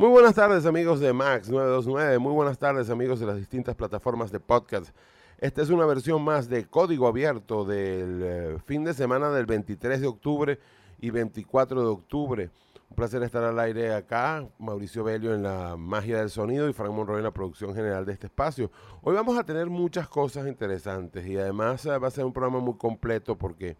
Muy 0.00 0.08
buenas 0.08 0.34
tardes 0.34 0.64
amigos 0.64 0.98
de 0.98 1.12
Max 1.12 1.50
929, 1.50 2.18
muy 2.20 2.32
buenas 2.32 2.58
tardes 2.58 2.88
amigos 2.88 3.20
de 3.20 3.26
las 3.26 3.36
distintas 3.36 3.74
plataformas 3.74 4.32
de 4.32 4.40
podcast. 4.40 4.96
Esta 5.36 5.60
es 5.60 5.68
una 5.68 5.84
versión 5.84 6.22
más 6.22 6.48
de 6.48 6.64
Código 6.64 7.06
Abierto 7.06 7.66
del 7.66 8.22
eh, 8.24 8.56
fin 8.64 8.82
de 8.82 8.94
semana 8.94 9.28
del 9.28 9.44
23 9.44 10.00
de 10.00 10.06
octubre 10.06 10.58
y 11.02 11.10
24 11.10 11.82
de 11.82 11.86
octubre. 11.86 12.50
Un 12.88 12.96
placer 12.96 13.22
estar 13.22 13.44
al 13.44 13.58
aire 13.58 13.92
acá, 13.92 14.48
Mauricio 14.58 15.04
Belio 15.04 15.34
en 15.34 15.42
la 15.42 15.76
magia 15.76 16.20
del 16.20 16.30
sonido 16.30 16.66
y 16.66 16.72
Frank 16.72 16.92
Monroy 16.92 17.18
en 17.18 17.24
la 17.24 17.30
producción 17.30 17.74
general 17.74 18.06
de 18.06 18.14
este 18.14 18.28
espacio. 18.28 18.70
Hoy 19.02 19.14
vamos 19.14 19.36
a 19.36 19.44
tener 19.44 19.66
muchas 19.66 20.08
cosas 20.08 20.46
interesantes 20.46 21.26
y 21.26 21.36
además 21.36 21.84
eh, 21.84 21.98
va 21.98 22.08
a 22.08 22.10
ser 22.10 22.24
un 22.24 22.32
programa 22.32 22.60
muy 22.60 22.78
completo 22.78 23.36
porque 23.36 23.76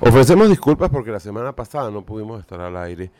ofrecemos 0.00 0.48
disculpas 0.48 0.90
porque 0.90 1.10
la 1.10 1.18
semana 1.18 1.56
pasada 1.56 1.90
no 1.90 2.06
pudimos 2.06 2.38
estar 2.38 2.60
al 2.60 2.76
aire 2.76 3.10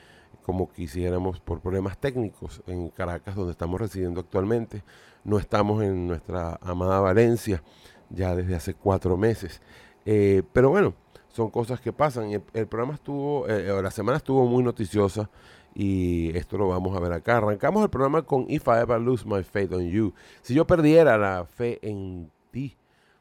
como 0.50 0.68
quisiéramos 0.68 1.38
por 1.38 1.60
problemas 1.60 1.96
técnicos 1.96 2.60
en 2.66 2.88
Caracas, 2.88 3.36
donde 3.36 3.52
estamos 3.52 3.80
residiendo 3.80 4.18
actualmente. 4.18 4.82
No 5.22 5.38
estamos 5.38 5.80
en 5.84 6.08
nuestra 6.08 6.58
amada 6.60 6.98
Valencia 6.98 7.62
ya 8.08 8.34
desde 8.34 8.56
hace 8.56 8.74
cuatro 8.74 9.16
meses. 9.16 9.62
Eh, 10.04 10.42
pero 10.52 10.70
bueno, 10.70 10.94
son 11.28 11.50
cosas 11.50 11.80
que 11.80 11.92
pasan. 11.92 12.32
El, 12.52 12.66
programa 12.66 12.94
estuvo, 12.94 13.46
eh, 13.46 13.80
la 13.80 13.92
semana 13.92 14.16
estuvo 14.16 14.44
muy 14.44 14.64
noticiosa 14.64 15.30
y 15.72 16.36
esto 16.36 16.58
lo 16.58 16.66
vamos 16.66 16.96
a 16.96 17.00
ver 17.00 17.12
acá. 17.12 17.36
Arrancamos 17.36 17.84
el 17.84 17.90
programa 17.90 18.22
con 18.22 18.46
If 18.48 18.66
I 18.66 18.80
Ever 18.82 19.00
Lose 19.00 19.24
My 19.24 19.44
Faith 19.44 19.72
on 19.72 19.88
You. 19.88 20.12
Si 20.42 20.52
yo 20.52 20.66
perdiera 20.66 21.16
la 21.16 21.44
fe 21.44 21.78
en 21.80 22.28
ti, 22.50 22.76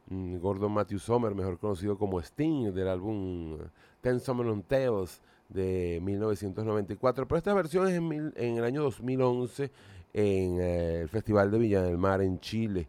mm, 0.07 0.39
Gordon 0.39 0.71
Matthew 0.71 0.97
Sommer, 0.97 1.35
mejor 1.35 1.59
conocido 1.59 1.95
como 1.95 2.19
Sting, 2.19 2.73
del 2.73 2.87
álbum 2.87 3.59
Ten 4.01 4.19
Summer 4.19 4.47
on 4.47 4.63
Tales 4.63 5.21
de 5.49 5.99
1994, 6.01 7.27
pero 7.27 7.37
esta 7.37 7.53
versión 7.53 7.87
es 7.87 7.95
en, 7.95 8.57
el 8.57 8.63
año 8.63 8.83
2011 8.83 9.71
en 10.13 10.59
eh, 10.59 11.01
el 11.01 11.09
Festival 11.09 11.51
de 11.51 11.57
Villa 11.57 11.81
del 11.81 11.97
Mar 11.97 12.21
en 12.21 12.39
Chile. 12.39 12.87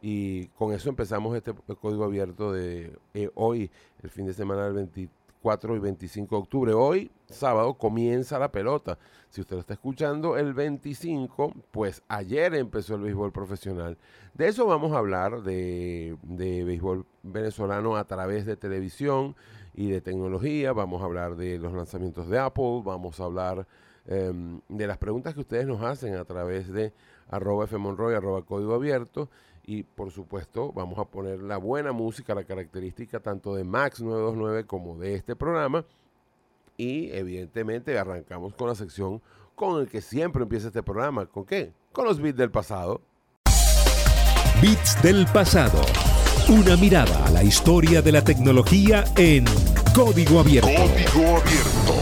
Y 0.00 0.46
con 0.48 0.72
eso 0.72 0.88
empezamos 0.88 1.36
este 1.36 1.54
código 1.80 2.04
abierto 2.04 2.52
de 2.52 2.92
eh, 3.14 3.30
hoy, 3.34 3.70
el 4.02 4.10
fin 4.10 4.26
de 4.26 4.34
semana 4.34 4.64
del 4.64 4.74
24 4.74 5.76
y 5.76 5.78
25 5.78 6.34
de 6.34 6.42
octubre. 6.42 6.72
Hoy, 6.72 7.10
sábado, 7.28 7.74
comienza 7.74 8.36
la 8.40 8.50
pelota. 8.50 8.98
Si 9.30 9.40
usted 9.40 9.54
lo 9.54 9.60
está 9.60 9.74
escuchando 9.74 10.36
el 10.36 10.54
25, 10.54 11.54
pues 11.70 12.02
ayer 12.08 12.54
empezó 12.54 12.96
el 12.96 13.02
béisbol 13.02 13.30
profesional. 13.30 13.96
De 14.34 14.48
eso 14.48 14.66
vamos 14.66 14.92
a 14.92 14.98
hablar, 14.98 15.42
de, 15.42 16.16
de 16.22 16.64
béisbol 16.64 17.06
venezolano 17.22 17.96
a 17.96 18.04
través 18.04 18.44
de 18.44 18.56
televisión 18.56 19.36
y 19.74 19.90
de 19.90 20.00
tecnología, 20.00 20.72
vamos 20.72 21.02
a 21.02 21.06
hablar 21.06 21.36
de 21.36 21.58
los 21.58 21.72
lanzamientos 21.72 22.28
de 22.28 22.38
Apple, 22.38 22.82
vamos 22.84 23.20
a 23.20 23.24
hablar 23.24 23.66
em, 24.06 24.60
de 24.68 24.86
las 24.86 24.98
preguntas 24.98 25.34
que 25.34 25.40
ustedes 25.40 25.66
nos 25.66 25.82
hacen 25.82 26.16
a 26.16 26.24
través 26.24 26.72
de 26.72 26.92
arroba 27.28 27.66
fmonroy, 27.66 28.14
arroba 28.14 28.42
código 28.42 28.74
abierto 28.74 29.30
y 29.64 29.84
por 29.84 30.10
supuesto 30.10 30.72
vamos 30.72 30.98
a 30.98 31.04
poner 31.04 31.42
la 31.42 31.56
buena 31.56 31.92
música, 31.92 32.34
la 32.34 32.44
característica 32.44 33.20
tanto 33.20 33.54
de 33.54 33.64
Max 33.64 34.00
929 34.02 34.66
como 34.66 34.98
de 34.98 35.14
este 35.14 35.36
programa 35.36 35.84
y 36.76 37.10
evidentemente 37.12 37.98
arrancamos 37.98 38.54
con 38.54 38.68
la 38.68 38.74
sección 38.74 39.22
con 39.54 39.80
el 39.80 39.88
que 39.88 40.00
siempre 40.00 40.42
empieza 40.42 40.68
este 40.68 40.82
programa, 40.82 41.26
¿con 41.26 41.44
qué? 41.44 41.72
Con 41.92 42.06
los 42.06 42.20
beats 42.20 42.38
del 42.38 42.50
pasado. 42.50 43.02
Beats 44.60 45.02
del 45.02 45.26
pasado 45.32 45.80
una 46.52 46.76
mirada 46.76 47.24
a 47.24 47.30
la 47.30 47.42
historia 47.42 48.02
de 48.02 48.12
la 48.12 48.22
tecnología 48.22 49.04
en 49.16 49.46
Código 49.94 50.38
Abierto. 50.38 50.68
Código 50.68 51.36
Abierto. 51.38 51.94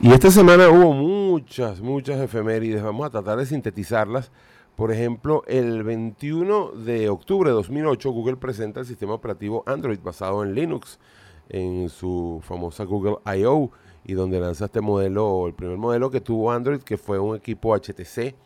Y 0.00 0.12
esta 0.12 0.30
semana 0.30 0.68
hubo 0.68 0.92
muchas, 0.92 1.80
muchas 1.80 2.20
efemérides. 2.20 2.80
Vamos 2.80 3.06
a 3.06 3.10
tratar 3.10 3.38
de 3.38 3.46
sintetizarlas. 3.46 4.30
Por 4.76 4.92
ejemplo, 4.92 5.42
el 5.48 5.82
21 5.82 6.70
de 6.72 7.08
octubre 7.08 7.50
de 7.50 7.56
2008, 7.56 8.12
Google 8.12 8.36
presenta 8.36 8.78
el 8.80 8.86
sistema 8.86 9.14
operativo 9.14 9.64
Android 9.66 9.98
basado 10.00 10.44
en 10.44 10.54
Linux 10.54 11.00
en 11.48 11.88
su 11.88 12.40
famosa 12.44 12.84
Google 12.84 13.16
I.O. 13.26 13.72
y 14.04 14.12
donde 14.12 14.38
lanza 14.38 14.66
este 14.66 14.80
modelo, 14.80 15.48
el 15.48 15.54
primer 15.54 15.76
modelo 15.76 16.08
que 16.08 16.20
tuvo 16.20 16.52
Android, 16.52 16.82
que 16.82 16.96
fue 16.96 17.18
un 17.18 17.34
equipo 17.34 17.76
HTC 17.76 18.36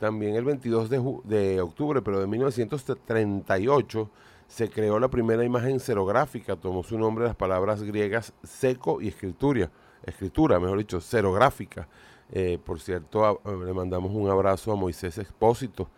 también 0.00 0.34
el 0.34 0.44
22 0.44 0.88
de, 0.88 1.60
octubre, 1.60 2.00
pero 2.00 2.20
de 2.20 2.26
1938, 2.26 4.10
se 4.48 4.70
creó 4.70 4.98
la 4.98 5.08
primera 5.08 5.44
imagen 5.44 5.78
serográfica. 5.78 6.56
Tomó 6.56 6.82
su 6.82 6.98
nombre 6.98 7.24
de 7.24 7.28
las 7.28 7.36
palabras 7.36 7.82
griegas 7.82 8.32
seco 8.42 9.02
y 9.02 9.08
escritura, 9.08 9.70
escritura, 10.02 10.58
mejor 10.58 10.78
dicho, 10.78 11.02
serográfica. 11.02 11.86
Eh, 12.32 12.58
por 12.64 12.80
cierto, 12.80 13.42
le 13.44 13.74
mandamos 13.74 14.10
un 14.14 14.30
abrazo 14.30 14.72
a 14.72 14.76
Moisés 14.76 15.18
Expósito, 15.18 15.90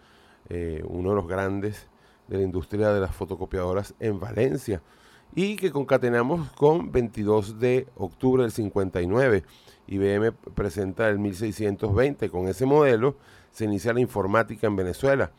eh, 0.49 0.83
uno 0.85 1.11
de 1.11 1.15
los 1.15 1.29
grandes 1.29 1.87
de 2.27 2.39
la 2.39 2.43
industria 2.43 2.93
de 2.93 3.01
las 3.01 3.15
fotocopiadoras 3.15 3.95
en 4.01 4.19
Valencia, 4.19 4.83
y 5.33 5.55
que 5.55 5.71
concatenamos 5.71 6.51
con 6.53 6.91
22 6.91 7.61
de 7.61 7.87
octubre 7.97 8.43
del 8.43 8.51
59. 8.51 9.45
IBM 9.87 10.33
presenta 10.55 11.09
el 11.09 11.21
1620 11.21 12.31
con 12.31 12.49
ese 12.49 12.67
modelo 12.67 13.17
se 13.53 13.65
inicia 13.65 13.93
la 13.93 14.01
informática 14.01 14.67
en 14.67 14.77
Venezuela. 14.77 15.31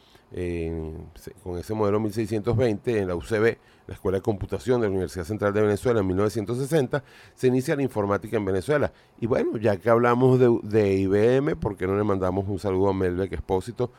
con 1.44 1.58
ese 1.60 1.74
modelo 1.74 2.00
1620 2.00 3.00
en 3.00 3.08
la 3.08 3.16
UCB, 3.16 3.58
la 3.88 3.94
Escuela 3.94 4.18
de 4.18 4.22
Computación 4.22 4.82
de 4.82 4.88
la 4.88 4.92
Universidad 4.92 5.26
Central 5.26 5.54
de 5.54 5.62
Venezuela 5.62 6.00
en 6.00 6.08
1960, 6.08 7.04
se 7.36 7.48
inicia 7.48 7.76
la 7.76 7.84
informática 7.84 8.38
en 8.38 8.46
Venezuela. 8.46 8.94
Y 9.20 9.28
bueno, 9.28 9.58
ya 9.58 9.78
que 9.78 9.90
hablamos 9.90 10.40
de, 10.40 10.94
IBM, 10.96 11.56
¿por 11.58 11.76
qué 11.76 11.86
no 11.86 11.98
le 11.98 12.04
mandamos 12.04 12.48
un 12.48 12.60
saludo 12.60 12.90
a 12.90 12.94
Melbeck 12.94 13.34
Espósito, 13.34 13.92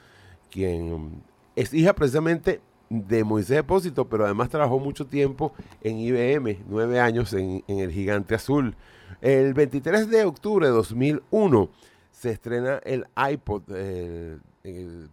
quien 0.51 1.23
es 1.55 1.75
hija 1.75 1.95
precisamente 1.95 2.61
de 2.89 3.25
Moisés 3.25 3.59
Espósito, 3.59 4.09
pero 4.09 4.25
además 4.25 4.49
trabajó 4.49 4.79
mucho 4.79 5.07
tiempo 5.07 5.53
en 5.83 5.99
IBM, 5.99 6.65
nueve 6.69 7.01
años 7.01 7.33
en, 7.33 7.65
en 7.67 7.79
el 7.79 7.91
Gigante 7.91 8.35
Azul. 8.35 8.77
El 9.21 9.55
23 9.55 10.09
de 10.11 10.25
octubre 10.25 10.67
de 10.67 10.73
2001, 10.73 11.71
se 12.15 12.31
estrena 12.31 12.81
el 12.85 13.07
iPod, 13.17 13.71
el, 13.73 14.41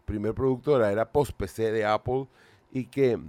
primer 0.06 0.34
producto 0.34 0.74
de 0.74 0.80
la 0.80 0.92
era 0.92 1.12
post-PC 1.12 1.72
de 1.72 1.84
Apple 1.84 2.28
y 2.72 2.86
que 2.86 3.20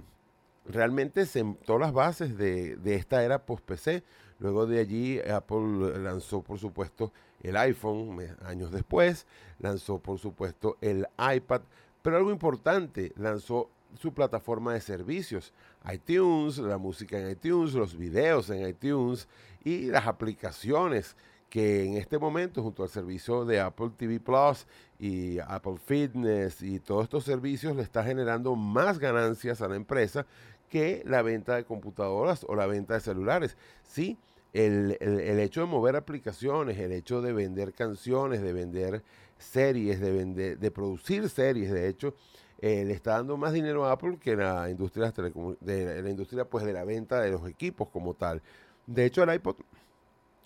realmente 0.65 1.25
sentó 1.25 1.77
las 1.77 1.91
bases 1.91 2.37
de, 2.37 2.77
esta 2.85 3.23
era 3.23 3.45
post-PC. 3.45 4.03
Luego 4.39 4.67
de 4.67 4.79
allí 4.79 5.19
Apple 5.19 5.99
lanzó 5.99 6.41
por 6.41 6.59
supuesto 6.59 7.11
el 7.41 7.57
iPhone 7.57 8.19
años 8.45 8.71
después, 8.71 9.25
lanzó 9.59 9.99
por 9.99 10.19
supuesto 10.19 10.77
el 10.79 11.07
iPad, 11.35 11.61
pero 12.01 12.17
algo 12.17 12.31
importante, 12.31 13.11
lanzó 13.17 13.69
su 13.99 14.13
plataforma 14.13 14.73
de 14.73 14.81
servicios, 14.81 15.51
iTunes, 15.91 16.57
la 16.59 16.77
música 16.77 17.19
en 17.19 17.31
iTunes, 17.31 17.73
los 17.73 17.97
videos 17.97 18.49
en 18.49 18.67
iTunes 18.67 19.27
y 19.63 19.87
las 19.87 20.07
aplicaciones 20.07 21.15
que 21.53 21.85
en 21.85 21.97
este 21.97 22.17
momento, 22.17 22.63
junto 22.63 22.81
al 22.81 22.89
servicio 22.89 23.45
de 23.45 23.59
Apple 23.59 23.91
TV 23.95 24.19
Plus 24.19 24.65
y 24.97 25.37
Apple 25.37 25.75
Fitness 25.77 26.63
y 26.63 26.79
todos 26.79 27.03
estos 27.03 27.25
servicios, 27.25 27.75
le 27.75 27.83
está 27.83 28.03
generando 28.03 28.55
más 28.55 28.97
ganancias 28.97 29.61
a 29.61 29.67
la 29.67 29.75
empresa 29.75 30.25
que 30.67 31.03
la 31.05 31.21
venta 31.21 31.55
de 31.55 31.63
computadoras 31.63 32.43
o 32.49 32.55
la 32.55 32.65
venta 32.65 32.95
de 32.95 33.01
celulares. 33.01 33.55
Sí, 33.83 34.17
el, 34.51 34.97
hecho 34.99 35.61
de 35.61 35.67
mover 35.67 35.95
aplicaciones, 35.95 36.79
el 36.79 36.91
hecho 36.91 37.21
de 37.21 37.33
vender 37.33 37.73
canciones, 37.73 38.41
de 38.41 38.51
vender 38.51 39.03
series, 39.37 39.99
de, 39.99 40.11
vender, 40.11 40.57
de 40.57 40.71
producir 40.71 41.29
series, 41.29 41.71
de 41.71 41.87
hecho, 41.87 42.15
eh, 42.61 42.83
le 42.83 42.95
está 42.95 43.11
dando 43.11 43.37
más 43.37 43.53
dinero 43.53 43.85
a 43.85 43.91
Apple 43.91 44.17
que 44.19 44.35
la 44.35 44.71
industria 44.71 45.13
de 45.61 46.01
la 46.01 46.09
industria 46.09 46.45
pues 46.45 46.65
de 46.65 46.73
la 46.73 46.83
venta 46.83 47.21
de 47.21 47.29
los 47.29 47.47
equipos 47.47 47.89
como 47.89 48.15
tal. 48.15 48.41
De 48.87 49.05
hecho, 49.05 49.21
el 49.21 49.35
iPod 49.35 49.57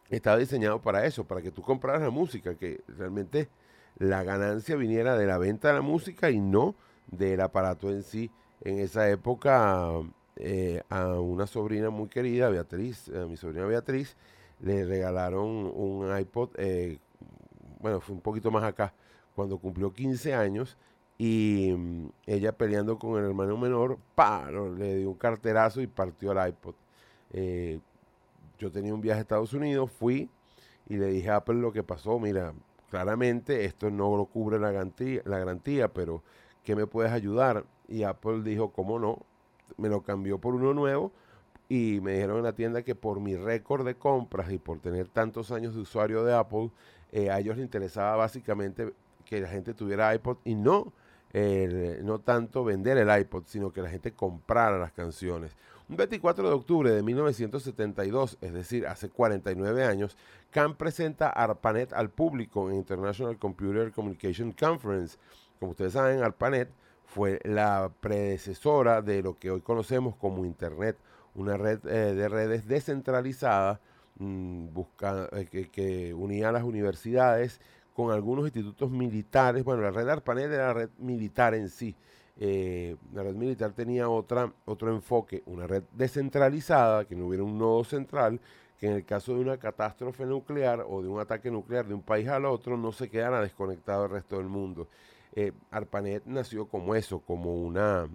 estaba 0.09 0.37
diseñado 0.37 0.81
para 0.81 1.05
eso, 1.05 1.25
para 1.25 1.41
que 1.41 1.51
tú 1.51 1.61
compraras 1.61 2.01
la 2.01 2.09
música, 2.09 2.55
que 2.55 2.81
realmente 2.87 3.49
la 3.97 4.23
ganancia 4.23 4.75
viniera 4.75 5.17
de 5.17 5.25
la 5.25 5.37
venta 5.37 5.69
de 5.69 5.73
la 5.75 5.81
música 5.81 6.29
y 6.29 6.39
no 6.39 6.75
del 7.07 7.41
aparato 7.41 7.89
en 7.89 8.03
sí. 8.03 8.31
En 8.61 8.79
esa 8.79 9.09
época 9.09 9.91
eh, 10.35 10.81
a 10.89 11.19
una 11.19 11.47
sobrina 11.47 11.89
muy 11.89 12.09
querida, 12.09 12.49
Beatriz, 12.49 13.09
a 13.09 13.25
mi 13.25 13.37
sobrina 13.37 13.65
Beatriz, 13.65 14.15
le 14.61 14.85
regalaron 14.85 15.71
un 15.75 16.17
iPod, 16.17 16.49
eh, 16.57 16.99
bueno, 17.79 17.99
fue 18.01 18.15
un 18.15 18.21
poquito 18.21 18.51
más 18.51 18.63
acá, 18.63 18.93
cuando 19.35 19.57
cumplió 19.57 19.93
15 19.93 20.33
años 20.33 20.77
y 21.17 21.73
mm, 21.75 22.09
ella 22.25 22.51
peleando 22.51 22.97
con 22.99 23.19
el 23.19 23.25
hermano 23.25 23.57
menor, 23.57 23.97
¡paro! 24.15 24.75
le 24.75 24.97
dio 24.97 25.09
un 25.09 25.17
carterazo 25.17 25.81
y 25.81 25.87
partió 25.87 26.31
el 26.31 26.49
iPod. 26.49 26.75
Eh, 27.33 27.79
yo 28.57 28.71
tenía 28.71 28.93
un 28.93 29.01
viaje 29.01 29.19
a 29.19 29.21
Estados 29.21 29.53
Unidos, 29.53 29.91
fui 29.91 30.29
y 30.89 30.97
le 30.97 31.07
dije 31.07 31.29
a 31.29 31.37
Apple 31.37 31.55
lo 31.55 31.71
que 31.71 31.83
pasó. 31.83 32.19
Mira, 32.19 32.53
claramente 32.89 33.65
esto 33.65 33.89
no 33.89 34.15
lo 34.17 34.25
cubre 34.25 34.59
la 34.59 34.71
garantía, 34.71 35.21
la 35.25 35.39
garantía, 35.39 35.93
pero 35.93 36.23
¿qué 36.63 36.75
me 36.75 36.87
puedes 36.87 37.11
ayudar? 37.11 37.65
Y 37.87 38.03
Apple 38.03 38.41
dijo, 38.43 38.71
¿cómo 38.71 38.99
no? 38.99 39.19
Me 39.77 39.89
lo 39.89 40.01
cambió 40.01 40.39
por 40.39 40.55
uno 40.55 40.73
nuevo 40.73 41.11
y 41.69 41.99
me 42.01 42.13
dijeron 42.13 42.37
en 42.37 42.43
la 42.43 42.53
tienda 42.53 42.81
que 42.83 42.95
por 42.95 43.19
mi 43.19 43.35
récord 43.35 43.85
de 43.85 43.95
compras 43.95 44.51
y 44.51 44.57
por 44.57 44.79
tener 44.79 45.07
tantos 45.09 45.51
años 45.51 45.75
de 45.75 45.81
usuario 45.81 46.23
de 46.23 46.33
Apple, 46.33 46.71
eh, 47.11 47.29
a 47.29 47.39
ellos 47.39 47.57
les 47.57 47.65
interesaba 47.65 48.15
básicamente 48.15 48.93
que 49.25 49.41
la 49.41 49.49
gente 49.49 49.73
tuviera 49.73 50.13
iPod 50.15 50.37
y 50.45 50.55
no, 50.55 50.93
no 52.03 52.19
tanto 52.19 52.63
vender 52.63 52.97
el 52.97 53.19
iPod, 53.19 53.43
sino 53.45 53.71
que 53.71 53.81
la 53.81 53.89
gente 53.89 54.13
comprara 54.13 54.77
las 54.77 54.93
canciones. 54.93 55.55
Un 55.89 55.95
24 55.95 56.49
de 56.49 56.53
octubre 56.53 56.91
de 56.91 57.01
1972, 57.01 58.37
es 58.41 58.51
decir, 58.51 58.85
hace 58.87 59.07
49 59.07 59.85
años, 59.85 60.17
CAM 60.51 60.75
presenta 60.75 61.29
ARPANET 61.29 61.93
al 61.93 62.09
público 62.09 62.69
en 62.69 62.75
International 62.75 63.37
Computer 63.37 63.93
Communication 63.93 64.51
Conference. 64.51 65.17
Como 65.59 65.71
ustedes 65.71 65.93
saben, 65.93 66.21
ARPANET 66.21 66.69
fue 67.05 67.39
la 67.45 67.89
predecesora 68.01 69.01
de 69.01 69.23
lo 69.23 69.39
que 69.39 69.49
hoy 69.49 69.61
conocemos 69.61 70.17
como 70.17 70.43
Internet, 70.43 70.97
una 71.35 71.55
red 71.55 71.79
eh, 71.85 72.13
de 72.13 72.27
redes 72.27 72.67
descentralizada 72.67 73.79
mm, 74.19 74.67
eh, 75.31 75.69
que, 75.71 76.13
unía 76.13 76.49
a 76.49 76.51
las 76.51 76.63
universidades 76.63 77.61
con 77.93 78.11
algunos 78.11 78.43
institutos 78.43 78.91
militares. 78.91 79.63
Bueno, 79.63 79.83
la 79.83 79.91
red 79.91 80.09
ARPANET 80.09 80.51
era 80.51 80.67
la 80.67 80.73
red 80.73 80.89
militar 80.97 81.53
en 81.53 81.69
sí. 81.69 81.95
Eh, 82.39 82.95
la 83.13 83.23
red 83.23 83.35
militar 83.35 83.73
tenía 83.73 84.09
otra, 84.09 84.53
otro 84.65 84.93
enfoque, 84.93 85.43
una 85.47 85.65
red 85.65 85.83
descentralizada, 85.93 87.05
que 87.05 87.15
no 87.15 87.27
hubiera 87.27 87.43
un 87.43 87.57
nodo 87.57 87.83
central, 87.83 88.39
que 88.79 88.87
en 88.87 88.93
el 88.93 89.05
caso 89.05 89.33
de 89.33 89.39
una 89.41 89.57
catástrofe 89.57 90.25
nuclear 90.25 90.85
o 90.87 91.01
de 91.01 91.07
un 91.07 91.19
ataque 91.19 91.49
nuclear 91.49 91.87
de 91.87 91.95
un 91.95 92.03
país 92.03 92.27
al 92.27 92.45
otro 92.45 92.77
no 92.77 92.91
se 92.91 93.09
quedara 93.09 93.41
desconectado 93.41 94.03
del 94.03 94.11
resto 94.11 94.37
del 94.37 94.47
mundo. 94.47 94.87
Eh, 95.33 95.51
ARPANET 95.71 96.25
nació 96.25 96.67
como 96.67 96.95
eso, 96.95 97.19
como 97.19 97.55
una, 97.55 98.07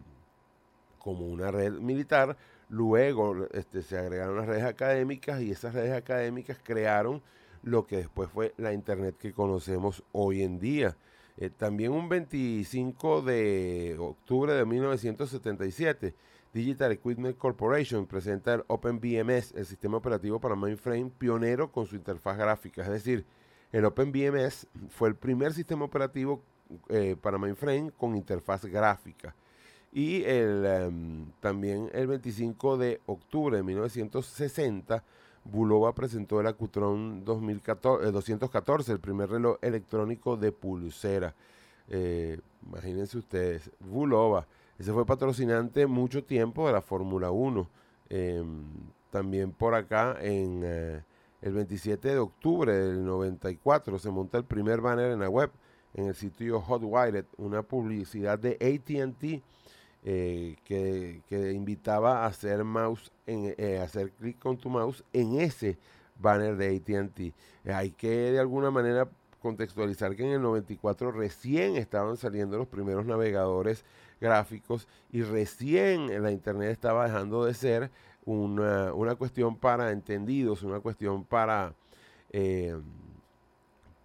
como 0.99 1.27
una 1.27 1.51
red 1.51 1.73
militar. 1.73 2.37
Luego 2.69 3.47
este, 3.53 3.83
se 3.83 3.99
agregaron 3.99 4.37
las 4.37 4.47
redes 4.47 4.65
académicas 4.65 5.41
y 5.43 5.51
esas 5.51 5.75
redes 5.75 5.93
académicas 5.93 6.59
crearon 6.63 7.23
lo 7.63 7.87
que 7.87 7.99
después 7.99 8.31
fue 8.31 8.55
la 8.57 8.73
Internet 8.73 9.17
que 9.19 9.33
conocemos 9.33 10.03
hoy 10.13 10.43
en 10.43 10.59
día. 10.59 10.97
Eh, 11.43 11.51
también 11.51 11.91
un 11.91 12.09
25 12.09 13.21
de 13.23 13.97
octubre 13.99 14.55
de 14.55 14.65
1977, 14.65 16.15
Digital 16.55 16.93
Equipment 16.93 17.37
Corporation 17.37 18.07
presenta 18.07 18.55
el 18.55 18.63
OpenBMS, 18.69 19.53
el 19.57 19.67
sistema 19.67 19.97
operativo 19.97 20.39
para 20.39 20.55
mainframe 20.55 21.11
pionero 21.19 21.73
con 21.73 21.87
su 21.87 21.97
interfaz 21.97 22.39
gráfica. 22.39 22.83
Es 22.83 22.91
decir, 22.91 23.27
el 23.73 23.85
OpenBMS 23.85 24.69
fue 24.91 25.09
el 25.09 25.17
primer 25.17 25.53
sistema 25.53 25.85
operativo 25.85 26.45
eh, 26.89 27.17
para 27.21 27.39
mainframe 27.39 27.91
con 27.91 28.15
interfaz 28.15 28.65
gráfica. 28.65 29.35
Y 29.93 30.23
el, 30.23 30.65
em, 30.65 31.33
también 31.41 31.91
el 31.93 32.07
25 32.07 32.77
de 32.77 33.01
octubre 33.07 33.57
de 33.57 33.65
1960, 33.65 35.03
Bulova 35.45 35.95
presentó 35.95 36.41
el 36.41 36.47
Acutron 36.47 37.25
214, 37.25 38.93
el 38.93 39.01
primer 39.01 39.31
reloj 39.31 39.59
electrónico 39.61 40.37
de 40.37 40.53
pulsera. 40.53 41.35
Eh, 41.89 42.39
imagínense 42.67 43.19
ustedes, 43.19 43.71
Bulova, 43.81 44.47
ese 44.79 44.93
fue 44.93 45.05
patrocinante 45.05 45.87
mucho 45.87 46.25
tiempo 46.25 46.67
de 46.67 46.73
la 46.73 46.81
Fórmula 46.81 47.31
1. 47.31 47.69
Em, 48.09 48.65
también 49.11 49.53
por 49.53 49.75
acá, 49.75 50.17
en 50.21 50.63
eh, 50.65 51.03
el 51.43 51.53
27 51.53 52.09
de 52.09 52.19
octubre 52.19 52.73
del 52.73 53.05
94, 53.05 53.99
se 53.99 54.11
monta 54.11 54.39
el 54.39 54.45
primer 54.45 54.81
banner 54.81 55.13
en 55.13 55.21
la 55.21 55.29
web, 55.29 55.51
en 55.95 56.07
el 56.07 56.15
sitio 56.15 56.61
Hotwired, 56.61 57.27
una 57.37 57.63
publicidad 57.63 58.39
de 58.39 58.53
ATT 58.53 59.43
eh, 60.05 60.57
que, 60.65 61.53
invitaba 61.53 62.25
a 62.25 62.27
hacer 62.27 62.65
mouse, 62.65 63.13
en, 63.27 63.55
eh, 63.57 63.79
hacer 63.79 64.11
clic 64.13 64.39
con 64.39 64.57
tu 64.59 64.69
mouse 64.69 65.05
en 65.13 65.41
ese 65.41 65.79
banner 66.19 66.57
de 66.57 66.77
ATT. 66.77 67.71
hay 67.73 67.93
que 67.93 68.33
de 68.33 68.39
alguna 68.39 68.71
manera 68.71 69.09
contextualizar 69.41 70.15
que 70.15 70.25
en 70.25 70.33
el 70.33 70.43
94 70.43 71.11
recién 71.13 71.77
estaban 71.77 72.17
saliendo 72.17 72.59
los 72.59 72.69
primeros 72.69 73.07
navegadores 73.07 73.85
gráficos 74.21 74.87
y 75.11 75.23
recién 75.23 76.23
la 76.23 76.31
internet 76.31 76.71
estaba 76.71 77.05
dejando 77.07 77.45
de 77.45 77.55
ser 77.55 77.91
una, 78.25 78.95
una 78.95 79.17
cuestión 79.17 79.57
para 79.57 79.91
entendidos, 79.91 80.63
una 80.63 80.81
cuestión 80.81 81.25
para 81.25 81.75
eh, 82.31 82.77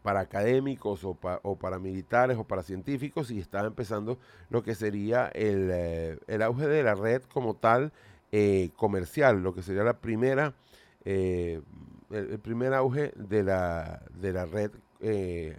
para 0.07 0.21
académicos 0.21 1.03
o, 1.03 1.15
para 1.15 1.79
militares 1.79 2.37
o 2.37 2.45
para 2.45 2.63
científicos 2.63 3.29
y 3.29 3.39
estaba 3.39 3.67
empezando 3.67 4.17
lo 4.49 4.63
que 4.63 4.73
sería 4.73 5.27
el, 5.33 5.69
eh, 5.69 6.17
auge 6.41 6.65
de 6.65 6.81
la 6.81 6.95
red 6.95 7.23
como 7.23 7.57
tal 7.57 7.91
eh, 8.31 8.69
comercial, 8.77 9.43
lo 9.43 9.53
que 9.53 9.61
sería 9.61 9.83
la 9.83 9.99
primera, 9.99 10.53
eh, 11.03 11.59
el, 12.09 12.39
primer 12.39 12.73
auge 12.73 13.11
de 13.17 13.43
la, 13.43 14.01
de 14.17 14.31
la 14.31 14.45
red 14.45 14.71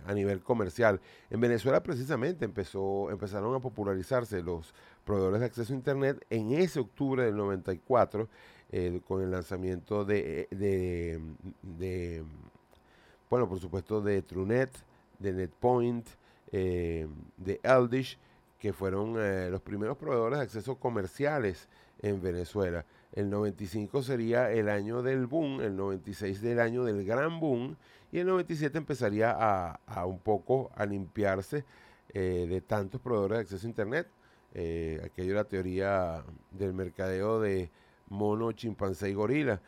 a 0.07 0.14
nivel 0.14 0.40
comercial. 0.40 0.99
En 1.28 1.43
Venezuela 1.43 1.83
precisamente 1.83 2.47
empezó, 2.47 3.11
empezaron 3.11 3.55
a 3.55 3.61
popularizarse 3.61 4.40
los 4.43 4.73
proveedores 5.05 5.40
de 5.40 5.47
acceso 5.47 5.75
a 5.75 5.76
Internet 5.76 6.25
en 6.31 6.52
ese 6.52 6.81
octubre 6.81 7.23
del 7.23 7.37
94 7.37 8.31
con 9.07 9.23
el 9.23 9.31
lanzamiento 9.31 10.07
de 10.07 10.49
bueno, 13.30 13.49
por 13.49 13.61
supuesto 13.61 14.00
de 14.00 14.23
TrueNet, 14.23 14.70
de 15.18 15.32
NetPoint, 15.32 16.06
eh, 16.52 17.06
de 17.37 17.61
Eldish, 17.62 18.18
que 18.58 18.73
fueron 18.73 19.16
eh, 19.18 19.49
los 19.50 19.61
primeros 19.61 19.97
proveedores 19.97 20.38
de 20.38 20.44
acceso 20.44 20.76
comerciales 20.76 21.68
en 22.00 22.23
Venezuela. 22.23 22.85
El 23.12 23.30
95 23.30 24.02
sería 24.02 24.50
el 24.50 24.68
año 24.68 25.02
del 25.02 25.26
boom, 25.26 25.61
el 25.61 25.76
96 25.76 26.40
del 26.40 26.61
año 26.61 26.85
del 26.85 27.04
gran 27.04 27.38
boom, 27.40 27.76
y 28.11 28.18
el 28.18 28.26
97 28.26 28.78
empezaría 28.78 29.30
a, 29.30 30.06
un 30.06 30.18
poco 30.18 30.70
a 30.75 30.87
limpiarse 30.87 31.64
eh, 32.14 32.47
de 32.49 32.61
tantos 32.62 33.00
proveedores 33.00 33.38
de 33.38 33.42
acceso 33.42 33.66
a 33.66 33.70
Internet. 33.70 34.08
aquello 35.04 35.32
era 35.32 35.42
la 35.42 35.49
teoría 35.49 36.25
del 36.50 36.73
mercadeo 36.73 37.40
de 37.40 37.70
mono, 38.08 38.52
chimpancé 38.52 39.11
y 39.11 39.14
gorila. 39.14 39.61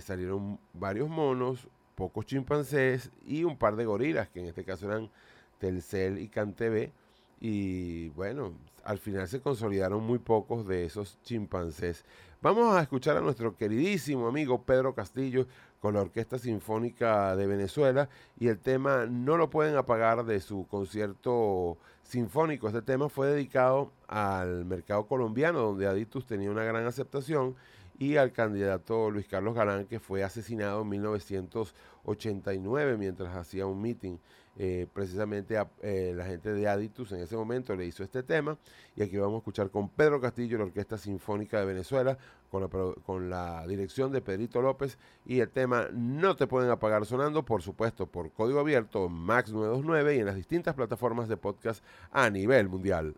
salieron 0.00 0.58
varios 0.72 1.08
monos, 1.08 1.68
pocos 1.94 2.26
chimpancés 2.26 3.10
y 3.26 3.44
un 3.44 3.56
par 3.56 3.76
de 3.76 3.84
gorilas, 3.84 4.28
que 4.28 4.40
en 4.40 4.46
este 4.46 4.64
caso 4.64 4.86
eran 4.86 5.10
Telcel 5.58 6.18
y 6.18 6.28
CanTV. 6.28 6.92
Y 7.40 8.08
bueno, 8.10 8.54
al 8.84 8.98
final 8.98 9.28
se 9.28 9.40
consolidaron 9.40 10.02
muy 10.02 10.18
pocos 10.18 10.66
de 10.66 10.84
esos 10.84 11.18
chimpancés. 11.22 12.04
Vamos 12.40 12.76
a 12.76 12.82
escuchar 12.82 13.16
a 13.16 13.20
nuestro 13.20 13.56
queridísimo 13.56 14.28
amigo 14.28 14.62
Pedro 14.62 14.94
Castillo 14.94 15.46
con 15.80 15.94
la 15.94 16.02
Orquesta 16.02 16.38
Sinfónica 16.38 17.36
de 17.36 17.46
Venezuela 17.46 18.08
y 18.38 18.48
el 18.48 18.58
tema 18.58 19.06
No 19.06 19.36
lo 19.36 19.48
pueden 19.50 19.76
apagar 19.76 20.24
de 20.24 20.40
su 20.40 20.66
concierto 20.66 21.78
sinfónico. 22.02 22.68
Este 22.68 22.82
tema 22.82 23.08
fue 23.08 23.28
dedicado 23.28 23.92
al 24.08 24.64
mercado 24.66 25.06
colombiano 25.06 25.60
donde 25.60 25.86
Aditus 25.86 26.26
tenía 26.26 26.50
una 26.50 26.64
gran 26.64 26.86
aceptación 26.86 27.56
y 27.98 28.16
al 28.16 28.32
candidato 28.32 29.10
Luis 29.10 29.28
Carlos 29.28 29.54
Galán, 29.54 29.86
que 29.86 30.00
fue 30.00 30.24
asesinado 30.24 30.82
en 30.82 30.88
1989 30.88 32.96
mientras 32.96 33.36
hacía 33.36 33.66
un 33.66 33.80
meeting. 33.80 34.16
Eh, 34.56 34.86
precisamente 34.92 35.58
a, 35.58 35.68
eh, 35.82 36.12
la 36.14 36.26
gente 36.26 36.52
de 36.52 36.68
Aditus 36.68 37.10
en 37.10 37.18
ese 37.18 37.36
momento 37.36 37.74
le 37.74 37.86
hizo 37.86 38.04
este 38.04 38.22
tema 38.22 38.56
y 38.94 39.02
aquí 39.02 39.16
vamos 39.16 39.34
a 39.34 39.38
escuchar 39.38 39.68
con 39.68 39.88
Pedro 39.88 40.20
Castillo, 40.20 40.58
la 40.58 40.64
Orquesta 40.64 40.96
Sinfónica 40.96 41.58
de 41.58 41.66
Venezuela, 41.66 42.16
con 42.52 42.62
la, 42.62 42.68
con 43.04 43.28
la 43.28 43.66
dirección 43.66 44.12
de 44.12 44.20
Pedrito 44.20 44.62
López 44.62 44.96
y 45.26 45.40
el 45.40 45.50
tema 45.50 45.88
No 45.92 46.36
te 46.36 46.46
pueden 46.46 46.70
apagar 46.70 47.04
sonando, 47.04 47.44
por 47.44 47.62
supuesto, 47.62 48.06
por 48.06 48.30
código 48.30 48.60
abierto 48.60 49.08
Max 49.08 49.50
929 49.50 50.14
y 50.14 50.18
en 50.20 50.26
las 50.26 50.36
distintas 50.36 50.74
plataformas 50.74 51.28
de 51.28 51.36
podcast 51.36 51.82
a 52.12 52.30
nivel 52.30 52.68
mundial. 52.68 53.16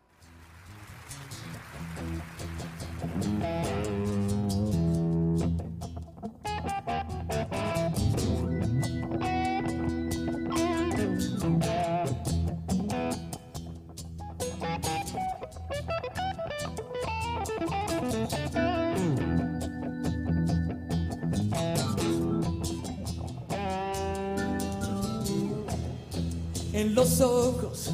En 26.76 26.94
los 26.94 27.22
ojos 27.22 27.90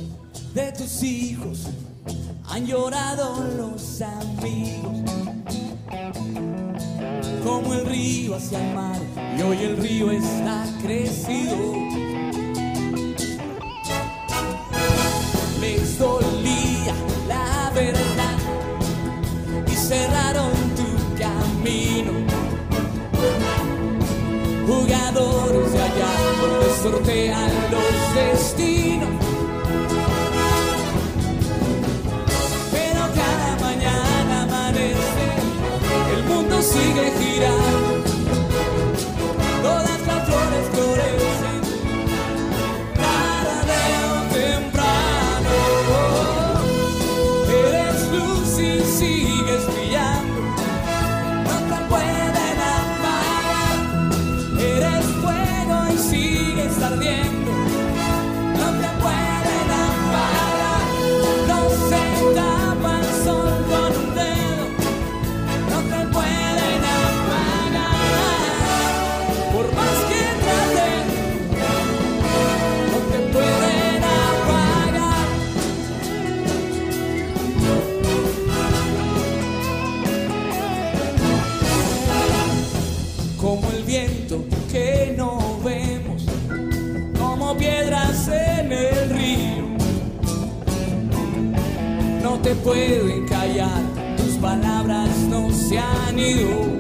de 0.55 0.73
tus 0.73 1.05
hijos 1.05 1.69
han 2.49 2.67
llorado 2.67 3.37
los 3.57 4.03
amigos. 4.03 5.09
Como 7.45 7.75
el 7.75 7.87
río 7.87 8.35
hacia 8.35 8.59
el 8.59 8.75
mar 8.75 9.01
y 9.39 9.43
hoy 9.43 9.59
el 9.59 9.77
río 9.77 10.11
está 10.11 10.65
crecido. 10.83 11.57
Les 15.61 15.97
dolía 15.97 16.95
la 17.29 17.71
verdad 17.73 18.37
y 19.65 19.77
cerraron 19.77 20.51
tu 20.75 21.23
camino. 21.23 22.11
Jugadores 24.67 25.73
de 25.73 25.83
allá 25.83 26.22
sortean 26.83 27.51
los 27.71 28.15
destinos. 28.15 29.09
Pero 32.73 33.01
cada 33.15 33.57
mañana 33.61 34.43
amanece, 34.43 35.27
el 36.17 36.25
mundo 36.25 36.61
sigue 36.61 37.13
girando. 37.21 37.82
pueden 92.57 93.27
callar, 93.27 93.83
tus 94.17 94.37
palabras 94.37 95.09
no 95.29 95.51
se 95.51 95.79
han 95.79 96.19
ido. 96.19 96.72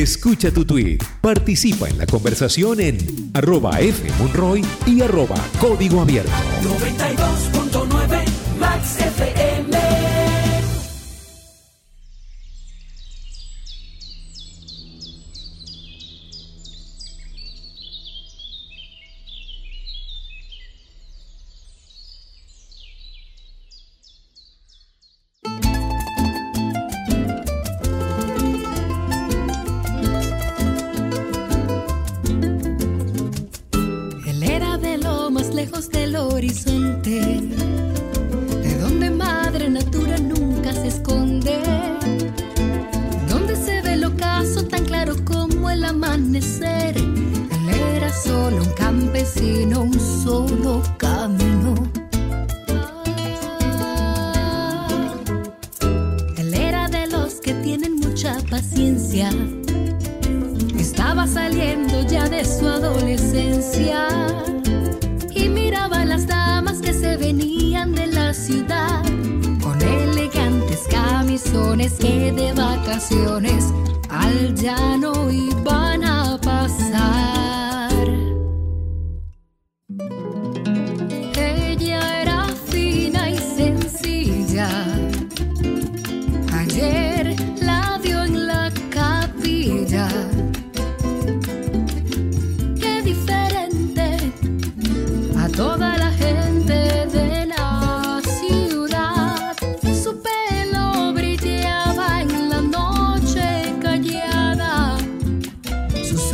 Escucha 0.00 0.50
tu 0.50 0.64
tweet. 0.64 0.96
Participa 1.20 1.86
en 1.86 1.98
la 1.98 2.06
conversación 2.06 2.80
en 2.80 2.96
arroba 3.34 3.72
fmonroy 3.72 4.64
y 4.86 5.02
arroba 5.02 5.36
código 5.60 6.00
abierto. 6.00 6.32
92. 6.62 7.49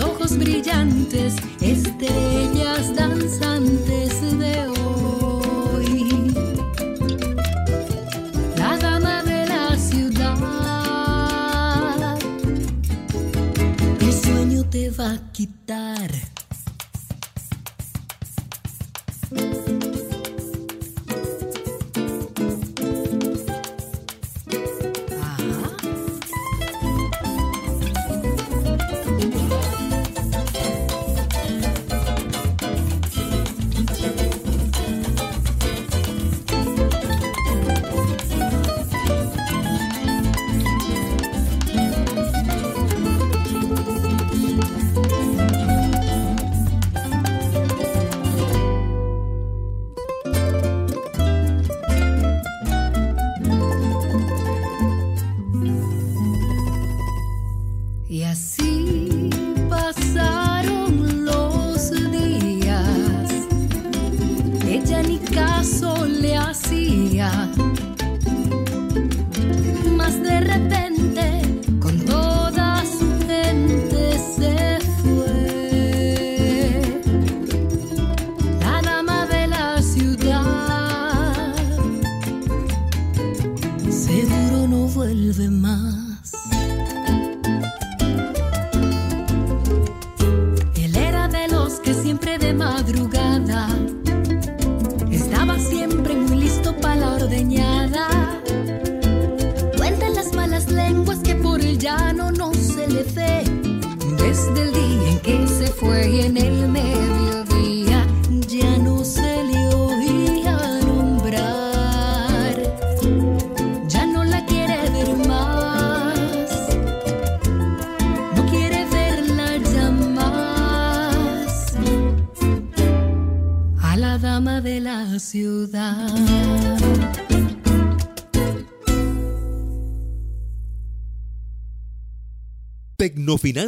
Ojos 0.00 0.37
brillantes, 0.37 1.35
estrellas 1.61 2.94
danzantes 2.94 4.38
de 4.38 4.76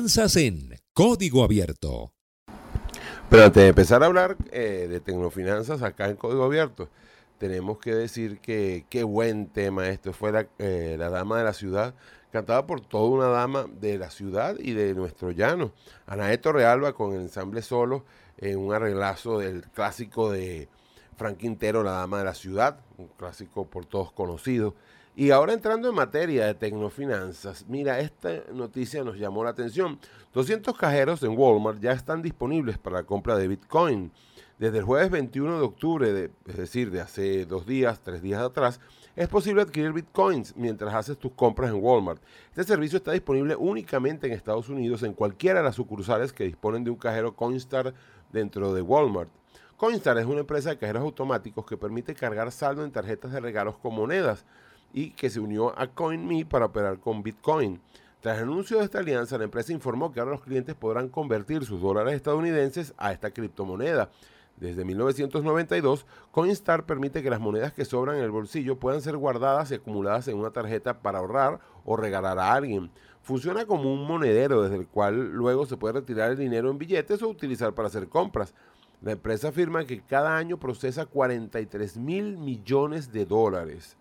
Tecnofinanzas 0.08 0.36
en 0.36 0.74
Código 0.94 1.44
Abierto. 1.44 2.14
Pero 3.28 3.44
antes 3.44 3.62
de 3.62 3.68
empezar 3.68 4.02
a 4.02 4.06
hablar 4.06 4.38
eh, 4.52 4.86
de 4.88 5.00
tecnofinanzas 5.00 5.82
acá 5.82 6.08
en 6.08 6.16
Código 6.16 6.44
Abierto, 6.44 6.88
tenemos 7.36 7.76
que 7.76 7.94
decir 7.94 8.40
que 8.40 8.86
qué 8.88 9.02
buen 9.02 9.48
tema 9.48 9.86
esto 9.90 10.14
fue 10.14 10.32
la, 10.32 10.46
eh, 10.58 10.96
la 10.98 11.10
Dama 11.10 11.36
de 11.36 11.44
la 11.44 11.52
Ciudad, 11.52 11.94
cantada 12.32 12.66
por 12.66 12.80
toda 12.80 13.10
una 13.10 13.26
dama 13.26 13.66
de 13.70 13.98
la 13.98 14.08
ciudad 14.08 14.56
y 14.58 14.72
de 14.72 14.94
nuestro 14.94 15.30
llano. 15.30 15.72
Anaé 16.06 16.38
Torrealba 16.38 16.94
con 16.94 17.12
el 17.12 17.20
ensamble 17.20 17.60
solo 17.60 18.06
en 18.38 18.58
un 18.58 18.72
arreglazo 18.72 19.40
del 19.40 19.68
clásico 19.68 20.32
de 20.32 20.70
Frank 21.18 21.36
Quintero, 21.36 21.82
La 21.82 21.92
Dama 21.92 22.20
de 22.20 22.24
la 22.24 22.34
Ciudad, 22.34 22.80
un 22.96 23.08
clásico 23.08 23.66
por 23.66 23.84
todos 23.84 24.10
conocido. 24.12 24.74
Y 25.20 25.32
ahora 25.32 25.52
entrando 25.52 25.88
en 25.88 25.96
materia 25.96 26.46
de 26.46 26.54
tecnofinanzas, 26.54 27.66
mira, 27.66 27.98
esta 27.98 28.44
noticia 28.54 29.02
nos 29.02 29.18
llamó 29.18 29.42
la 29.42 29.50
atención. 29.50 29.98
200 30.32 30.78
cajeros 30.78 31.24
en 31.24 31.36
Walmart 31.36 31.80
ya 31.80 31.90
están 31.90 32.22
disponibles 32.22 32.78
para 32.78 32.98
la 32.98 33.02
compra 33.02 33.36
de 33.36 33.48
Bitcoin. 33.48 34.12
Desde 34.60 34.78
el 34.78 34.84
jueves 34.84 35.10
21 35.10 35.58
de 35.58 35.64
octubre, 35.64 36.12
de- 36.12 36.30
es 36.46 36.56
decir, 36.56 36.92
de 36.92 37.00
hace 37.00 37.46
dos 37.46 37.66
días, 37.66 37.98
tres 38.00 38.22
días 38.22 38.40
atrás, 38.40 38.78
es 39.16 39.26
posible 39.26 39.62
adquirir 39.62 39.92
Bitcoins 39.92 40.54
mientras 40.54 40.94
haces 40.94 41.18
tus 41.18 41.32
compras 41.32 41.70
en 41.72 41.82
Walmart. 41.82 42.22
Este 42.50 42.62
servicio 42.62 42.98
está 42.98 43.10
disponible 43.10 43.56
únicamente 43.56 44.28
en 44.28 44.34
Estados 44.34 44.68
Unidos 44.68 45.02
en 45.02 45.14
cualquiera 45.14 45.58
de 45.58 45.64
las 45.64 45.74
sucursales 45.74 46.32
que 46.32 46.44
disponen 46.44 46.84
de 46.84 46.90
un 46.90 46.96
cajero 46.96 47.34
Coinstar 47.34 47.92
dentro 48.30 48.72
de 48.72 48.82
Walmart. 48.82 49.30
Coinstar 49.76 50.16
es 50.18 50.26
una 50.26 50.40
empresa 50.40 50.70
de 50.70 50.78
cajeros 50.78 51.02
automáticos 51.02 51.66
que 51.66 51.76
permite 51.76 52.14
cargar 52.14 52.52
saldo 52.52 52.84
en 52.84 52.92
tarjetas 52.92 53.32
de 53.32 53.40
regalos 53.40 53.78
con 53.78 53.94
monedas 53.96 54.44
y 54.92 55.10
que 55.10 55.30
se 55.30 55.40
unió 55.40 55.78
a 55.78 55.88
CoinMe 55.88 56.46
para 56.46 56.66
operar 56.66 56.98
con 56.98 57.22
Bitcoin. 57.22 57.80
Tras 58.20 58.38
el 58.38 58.44
anuncio 58.44 58.78
de 58.78 58.84
esta 58.84 58.98
alianza, 58.98 59.38
la 59.38 59.44
empresa 59.44 59.72
informó 59.72 60.12
que 60.12 60.20
ahora 60.20 60.32
los 60.32 60.42
clientes 60.42 60.74
podrán 60.74 61.08
convertir 61.08 61.64
sus 61.64 61.80
dólares 61.80 62.14
estadounidenses 62.14 62.92
a 62.98 63.12
esta 63.12 63.30
criptomoneda. 63.30 64.10
Desde 64.56 64.84
1992, 64.84 66.04
Coinstar 66.32 66.84
permite 66.84 67.22
que 67.22 67.30
las 67.30 67.38
monedas 67.38 67.72
que 67.72 67.84
sobran 67.84 68.16
en 68.16 68.24
el 68.24 68.32
bolsillo 68.32 68.76
puedan 68.76 69.02
ser 69.02 69.16
guardadas 69.16 69.70
y 69.70 69.74
acumuladas 69.74 70.26
en 70.26 70.36
una 70.36 70.50
tarjeta 70.50 70.98
para 70.98 71.18
ahorrar 71.18 71.60
o 71.84 71.96
regalar 71.96 72.40
a 72.40 72.52
alguien. 72.52 72.90
Funciona 73.22 73.66
como 73.66 73.92
un 73.92 74.04
monedero 74.04 74.62
desde 74.62 74.76
el 74.76 74.88
cual 74.88 75.30
luego 75.32 75.64
se 75.66 75.76
puede 75.76 76.00
retirar 76.00 76.32
el 76.32 76.38
dinero 76.38 76.70
en 76.70 76.78
billetes 76.78 77.22
o 77.22 77.28
utilizar 77.28 77.72
para 77.72 77.86
hacer 77.86 78.08
compras. 78.08 78.52
La 79.00 79.12
empresa 79.12 79.48
afirma 79.48 79.84
que 79.84 80.00
cada 80.00 80.36
año 80.36 80.58
procesa 80.58 81.06
43 81.06 81.96
mil 81.96 82.36
millones 82.36 83.12
de 83.12 83.26
dólares. 83.26 83.96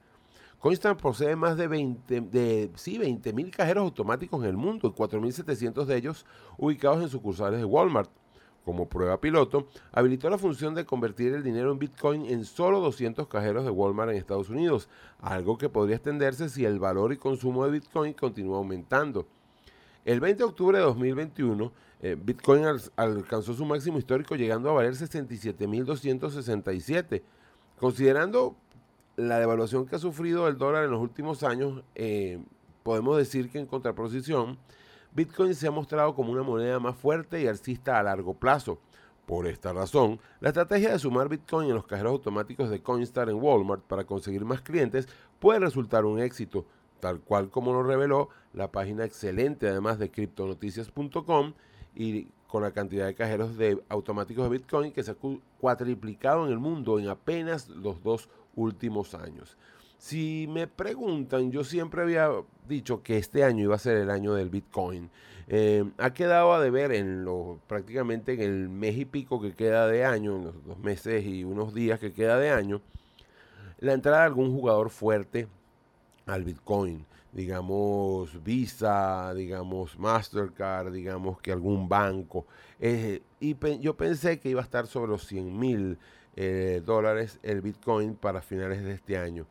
Coinstar 0.60 0.98
posee 0.98 1.36
más 1.36 1.56
de 1.56 1.68
20 1.68 2.22
de, 2.22 2.72
sí, 2.76 2.98
20.000 2.98 3.52
cajeros 3.52 3.84
automáticos 3.84 4.42
en 4.44 4.50
el 4.50 4.58
mundo 4.58 4.88
y 4.88 4.92
4.700 4.92 5.86
de 5.86 5.96
ellos 5.98 6.26
ubicados 6.58 7.04
en 7.04 7.10
sucursales 7.10 7.60
de 7.60 7.66
Walmart. 7.66 8.10
Como 8.66 8.90
prueba 8.90 9.22
piloto, 9.22 9.68
habilitó 9.94 10.30
la 10.30 10.38
función 10.38 10.76
de 10.76 10.86
convertir 10.86 11.34
el 11.34 11.42
dinero 11.42 11.72
en 11.72 11.80
Bitcoin 11.80 12.26
en 12.26 12.44
solo 12.44 12.82
200 12.82 13.30
cajeros 13.30 13.64
de 13.64 13.72
Walmart 13.72 14.12
en 14.12 14.18
Estados 14.18 14.50
Unidos, 14.50 14.90
algo 15.22 15.58
que 15.58 15.70
podría 15.70 15.96
extenderse 15.96 16.50
si 16.50 16.66
el 16.66 16.78
valor 16.78 17.14
y 17.14 17.18
consumo 17.18 17.64
de 17.64 17.72
Bitcoin 17.72 18.12
continúa 18.14 18.58
aumentando. 18.58 19.26
El 20.04 20.20
20 20.20 20.40
de 20.40 20.44
octubre 20.44 20.78
de 20.80 20.84
2021, 20.84 21.72
eh, 22.02 22.18
Bitcoin 22.22 22.66
al- 22.66 22.82
alcanzó 22.98 23.54
su 23.54 23.64
máximo 23.64 24.00
histórico 24.00 24.36
llegando 24.36 24.70
a 24.70 24.74
valer 24.74 24.96
67.267. 24.96 27.24
Considerando 27.80 28.58
la 29.18 29.40
devaluación 29.40 29.88
que 29.88 29.96
ha 29.96 30.00
sufrido 30.00 30.48
el 30.48 30.58
dólar 30.58 30.86
en 30.86 30.92
los 30.92 31.02
últimos 31.02 31.44
años, 31.44 31.84
eh, 31.96 32.40
podemos 32.84 33.18
decir 33.18 33.50
que 33.50 33.60
en 33.60 33.66
contraposición, 33.66 34.58
Bitcoin 35.14 35.56
se 35.56 35.68
ha 35.68 35.72
mostrado 35.72 36.14
como 36.14 36.32
una 36.32 36.44
moneda 36.44 36.80
más 36.80 36.96
fuerte 36.96 37.42
y 37.42 37.48
alcista 37.48 38.00
a 38.00 38.04
largo 38.04 38.36
plazo. 38.36 38.80
Por 39.26 39.48
esta 39.48 39.74
razón, 39.74 40.20
la 40.40 40.50
estrategia 40.50 40.92
de 40.92 41.00
sumar 41.00 41.28
Bitcoin 41.28 41.68
en 41.68 41.76
los 41.76 41.88
cajeros 41.88 42.12
automáticos 42.12 42.70
de 42.70 42.82
Coinstar 42.82 43.28
en 43.30 43.42
Walmart 43.42 43.84
para 43.84 44.06
conseguir 44.06 44.46
más 44.46 44.62
clientes 44.62 45.10
puede 45.40 45.60
resultar 45.60 46.06
un 46.06 46.20
éxito, 46.20 46.66
tal 47.00 47.20
cual 47.20 47.50
como 47.50 47.74
lo 47.74 47.84
reveló 47.84 48.30
la 48.54 48.72
página 48.72 49.04
excelente 49.04 49.68
además 49.68 50.00
de 50.00 50.12
criptonoticias.com 50.12 51.54
y 51.96 52.28
con 52.48 52.62
la 52.62 52.72
cantidad 52.72 53.06
de 53.08 53.16
cajeros 53.16 53.58
de 53.58 53.84
automáticos 53.90 54.46
de 54.46 54.58
Bitcoin 54.58 54.94
que 54.94 55.04
se 55.04 55.12
ha 55.12 55.16
cuatriplicado 55.60 56.46
en 56.46 56.54
el 56.54 56.60
mundo 56.60 57.00
en 57.00 57.10
apenas 57.10 57.68
los 57.68 58.02
dos 58.04 58.30
últimos 58.58 59.16
años. 59.16 59.58
Si 59.98 60.48
me 60.50 60.68
preguntan, 60.68 61.52
yo 61.52 61.64
siempre 61.64 62.02
había 62.02 62.30
dicho 62.68 63.02
que 63.02 63.18
este 63.18 63.44
año 63.44 63.64
iba 63.64 63.76
a 63.76 63.80
ser 63.80 63.98
el 63.98 64.10
año 64.10 64.34
del 64.34 64.50
Bitcoin. 64.50 65.10
Eh, 65.48 65.90
ha 65.98 66.14
quedado 66.14 66.54
a 66.54 66.60
deber 66.60 66.92
en 66.92 67.24
lo, 67.24 67.60
prácticamente 67.68 68.34
en 68.34 68.42
el 68.42 68.70
mes 68.70 68.98
y 68.98 69.06
pico 69.06 69.42
que 69.42 69.54
queda 69.54 69.88
de 69.88 70.04
año, 70.04 70.36
en 70.36 70.44
los 70.46 70.66
dos 70.66 70.78
meses 70.80 71.26
y 71.26 71.44
unos 71.44 71.74
días 71.74 72.00
que 72.00 72.12
queda 72.12 72.38
de 72.38 72.52
año, 72.52 72.82
la 73.80 73.94
entrada 73.94 74.20
de 74.20 74.26
algún 74.26 74.52
jugador 74.52 74.90
fuerte 74.90 75.48
al 76.26 76.44
Bitcoin. 76.44 77.06
Digamos 77.32 78.44
Visa, 78.44 79.34
digamos 79.34 79.98
Mastercard, 80.00 80.92
digamos 80.92 81.40
que 81.40 81.52
algún 81.52 81.88
banco. 81.88 82.46
Eh, 82.80 83.22
y 83.40 83.56
yo 83.80 83.96
pensé 83.96 84.40
que 84.40 84.50
iba 84.50 84.62
a 84.62 84.64
estar 84.64 84.88
sobre 84.88 85.12
los 85.12 85.26
100 85.28 85.58
mil 85.58 85.98
eh, 86.38 86.84
dólares 86.86 87.40
el 87.42 87.62
Bitcoin 87.62 88.14
para 88.14 88.42
finales 88.42 88.84
de 88.84 88.94
este 88.94 89.18
año. 89.18 89.48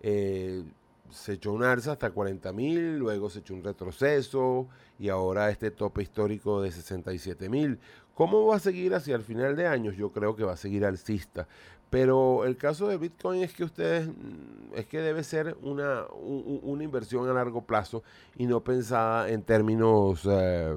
Eh, 0.00 0.64
se 1.10 1.34
echó 1.34 1.52
un 1.52 1.62
alza 1.62 1.92
hasta 1.92 2.10
40 2.10 2.52
mil, 2.52 2.96
luego 2.96 3.28
se 3.28 3.40
echó 3.40 3.52
un 3.52 3.62
retroceso 3.62 4.66
y 4.98 5.10
ahora 5.10 5.50
este 5.50 5.70
tope 5.70 6.02
histórico 6.02 6.62
de 6.62 6.72
67 6.72 7.48
mil. 7.50 7.78
¿Cómo 8.14 8.46
va 8.46 8.56
a 8.56 8.58
seguir 8.58 8.94
hacia 8.94 9.16
el 9.16 9.22
final 9.22 9.54
de 9.54 9.66
año? 9.66 9.92
Yo 9.92 10.12
creo 10.12 10.34
que 10.34 10.44
va 10.44 10.52
a 10.52 10.56
seguir 10.56 10.84
alcista. 10.84 11.46
Pero 11.90 12.46
el 12.46 12.56
caso 12.56 12.88
de 12.88 12.96
Bitcoin 12.96 13.42
es 13.42 13.52
que 13.52 13.64
ustedes, 13.64 14.06
mm, 14.08 14.76
es 14.76 14.86
que 14.86 15.00
debe 15.00 15.22
ser 15.24 15.56
una, 15.62 16.06
una 16.12 16.84
inversión 16.84 17.28
a 17.28 17.34
largo 17.34 17.62
plazo 17.62 18.02
y 18.36 18.46
no 18.46 18.60
pensada 18.60 19.28
en 19.28 19.42
términos 19.42 20.26
eh, 20.30 20.74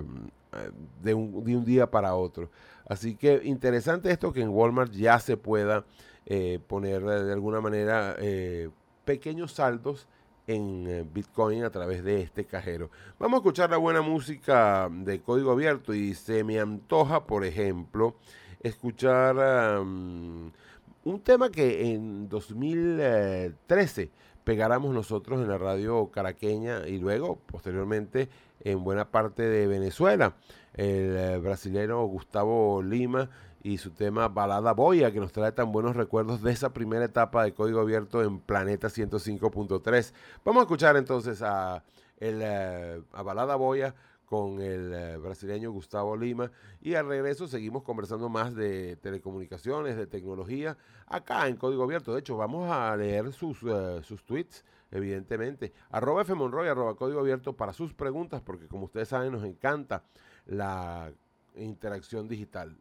de, 1.01 1.13
un, 1.13 1.43
de, 1.43 1.55
un, 1.55 1.63
día 1.63 1.89
para 1.89 2.15
otro. 2.15 2.49
Así 2.87 3.15
que 3.15 3.41
interesante 3.43 4.11
esto 4.11 4.33
que 4.33 4.41
en 4.41 4.49
Walmart 4.49 4.91
ya 4.91 5.19
se 5.19 5.37
pueda 5.37 5.85
eh, 6.25 6.59
poner 6.67 7.03
de 7.03 7.33
alguna 7.33 7.61
manera 7.61 8.15
eh, 8.19 8.69
pequeños 9.05 9.53
saldos 9.53 10.07
en 10.47 10.85
eh, 10.87 11.05
Bitcoin 11.11 11.63
a 11.63 11.69
través 11.69 12.03
de 12.03 12.21
este 12.21 12.45
cajero. 12.45 12.89
Vamos 13.19 13.37
a 13.37 13.39
escuchar 13.39 13.69
la 13.69 13.77
buena 13.77 14.01
música 14.01 14.89
de 14.91 15.21
código 15.21 15.51
abierto 15.51 15.93
y 15.93 16.13
se 16.13 16.43
me 16.43 16.59
antoja, 16.59 17.25
por 17.25 17.45
ejemplo, 17.45 18.15
escuchar 18.61 19.81
un 19.83 21.21
tema 21.23 21.49
que 21.49 21.91
en 21.91 22.29
2013 22.29 24.11
pegáramos 24.43 24.93
nosotros 24.93 25.41
en 25.41 25.47
la 25.47 25.57
radio 25.57 26.09
caraqueña 26.11 26.87
y 26.87 26.97
luego, 26.99 27.39
posteriormente, 27.45 28.29
en 28.63 28.83
buena 28.83 29.11
parte 29.11 29.43
de 29.43 29.67
Venezuela. 29.67 30.35
El 30.73 31.15
eh, 31.15 31.37
brasileño 31.37 32.03
Gustavo 32.05 32.81
Lima 32.81 33.29
y 33.61 33.77
su 33.77 33.91
tema 33.91 34.27
Balada 34.27 34.73
Boya, 34.73 35.11
que 35.11 35.19
nos 35.19 35.31
trae 35.31 35.51
tan 35.51 35.71
buenos 35.71 35.95
recuerdos 35.95 36.41
de 36.41 36.51
esa 36.51 36.73
primera 36.73 37.05
etapa 37.05 37.43
de 37.43 37.53
código 37.53 37.79
abierto 37.79 38.23
en 38.23 38.39
Planeta 38.39 38.87
105.3. 38.87 40.13
Vamos 40.43 40.61
a 40.61 40.63
escuchar 40.63 40.97
entonces 40.97 41.41
a, 41.41 41.83
el, 42.19 42.39
eh, 42.41 43.01
a 43.13 43.21
Balada 43.21 43.55
Boya 43.55 43.95
con 44.25 44.59
el 44.61 44.91
eh, 44.93 45.17
brasileño 45.17 45.71
Gustavo 45.71 46.17
Lima 46.17 46.51
y 46.81 46.95
al 46.95 47.07
regreso 47.07 47.47
seguimos 47.47 47.83
conversando 47.83 48.29
más 48.29 48.55
de 48.55 48.95
telecomunicaciones, 48.95 49.95
de 49.95 50.07
tecnología, 50.07 50.75
acá 51.05 51.47
en 51.47 51.55
Código 51.55 51.83
Abierto. 51.83 52.13
De 52.13 52.21
hecho, 52.21 52.35
vamos 52.35 52.69
a 52.71 52.95
leer 52.97 53.31
sus, 53.31 53.61
uh, 53.63 54.01
sus 54.01 54.23
tweets, 54.23 54.65
evidentemente. 54.93 55.73
Arroba 55.89 56.23
Fmonroy, 56.23 56.69
arroba 56.69 56.95
Código 56.95 57.19
Abierto 57.19 57.53
para 57.53 57.73
sus 57.73 57.93
preguntas, 57.93 58.41
porque 58.41 58.67
como 58.67 58.85
ustedes 58.85 59.09
saben, 59.09 59.31
nos 59.31 59.43
encanta 59.43 60.03
la 60.45 61.11
interacción 61.55 62.27
digital. 62.27 62.75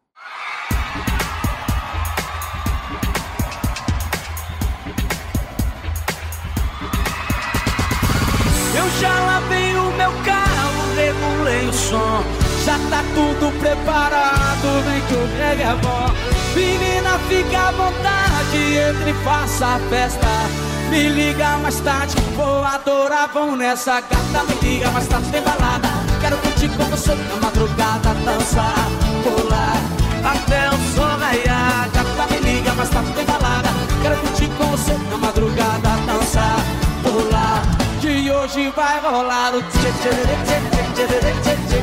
Eu 8.75 8.89
já 8.99 9.25
lavei 9.25 9.75
o 9.75 9.91
meu 9.91 10.11
carro, 10.23 10.95
regulei 10.95 11.67
o 11.67 11.73
som. 11.73 12.23
Já 12.63 12.77
tá 12.89 13.03
tudo 13.13 13.51
preparado, 13.59 14.83
vem 14.85 15.01
que 15.07 15.15
o 15.15 15.27
brega 15.35 15.63
é 15.63 15.75
bom. 15.81 16.33
Menina, 16.55 17.19
fica 17.27 17.67
à 17.67 17.71
vontade, 17.71 18.57
entre 18.77 19.09
e 19.09 19.23
faça 19.23 19.75
a 19.75 19.79
festa. 19.89 20.62
Me 20.93 21.09
liga 21.09 21.57
mais 21.57 21.79
tarde, 21.79 22.13
vou 22.35 22.63
adorar, 22.63 23.27
vão 23.33 23.55
nessa 23.55 23.99
gata. 23.99 24.43
Me 24.47 24.53
liga 24.61 24.91
mais 24.91 25.07
tarde, 25.07 25.27
tem 25.31 25.41
balada. 25.41 25.89
Quero 26.21 26.37
curtir 26.37 26.69
com 26.69 26.83
você 26.83 27.15
na 27.15 27.35
madrugada, 27.37 28.13
dançar, 28.23 28.87
pular 29.23 29.81
até 30.23 30.69
o 30.69 30.77
sol 30.93 31.17
raiar. 31.17 31.89
Gata, 31.91 32.31
me 32.31 32.39
liga 32.41 32.75
mais 32.75 32.89
tarde, 32.89 33.11
tem 33.13 33.25
balada. 33.25 33.69
Quero 34.03 34.17
curtir 34.17 34.47
com 34.49 34.65
você 34.65 34.93
na 35.09 35.17
madrugada, 35.17 35.89
dançar, 36.05 36.59
pular. 37.01 37.63
Que 37.99 38.29
hoje 38.29 38.71
vai 38.75 38.99
rolar 38.99 39.55
o 39.55 39.63
tchê 39.63 39.91
tchê 39.99 40.09
tchê 40.45 40.57
tchê 40.69 40.93
tchê 40.93 41.09
tchê 41.09 41.33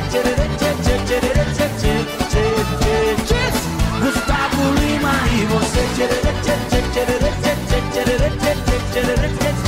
tchê 0.07 0.37
tchê 2.29 2.45
tchê 3.27 3.43
Gustavo 3.99 4.63
Lima 4.79 5.13
e 5.33 5.45
você 5.47 5.81
tchê 5.95 6.07
tchê 6.07 6.31
tchê 6.41 6.55
tchê 6.69 6.81
tchê 6.81 7.05
tchê 7.05 7.19
tchê 7.19 7.40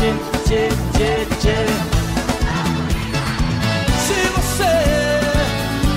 Se 0.04 0.10
você 4.36 4.74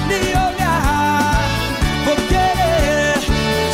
me 0.07 0.21
olhar, 0.31 1.43
vou 2.05 2.15
querer 2.29 3.19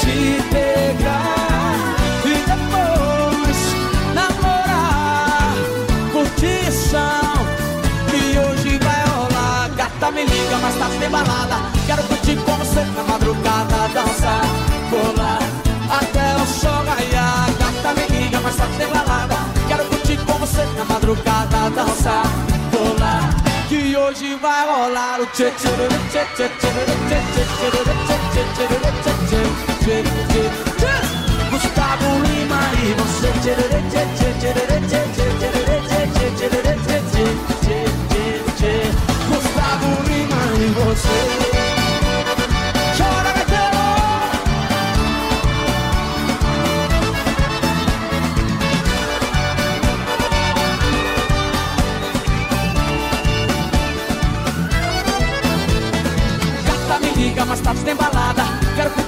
te 0.00 0.42
pegar 0.50 1.96
e 2.24 2.34
depois 2.48 3.58
namorar, 4.14 5.54
curtição 6.12 7.34
que 8.10 8.38
hoje 8.38 8.78
vai 8.78 9.04
rolar. 9.04 9.68
Gata 9.76 10.10
me 10.12 10.24
liga, 10.24 10.56
mas 10.62 10.74
tá 10.76 10.88
tem 10.98 11.10
balada. 11.10 11.60
Quero 11.86 12.02
curtir 12.04 12.36
com 12.36 12.56
você 12.56 12.80
na 12.80 13.02
madrugada, 13.04 13.88
dançar, 13.92 14.46
pular 14.88 15.42
até 15.90 16.36
o 16.36 16.46
sol 16.46 16.82
raiar. 16.86 17.50
Gata 17.58 18.00
me 18.00 18.06
liga, 18.18 18.40
mas 18.40 18.56
tá 18.56 18.66
tem 18.78 18.88
balada. 18.88 19.41
Você 20.52 20.66
na 20.76 20.84
madrugada, 20.84 21.70
dançar, 21.70 22.26
pular. 22.70 23.34
Que 23.70 23.96
hoje 23.96 24.34
vai 24.34 24.66
rolar 24.66 25.18
o 25.18 25.26
tchê 25.28 25.50
tchê 25.52 25.70
tchê 26.12 26.26
tchê 26.36 26.48
tchê 26.52 26.68
tchê 26.68 27.08
tchê 27.14 27.80
tchê 28.12 28.44
tchê 29.80 29.96
tchê 30.28 30.44
Gustavo 31.50 32.10
Lima 32.20 32.60
e 32.82 32.92
você 32.98 33.30
tchê 33.40 33.54
tchê 33.56 34.02
tchê 34.12 34.20
tchê 34.20 34.42
tchê 34.42 34.60
tchê 34.82 35.40
tchê 37.40 37.80
tchê 38.58 38.76
Gustavo 39.28 39.90
Lima 40.04 40.42
e 40.58 40.68
você 40.74 41.51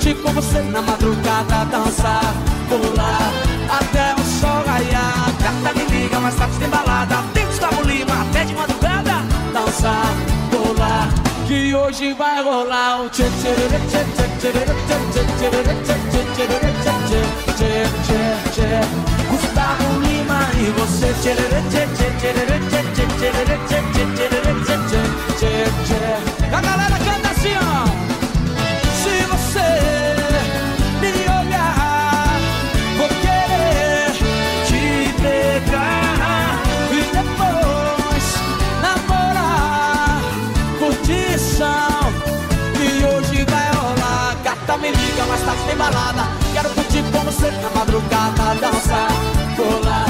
Curtir 0.04 0.22
com 0.22 0.32
você 0.34 0.60
na 0.60 0.82
madrugada 0.82 1.64
Dançar, 1.64 2.34
pular, 2.68 3.32
até 3.70 4.14
o 4.20 4.24
sol 4.38 4.62
raiar 4.66 5.32
Gata 5.40 5.78
me 5.78 5.84
liga, 5.86 6.20
mais 6.20 6.34
tarde 6.34 6.58
tem 6.58 6.68
balada 6.68 7.24
Tem 7.32 7.46
Gustavo 7.46 7.82
Lima, 7.84 8.20
até 8.20 8.44
de 8.44 8.54
madrugada 8.54 9.24
Dançar, 9.54 10.12
pular, 10.50 11.08
que 11.48 11.74
hoje 11.74 12.12
vai 12.12 12.42
rolar 12.42 13.00
o 13.00 13.08
tchê 13.08 13.22
tchê 13.22 13.54
tchê 13.54 13.78
tchê 13.88 14.04
tchê 14.40 14.52
tchê 14.52 14.92
tchê 15.08 15.22
tchê 15.24 15.64
tchê 15.96 16.52
tchê 16.52 16.52
tchê 17.56 18.20
tchê 18.52 18.68
Gustavo 19.30 20.00
Lima 20.00 20.40
e 20.60 20.70
você 20.78 21.14
tchê 21.22 21.32
tchê 21.34 21.86
tchê 21.96 22.10
tchê 22.12 22.34
tchê 22.34 22.82
tchê 22.92 23.08
tchê 23.14 23.40
tchê 23.54 23.56
tchê 23.94 24.36
tchê 24.60 25.00
tchê 25.38 25.52
tchê 25.86 26.02
A 26.54 26.60
galera 26.60 26.93
tem 45.66 45.76
balada. 45.76 46.28
Quero 46.52 46.68
curtir 46.70 47.02
com 47.12 47.20
você 47.20 47.50
na 47.50 47.70
madrugada, 47.70 48.54
dançar, 48.60 49.08
pular 49.56 50.06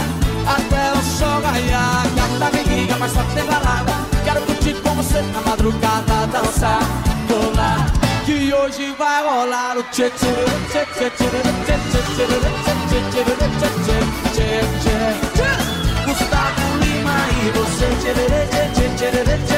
até 0.46 0.92
o 0.92 1.02
sol 1.02 1.40
raiar. 1.42 2.06
Gata 2.14 2.56
me 2.56 2.62
liga, 2.64 2.96
mas 2.98 3.12
só 3.12 3.22
tem 3.34 3.44
balada. 3.44 3.92
Quero 4.24 4.40
curtir 4.42 4.74
com 4.82 4.94
você 4.94 5.20
na 5.22 5.40
madrugada, 5.42 6.26
dançar, 6.32 6.80
pular. 7.28 7.86
Que 8.24 8.54
hoje 8.54 8.94
vai 8.98 9.22
rolar 9.22 9.76
o 9.76 9.82
tchê 9.84 10.10
tchê 10.10 10.32
tchê 10.72 10.84
tchê 10.94 11.10
tchê 11.10 11.28
tchê 11.28 11.76
tchê 11.76 12.14
tchê 12.14 12.24
tchê 12.24 12.64
tchê 13.10 13.22
tchê 13.24 13.24
tchê 13.34 13.68
tchê 14.32 14.44
tchê 14.44 14.44
e 14.44 14.64
tchê 14.64 15.04
tchê 17.74 18.00
tchê 18.00 18.12
tchê 18.14 18.92
tchê 18.96 19.10
tchê 19.12 19.36
tchê 19.46 19.53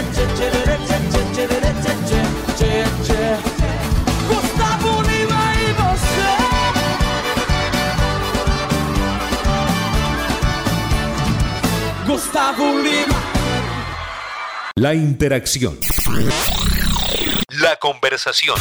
La 14.77 14.95
interacción. 14.95 15.79
La 17.61 17.77
conversación. 17.77 18.57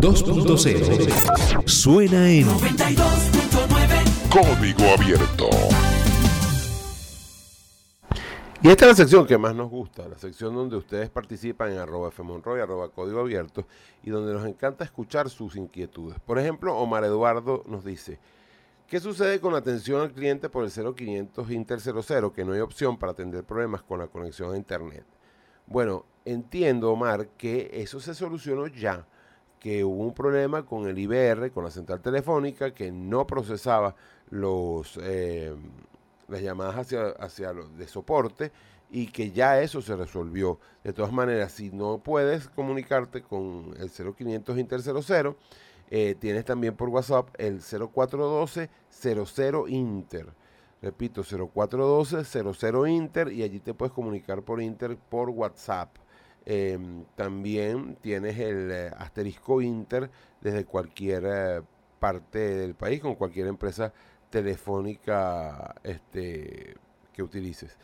2.0. 0.00 1.68
Suena 1.68 2.30
en 2.30 2.48
92.9 2.48 4.28
Código 4.30 4.90
abierto. 4.90 5.50
Y 8.62 8.68
esta 8.68 8.86
es 8.86 8.90
la 8.90 8.96
sección 8.96 9.26
que 9.26 9.38
más 9.38 9.54
nos 9.54 9.70
gusta, 9.70 10.08
la 10.08 10.18
sección 10.18 10.54
donde 10.54 10.76
ustedes 10.76 11.10
participan 11.10 11.72
en 11.72 11.78
arroba 11.78 12.10
fmonroy, 12.10 12.60
arroba 12.60 12.88
código 12.88 13.20
abierto, 13.20 13.66
y 14.04 14.10
donde 14.10 14.32
nos 14.32 14.46
encanta 14.46 14.84
escuchar 14.84 15.30
sus 15.30 15.56
inquietudes. 15.56 16.18
Por 16.20 16.38
ejemplo, 16.38 16.76
Omar 16.76 17.04
Eduardo 17.04 17.64
nos 17.66 17.84
dice, 17.84 18.18
¿qué 18.92 19.00
sucede 19.00 19.40
con 19.40 19.54
la 19.54 19.60
atención 19.60 20.02
al 20.02 20.12
cliente 20.12 20.50
por 20.50 20.64
el 20.64 20.70
0500 20.70 21.50
Inter 21.50 21.80
00, 21.80 22.30
que 22.30 22.44
no 22.44 22.52
hay 22.52 22.60
opción 22.60 22.98
para 22.98 23.12
atender 23.12 23.42
problemas 23.42 23.82
con 23.82 23.98
la 23.98 24.06
conexión 24.06 24.52
a 24.52 24.56
Internet? 24.58 25.06
Bueno, 25.66 26.04
entiendo, 26.26 26.92
Omar, 26.92 27.28
que 27.38 27.70
eso 27.72 28.00
se 28.00 28.14
solucionó 28.14 28.66
ya, 28.66 29.06
que 29.58 29.82
hubo 29.82 30.04
un 30.04 30.12
problema 30.12 30.66
con 30.66 30.86
el 30.86 30.98
IBR, 30.98 31.50
con 31.52 31.64
la 31.64 31.70
central 31.70 32.02
telefónica, 32.02 32.74
que 32.74 32.92
no 32.92 33.26
procesaba 33.26 33.96
los, 34.28 35.00
eh, 35.02 35.56
las 36.28 36.42
llamadas 36.42 36.76
hacia, 36.76 37.06
hacia 37.18 37.54
los 37.54 37.74
de 37.78 37.88
soporte 37.88 38.52
y 38.90 39.06
que 39.06 39.30
ya 39.30 39.58
eso 39.62 39.80
se 39.80 39.96
resolvió. 39.96 40.60
De 40.84 40.92
todas 40.92 41.12
maneras, 41.12 41.52
si 41.52 41.70
no 41.70 41.96
puedes 41.96 42.46
comunicarte 42.50 43.22
con 43.22 43.74
el 43.78 43.88
0500 43.88 44.58
Inter 44.58 44.82
00, 44.82 45.34
eh, 45.94 46.14
tienes 46.18 46.46
también 46.46 46.74
por 46.74 46.88
WhatsApp 46.88 47.28
el 47.36 47.60
0412 47.60 48.70
00 48.88 49.68
Inter. 49.68 50.32
Repito, 50.80 51.22
0412 51.22 52.24
00 52.24 52.86
Inter 52.86 53.30
y 53.30 53.42
allí 53.42 53.60
te 53.60 53.74
puedes 53.74 53.92
comunicar 53.92 54.40
por 54.42 54.62
Inter 54.62 54.96
por 54.96 55.28
WhatsApp. 55.28 55.94
Em, 56.46 57.04
también 57.14 57.96
tienes 58.00 58.38
el 58.38 58.70
eh, 58.72 58.90
asterisco 58.96 59.60
Inter 59.60 60.10
desde 60.40 60.64
cualquier 60.64 61.24
eh, 61.26 61.62
parte 62.00 62.38
del 62.38 62.74
país, 62.74 63.02
con 63.02 63.14
cualquier 63.14 63.48
empresa 63.48 63.92
telefónica 64.30 65.74
este, 65.82 66.74
que 67.12 67.22
utilices. 67.22 67.76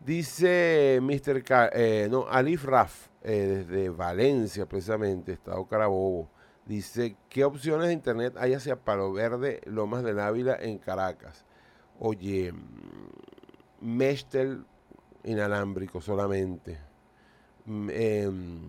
Dice 0.00 1.00
Mr. 1.02 1.44
Eh, 1.74 2.08
no, 2.10 2.26
Alif 2.30 2.64
Raf, 2.64 3.08
desde 3.22 3.90
Valencia, 3.90 4.64
precisamente, 4.64 5.32
Estado 5.32 5.66
Carabobo. 5.66 6.30
Dice, 6.66 7.16
¿qué 7.28 7.44
opciones 7.44 7.88
de 7.88 7.92
internet 7.92 8.34
hay 8.38 8.54
hacia 8.54 8.76
Palo 8.76 9.12
Verde, 9.12 9.60
Lomas 9.66 10.02
del 10.02 10.18
Ávila, 10.18 10.56
en 10.58 10.78
Caracas? 10.78 11.44
Oye, 11.98 12.52
mm, 12.52 13.86
Meshtel 13.86 14.64
inalámbrico 15.24 16.00
solamente. 16.00 16.78
Em, 17.66 18.60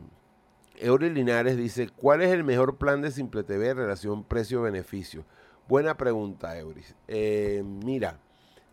Eury 0.77 1.09
Linares 1.09 1.55
dice, 1.55 1.89
¿cuál 1.89 2.21
es 2.21 2.31
el 2.31 2.43
mejor 2.43 2.77
plan 2.77 3.01
de 3.01 3.11
Simple 3.11 3.43
TV 3.43 3.69
en 3.69 3.77
relación 3.77 4.23
precio-beneficio? 4.25 5.25
Buena 5.67 5.95
pregunta, 5.95 6.57
Euris. 6.57 6.95
Eh, 7.07 7.63
mira, 7.65 8.19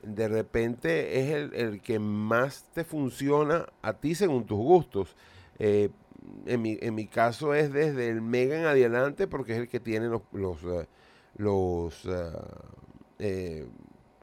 de 0.02 0.26
repente 0.26 1.20
es 1.20 1.30
el, 1.30 1.54
el 1.54 1.80
que 1.80 2.00
más 2.00 2.66
te 2.74 2.82
funciona 2.82 3.66
a 3.82 3.92
ti 3.94 4.16
según 4.16 4.46
tus 4.46 4.58
gustos. 4.58 5.16
Eh, 5.58 5.90
en, 6.46 6.62
mi, 6.62 6.78
en 6.80 6.94
mi 6.94 7.06
caso 7.06 7.54
es 7.54 7.72
desde 7.72 8.08
el 8.08 8.22
Mega 8.22 8.58
en 8.58 8.64
adelante 8.64 9.26
porque 9.26 9.52
es 9.52 9.58
el 9.58 9.68
que 9.68 9.80
tiene 9.80 10.06
los, 10.06 10.22
los, 10.32 12.04
eh, 12.04 12.08
eh, 12.08 12.32
eh, 13.18 13.66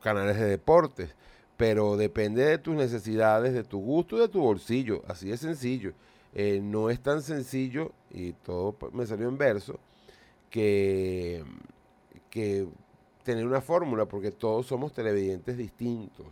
canales 0.02 0.38
de 0.38 0.46
deportes. 0.46 1.16
Pero 1.58 1.98
depende 1.98 2.46
de 2.46 2.58
tus 2.58 2.76
necesidades, 2.76 3.54
de 3.54 3.64
tu 3.64 3.80
gusto 3.80 4.18
y 4.18 4.22
de 4.22 4.30
tu 4.30 4.40
bolsillo. 4.40 5.04
Así 5.08 5.30
de 5.30 5.38
sencillo. 5.38 5.94
No 6.62 6.90
es 6.90 7.02
tan 7.02 7.22
sencillo, 7.22 7.92
y 8.12 8.34
todo 8.34 8.78
me 8.94 9.06
salió 9.06 9.28
en 9.28 9.38
verso, 9.38 9.78
que, 10.50 11.44
que 12.30 12.66
tener 13.24 13.46
una 13.46 13.60
fórmula, 13.60 14.06
porque 14.06 14.32
todos 14.32 14.68
somos 14.68 14.94
televidentes 14.94 15.58
distintos. 15.58 16.28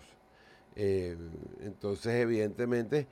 Entonces, 0.75 2.13
evidentemente, 2.13 3.07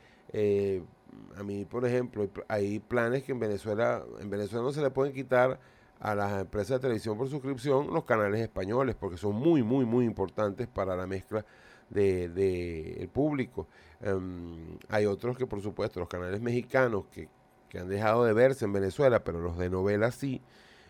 a 1.38 1.44
mí, 1.44 1.66
por 1.66 1.86
ejemplo, 1.86 2.22
hay 2.22 2.28
pl- 2.28 2.46
hay 2.48 2.80
planes 2.80 3.24
que 3.24 3.32
en 3.32 3.40
Venezuela, 3.40 4.04
en 4.20 4.30
Venezuela 4.30 4.64
no 4.64 4.72
se 4.72 4.82
le 4.82 4.90
pueden 4.92 5.14
quitar 5.14 5.60
a 6.00 6.14
las 6.16 6.42
empresas 6.42 6.78
de 6.78 6.80
televisión 6.80 7.18
por 7.18 7.30
suscripción 7.30 7.94
los 7.94 8.04
canales 8.04 8.42
españoles, 8.42 8.96
porque 9.00 9.18
son 9.18 9.36
muy, 9.36 9.64
muy, 9.64 9.86
muy 9.86 10.06
importantes 10.06 10.68
para 10.68 10.96
la 10.96 11.08
mezcla 11.08 11.46
de, 11.90 12.30
de 12.30 12.94
el 13.02 13.08
público. 13.08 13.68
Em, 14.02 14.78
hay 14.90 15.06
otros 15.06 15.38
que, 15.38 15.48
por 15.48 15.62
supuesto, 15.62 16.00
los 16.00 16.10
canales 16.10 16.42
mexicanos 16.42 17.06
que, 17.12 17.30
que 17.70 17.80
han 17.80 17.88
dejado 17.88 18.26
de 18.26 18.34
verse 18.34 18.66
en 18.66 18.74
Venezuela, 18.74 19.24
pero 19.24 19.40
los 19.40 19.58
de 19.58 19.70
novela 19.70 20.12
sí, 20.12 20.42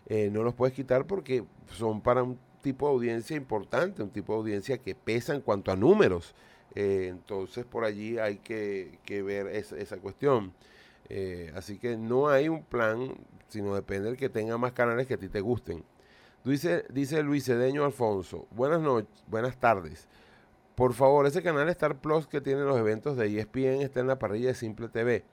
eh, 0.08 0.30
no 0.32 0.44
los 0.44 0.54
puedes 0.54 0.76
quitar 0.76 1.06
porque 1.06 1.44
son 1.68 2.02
para 2.02 2.24
un 2.24 2.38
tipo 2.62 2.88
de 2.88 2.94
audiencia 2.94 3.36
importante, 3.38 4.02
un 4.02 4.10
tipo 4.10 4.34
de 4.34 4.40
audiencia 4.40 4.78
que 4.80 4.96
pesa 4.96 5.36
en 5.36 5.42
cuanto 5.42 5.72
a 5.72 5.76
números. 5.76 6.34
Eh, 6.76 7.08
entonces, 7.10 7.66
por 7.66 7.86
allí 7.86 8.18
hay 8.20 8.38
que, 8.38 9.00
que 9.06 9.24
ver 9.24 9.48
esa, 9.48 9.98
cuestión. 9.98 10.54
Eh, 11.10 11.52
así 11.56 11.78
que 11.80 11.98
no 11.98 12.28
hay 12.28 12.50
un 12.50 12.64
plan, 12.64 13.16
sino 13.48 13.76
depende 13.76 14.10
del 14.10 14.18
que 14.18 14.30
tenga 14.30 14.58
más 14.58 14.74
canales 14.74 15.08
que 15.08 15.16
a 15.16 15.18
ti 15.18 15.30
te 15.30 15.42
gusten. 15.42 15.84
Dice, 16.44 16.86
dice 16.90 17.24
Luis 17.24 17.46
Cedeño 17.46 17.86
Alfonso, 17.86 18.48
buenas 18.52 18.80
noches, 18.82 19.10
buenas 19.28 19.58
tardes. 19.58 20.08
Por 20.76 20.94
favor, 20.94 21.26
ese 21.26 21.42
canal 21.42 21.70
Star 21.70 22.00
Plus 22.00 22.28
que 22.28 22.42
tiene 22.42 22.62
los 22.62 22.78
eventos 22.78 23.18
de 23.18 23.40
ESPN 23.40 23.82
está 23.82 24.02
en 24.02 24.08
la 24.08 24.20
parrilla 24.20 24.50
de 24.50 24.56
Simple 24.56 24.90
TV. 24.90 25.24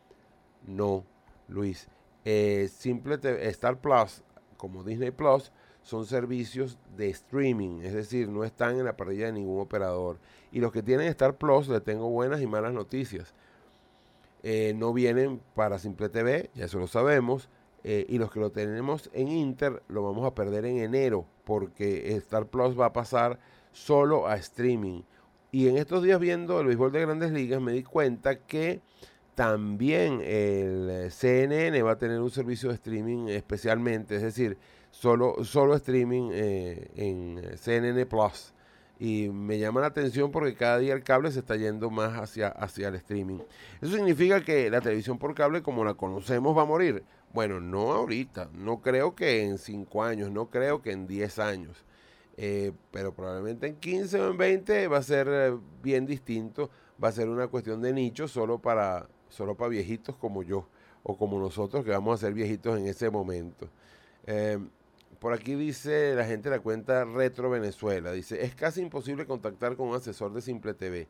No, 0.66 1.04
Luis. 1.48 1.88
Eh, 2.24 2.68
Simple 2.72 3.18
TV, 3.18 3.48
Star 3.48 3.80
Plus, 3.80 4.22
como 4.56 4.84
Disney 4.84 5.10
Plus, 5.10 5.52
son 5.82 6.06
servicios 6.06 6.78
de 6.96 7.10
streaming, 7.10 7.80
es 7.82 7.92
decir, 7.92 8.28
no 8.28 8.44
están 8.44 8.78
en 8.78 8.84
la 8.84 8.96
parrilla 8.96 9.26
de 9.26 9.32
ningún 9.32 9.60
operador. 9.60 10.18
Y 10.52 10.60
los 10.60 10.72
que 10.72 10.82
tienen 10.82 11.08
Star 11.08 11.36
Plus, 11.36 11.68
le 11.68 11.80
tengo 11.80 12.08
buenas 12.10 12.40
y 12.40 12.46
malas 12.46 12.72
noticias. 12.72 13.34
Eh, 14.42 14.74
no 14.76 14.92
vienen 14.92 15.40
para 15.54 15.78
Simple 15.78 16.08
TV, 16.08 16.50
ya 16.54 16.66
eso 16.66 16.78
lo 16.78 16.86
sabemos. 16.86 17.48
eh, 17.84 18.06
y 18.08 18.18
los 18.18 18.30
que 18.30 18.38
lo 18.38 18.50
tenemos 18.52 19.10
en 19.12 19.28
Inter 19.28 19.82
lo 19.88 20.04
vamos 20.04 20.24
a 20.24 20.34
perder 20.36 20.64
en 20.66 20.78
enero, 20.78 21.26
porque 21.44 22.14
Star 22.16 22.46
Plus 22.46 22.78
va 22.78 22.86
a 22.86 22.92
pasar 22.92 23.40
solo 23.72 24.28
a 24.28 24.36
streaming. 24.36 25.02
Y 25.50 25.68
en 25.68 25.76
estos 25.76 26.02
días 26.02 26.20
viendo 26.20 26.60
el 26.60 26.66
béisbol 26.68 26.92
de 26.92 27.00
grandes 27.00 27.32
ligas 27.32 27.60
me 27.60 27.72
di 27.72 27.82
cuenta 27.82 28.38
que 28.38 28.80
también 29.34 30.20
el 30.20 30.88
eh, 30.90 31.10
CNN 31.10 31.82
va 31.82 31.92
a 31.92 31.98
tener 31.98 32.20
un 32.20 32.30
servicio 32.30 32.68
de 32.68 32.76
streaming 32.76 33.28
especialmente, 33.28 34.16
es 34.16 34.22
decir, 34.22 34.58
solo, 35.02 35.42
solo 35.42 35.74
streaming 35.74 36.30
eh, 36.32 36.88
en 36.94 37.58
CNN 37.58 38.06
Plus. 38.06 38.54
Y 39.00 39.30
me 39.30 39.58
llama 39.58 39.80
la 39.80 39.88
atención 39.88 40.30
porque 40.30 40.54
cada 40.54 40.78
día 40.78 40.94
el 40.94 41.02
cable 41.02 41.32
se 41.32 41.40
está 41.40 41.56
yendo 41.56 41.90
más 41.90 42.16
hacia, 42.20 42.48
hacia 42.48 42.86
el 42.86 42.94
streaming. 42.94 43.40
¿Eso 43.80 43.96
significa 43.96 44.44
que 44.44 44.70
la 44.70 44.80
televisión 44.80 45.18
por 45.18 45.34
cable 45.34 45.60
como 45.60 45.84
la 45.84 45.94
conocemos 45.94 46.56
va 46.56 46.62
a 46.62 46.66
morir? 46.66 47.02
Bueno, 47.32 47.58
no 47.58 47.92
ahorita, 47.92 48.50
no 48.54 48.80
creo 48.80 49.16
que 49.16 49.42
en 49.42 49.58
5 49.58 50.04
años, 50.04 50.30
no 50.30 50.50
creo 50.50 50.82
que 50.82 50.92
en 50.92 51.08
10 51.08 51.38
años. 51.40 51.84
Eh, 52.36 52.70
pero 52.92 53.12
probablemente 53.12 53.66
en 53.66 53.76
15 53.76 54.20
o 54.20 54.30
en 54.30 54.36
20 54.36 54.86
va 54.86 54.98
a 54.98 55.02
ser 55.02 55.26
eh, 55.28 55.58
bien 55.82 56.06
distinto, 56.06 56.70
va 57.02 57.08
a 57.08 57.12
ser 57.12 57.28
una 57.28 57.48
cuestión 57.48 57.82
de 57.82 57.92
nicho 57.92 58.28
solo 58.28 58.60
para, 58.60 59.08
solo 59.28 59.56
para 59.56 59.68
viejitos 59.68 60.14
como 60.14 60.44
yo 60.44 60.68
o 61.02 61.16
como 61.18 61.40
nosotros 61.40 61.84
que 61.84 61.90
vamos 61.90 62.14
a 62.14 62.26
ser 62.26 62.34
viejitos 62.34 62.78
en 62.78 62.86
ese 62.86 63.10
momento. 63.10 63.68
Eh, 64.26 64.58
por 65.22 65.32
aquí 65.32 65.54
dice 65.54 66.14
la 66.16 66.26
gente 66.26 66.50
de 66.50 66.56
la 66.56 66.62
cuenta 66.62 67.04
Retro 67.04 67.48
Venezuela, 67.48 68.12
dice, 68.12 68.44
es 68.44 68.54
casi 68.54 68.82
imposible 68.82 69.24
contactar 69.24 69.76
con 69.76 69.88
un 69.88 69.94
asesor 69.94 70.34
de 70.34 70.42
Simple 70.42 70.74
TV. 70.74 71.06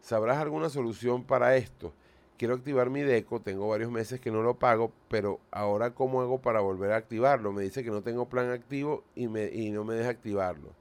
¿Sabrás 0.00 0.38
alguna 0.38 0.68
solución 0.68 1.24
para 1.24 1.56
esto? 1.56 1.94
quiero 2.36 2.54
activar 2.54 2.90
mi 2.90 3.02
deco, 3.02 3.40
tengo 3.40 3.68
varios 3.68 3.90
meses 3.90 4.20
que 4.20 4.30
no 4.30 4.42
lo 4.42 4.58
pago, 4.58 4.92
pero 5.08 5.40
ahora 5.50 5.94
cómo 5.94 6.20
hago 6.20 6.40
para 6.40 6.60
volver 6.60 6.92
a 6.92 6.96
activarlo. 6.96 7.52
Me 7.52 7.62
dice 7.62 7.84
que 7.84 7.90
no 7.90 8.02
tengo 8.02 8.28
plan 8.28 8.50
activo 8.50 9.04
y, 9.14 9.28
me, 9.28 9.46
y 9.46 9.70
no 9.70 9.84
me 9.84 9.94
deja 9.94 10.10
activarlo. 10.10 10.74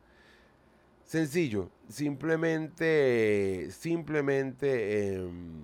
Sencillo, 1.06 1.70
simplemente, 1.90 3.70
simplemente 3.72 5.14
em, 5.14 5.62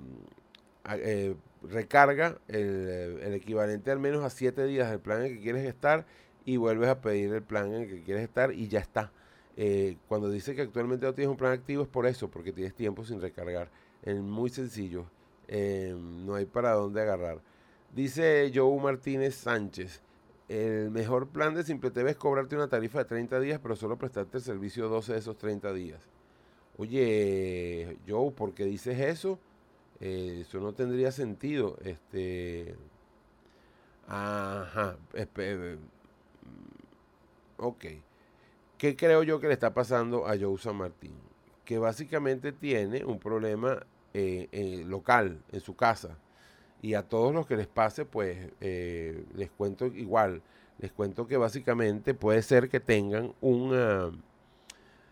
eh, 0.91 1.35
recarga 1.63 2.37
el, 2.47 3.19
el 3.23 3.33
equivalente 3.33 3.89
al 3.89 3.99
menos 3.99 4.23
a 4.23 4.29
7 4.29 4.65
días 4.65 4.89
del 4.91 4.99
plan 4.99 5.25
en 5.25 5.35
que 5.35 5.41
quieres 5.41 5.65
estar 5.65 6.05
y 6.49 6.57
vuelves 6.57 6.89
a 6.89 6.99
pedir 6.99 7.31
el 7.31 7.43
plan 7.43 7.67
en 7.67 7.83
el 7.83 7.87
que 7.87 8.01
quieres 8.01 8.23
estar 8.23 8.51
y 8.51 8.67
ya 8.67 8.79
está. 8.79 9.11
Eh, 9.55 9.97
cuando 10.07 10.31
dice 10.31 10.55
que 10.55 10.63
actualmente 10.63 11.05
no 11.05 11.13
tienes 11.13 11.29
un 11.29 11.37
plan 11.37 11.51
activo 11.51 11.83
es 11.83 11.89
por 11.89 12.07
eso, 12.07 12.27
porque 12.27 12.51
tienes 12.51 12.73
tiempo 12.73 13.05
sin 13.05 13.21
recargar. 13.21 13.69
Es 14.01 14.19
muy 14.19 14.49
sencillo, 14.49 15.05
eh, 15.47 15.95
no 15.95 16.33
hay 16.33 16.45
para 16.45 16.71
dónde 16.71 17.01
agarrar. 17.01 17.39
Dice 17.93 18.51
Joe 18.53 18.81
Martínez 18.81 19.35
Sánchez, 19.35 20.01
el 20.47 20.89
mejor 20.89 21.27
plan 21.27 21.53
de 21.53 21.63
Simple 21.63 21.91
TV 21.91 22.11
es 22.11 22.17
cobrarte 22.17 22.55
una 22.55 22.67
tarifa 22.67 22.97
de 22.97 23.05
30 23.05 23.39
días, 23.41 23.59
pero 23.61 23.75
solo 23.75 23.97
prestarte 23.97 24.37
el 24.37 24.43
servicio 24.43 24.89
12 24.89 25.13
de 25.13 25.19
esos 25.19 25.37
30 25.37 25.71
días. 25.73 26.01
Oye, 26.77 27.95
Joe, 28.07 28.31
¿por 28.31 28.55
qué 28.55 28.65
dices 28.65 28.99
eso? 28.99 29.37
Eh, 29.99 30.39
eso 30.41 30.59
no 30.59 30.73
tendría 30.73 31.11
sentido. 31.11 31.77
Este. 31.83 32.75
Ajá. 34.07 34.97
Ok. 37.59 37.85
¿Qué 38.77 38.95
creo 38.95 39.23
yo 39.23 39.39
que 39.39 39.47
le 39.47 39.53
está 39.53 39.73
pasando 39.73 40.25
a 40.25 40.37
Joe 40.39 40.57
San 40.57 40.77
Martín? 40.77 41.13
Que 41.65 41.77
básicamente 41.77 42.51
tiene 42.51 43.03
un 43.03 43.19
problema 43.19 43.85
eh, 44.13 44.47
eh, 44.51 44.83
local 44.87 45.43
en 45.51 45.59
su 45.59 45.75
casa. 45.75 46.17
Y 46.81 46.93
a 46.93 47.03
todos 47.03 47.33
los 47.33 47.45
que 47.45 47.57
les 47.57 47.67
pase, 47.67 48.05
pues 48.05 48.37
eh, 48.61 49.25
les 49.35 49.51
cuento 49.51 49.85
igual. 49.87 50.41
Les 50.79 50.91
cuento 50.93 51.27
que 51.27 51.35
básicamente 51.35 52.13
puede 52.13 52.41
ser 52.41 52.69
que 52.69 52.79
tengan 52.79 53.33
un, 53.41 53.73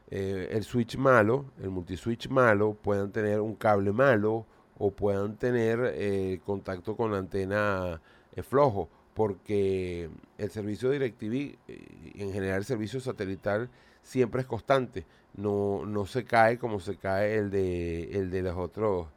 eh, 0.09 0.47
el 0.49 0.63
switch 0.63 0.95
malo, 0.95 1.45
el 1.61 1.69
multiswitch 1.69 2.29
malo, 2.29 2.73
puedan 2.81 3.11
tener 3.11 3.41
un 3.41 3.55
cable 3.55 3.91
malo 3.91 4.45
o 4.77 4.91
puedan 4.91 5.35
tener 5.35 6.39
contacto 6.45 6.95
con 6.95 7.11
la 7.11 7.17
antena 7.17 8.01
flojo, 8.43 8.87
porque 9.17 10.11
el 10.37 10.51
servicio 10.51 10.91
DirecTV, 10.91 11.33
eh, 11.67 12.13
en 12.19 12.31
general 12.31 12.59
el 12.59 12.65
servicio 12.65 12.99
satelital, 12.99 13.67
siempre 14.03 14.41
es 14.41 14.47
constante, 14.47 15.07
no, 15.35 15.87
no 15.87 16.05
se 16.05 16.23
cae 16.23 16.59
como 16.59 16.79
se 16.79 16.97
cae 16.97 17.35
el 17.35 17.49
de, 17.49 18.11
el 18.11 18.29
de 18.29 18.43
los 18.43 18.55
otros, 18.55 19.07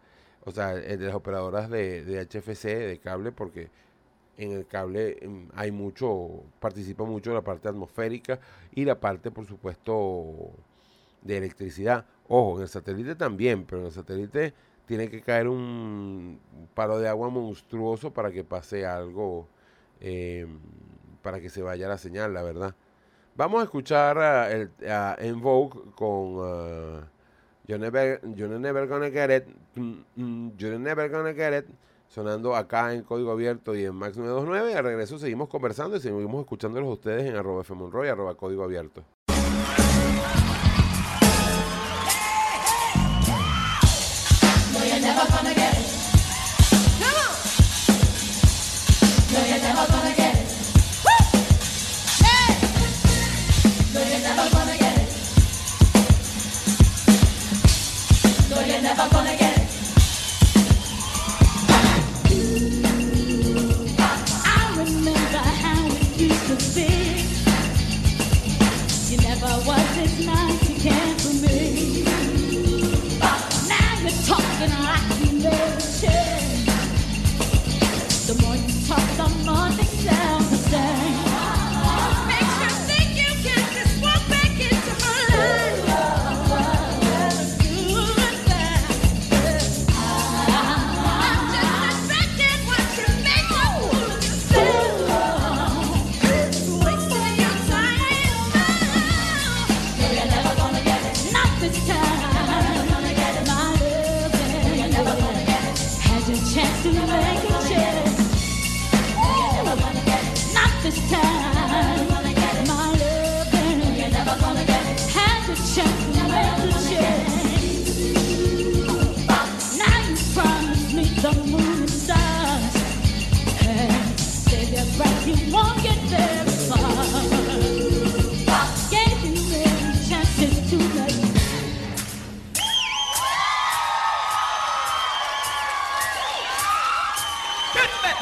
o 0.47 0.51
sea, 0.53 0.73
el 0.73 0.99
de 0.99 1.05
las 1.05 1.15
operadoras 1.15 1.69
de, 1.69 2.03
de 2.03 2.19
HFC, 2.19 2.65
de 2.65 2.99
cable, 2.99 3.31
porque 3.31 3.69
en 4.39 4.53
el 4.53 4.67
cable 4.67 5.19
em, 5.21 5.49
hay 5.55 5.71
mucho, 5.71 6.45
participa 6.61 7.05
mucho 7.05 7.35
la 7.35 7.43
parte 7.43 7.69
atmosférica 7.69 8.41
y 8.75 8.87
la 8.87 8.99
parte, 8.99 9.31
por 9.31 9.45
supuesto, 9.45 10.51
de 11.21 11.37
electricidad. 11.37 12.07
Ojo, 12.27 12.57
en 12.57 12.63
el 12.63 12.69
satélite 12.69 13.17
también, 13.17 13.67
pero 13.67 13.83
en 13.83 13.89
el 13.89 13.93
satélite 13.93 14.55
tiene 14.87 15.11
que 15.11 15.21
caer 15.21 15.47
un 15.47 16.41
paro 16.73 16.99
de 16.99 17.07
agua 17.07 17.29
monstruoso 17.29 18.15
para 18.15 18.33
que 18.33 18.45
pase 18.45 18.87
algo, 18.87 19.47
eh, 20.01 20.47
para 21.23 21.41
que 21.41 21.51
se 21.51 21.63
vaya 21.63 21.89
la 21.89 21.99
señal, 21.99 22.35
la 22.35 22.43
verdad. 22.43 22.75
Vamos 23.37 23.61
a 23.61 23.65
escuchar 23.65 24.19
a, 24.19 24.51
el, 24.51 24.71
En 25.19 25.41
Vogue 25.41 25.81
con 25.95 26.37
ah, 26.41 27.09
You're, 27.67 27.79
never, 27.79 28.21
You're 28.35 28.59
Never 28.59 28.87
Gonna 28.89 29.11
Get 29.11 29.31
It, 29.31 29.45
mm, 29.77 30.01
mm, 30.17 30.83
Never 30.83 31.09
Gonna 31.09 31.33
Get 31.33 31.59
It, 31.59 31.67
sonando 32.09 32.57
acá 32.57 32.93
en 32.93 33.03
Código 33.03 33.31
Abierto 33.31 33.77
y 33.77 33.85
en 33.85 33.95
Max 33.95 34.17
929. 34.17 34.75
Al 34.75 34.85
regreso 34.85 35.19
seguimos 35.19 35.49
conversando 35.49 35.97
y 35.97 36.01
seguimos 36.01 36.41
escuchándolos 36.41 36.89
a 36.89 36.93
ustedes 36.93 37.27
en 37.27 37.37
arroba 37.37 37.63
fmonroy, 37.63 38.09
arroba 38.09 38.35
Código 38.35 38.65
Abierto. 38.65 39.05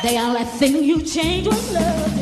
The 0.00 0.16
only 0.16 0.44
thing 0.44 0.84
you 0.84 1.02
change 1.02 1.48
was 1.48 1.72
love 1.72 2.17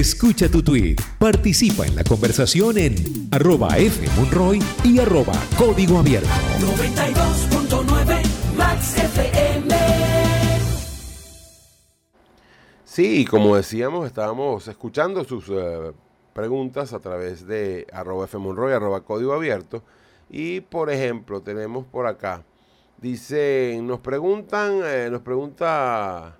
Escucha 0.00 0.48
tu 0.50 0.62
tweet, 0.62 0.96
participa 1.18 1.86
en 1.86 1.94
la 1.94 2.02
conversación 2.02 2.78
en 2.78 2.94
arroba 3.30 3.74
fmonroy 3.74 4.58
y 4.82 4.98
arroba 4.98 5.34
código 5.58 5.98
abierto. 5.98 6.26
92.9 6.58 8.54
Max 8.56 8.96
FM. 8.96 9.74
Sí, 12.82 13.26
como 13.26 13.56
decíamos, 13.56 14.06
estábamos 14.06 14.66
escuchando 14.68 15.22
sus 15.24 15.50
eh, 15.50 15.92
preguntas 16.32 16.94
a 16.94 17.00
través 17.00 17.46
de 17.46 17.86
arroba 17.92 18.26
fmonroy, 18.26 18.72
arroba 18.72 19.02
código 19.02 19.34
abierto. 19.34 19.82
Y 20.30 20.62
por 20.62 20.88
ejemplo, 20.88 21.42
tenemos 21.42 21.84
por 21.84 22.06
acá, 22.06 22.42
dice, 22.96 23.78
nos 23.82 24.00
preguntan, 24.00 24.80
eh, 24.82 25.08
nos 25.10 25.20
pregunta 25.20 26.39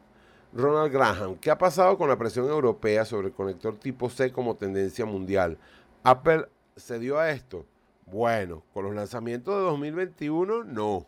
Ronald 0.52 0.92
Graham, 0.92 1.36
¿qué 1.36 1.48
ha 1.50 1.58
pasado 1.58 1.96
con 1.96 2.08
la 2.08 2.18
presión 2.18 2.48
europea 2.48 3.04
sobre 3.04 3.28
el 3.28 3.32
conector 3.32 3.78
tipo 3.78 4.10
C 4.10 4.32
como 4.32 4.56
tendencia 4.56 5.04
mundial? 5.04 5.58
¿Apple 6.02 6.46
se 6.74 6.98
dio 6.98 7.20
a 7.20 7.30
esto? 7.30 7.64
Bueno, 8.06 8.64
con 8.74 8.84
los 8.84 8.94
lanzamientos 8.94 9.54
de 9.54 9.62
2021, 9.62 10.64
no. 10.64 11.06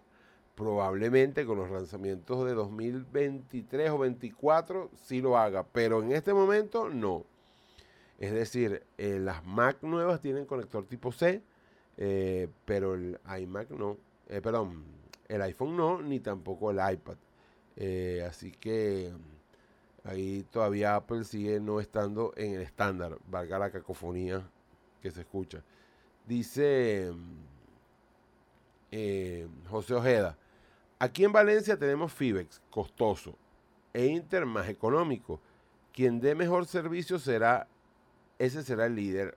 Probablemente 0.54 1.44
con 1.44 1.58
los 1.58 1.70
lanzamientos 1.72 2.46
de 2.46 2.54
2023 2.54 3.90
o 3.90 3.92
2024 3.94 4.90
sí 4.94 5.20
lo 5.20 5.36
haga, 5.36 5.64
pero 5.64 6.02
en 6.02 6.12
este 6.12 6.32
momento 6.32 6.88
no. 6.88 7.24
Es 8.20 8.32
decir, 8.32 8.84
eh, 8.96 9.18
las 9.18 9.44
Mac 9.44 9.78
nuevas 9.82 10.20
tienen 10.20 10.46
conector 10.46 10.86
tipo 10.86 11.10
C, 11.10 11.42
eh, 11.96 12.48
pero 12.64 12.94
el 12.94 13.18
iMac 13.40 13.70
no. 13.70 13.96
Eh, 14.28 14.40
perdón, 14.40 14.84
el 15.26 15.42
iPhone 15.42 15.76
no, 15.76 16.00
ni 16.00 16.20
tampoco 16.20 16.70
el 16.70 16.76
iPad. 16.76 17.16
Eh, 17.76 18.24
así 18.28 18.52
que 18.52 19.12
ahí 20.04 20.44
todavía 20.50 20.96
Apple 20.96 21.24
sigue 21.24 21.60
no 21.60 21.80
estando 21.80 22.32
en 22.36 22.54
el 22.54 22.62
estándar, 22.62 23.18
valga 23.26 23.58
la 23.58 23.70
cacofonía 23.70 24.48
que 25.00 25.10
se 25.10 25.20
escucha. 25.20 25.62
Dice 26.26 27.12
mm, 27.12 27.44
eh, 28.92 29.48
José 29.68 29.94
Ojeda, 29.94 30.36
aquí 30.98 31.24
en 31.24 31.32
Valencia 31.32 31.76
tenemos 31.76 32.12
Fibex, 32.12 32.60
costoso, 32.70 33.36
e 33.92 34.06
Inter 34.06 34.46
más 34.46 34.68
económico. 34.68 35.40
Quien 35.92 36.20
dé 36.20 36.34
mejor 36.34 36.66
servicio 36.66 37.18
será, 37.18 37.68
ese 38.38 38.62
será 38.62 38.86
el 38.86 38.94
líder. 38.94 39.36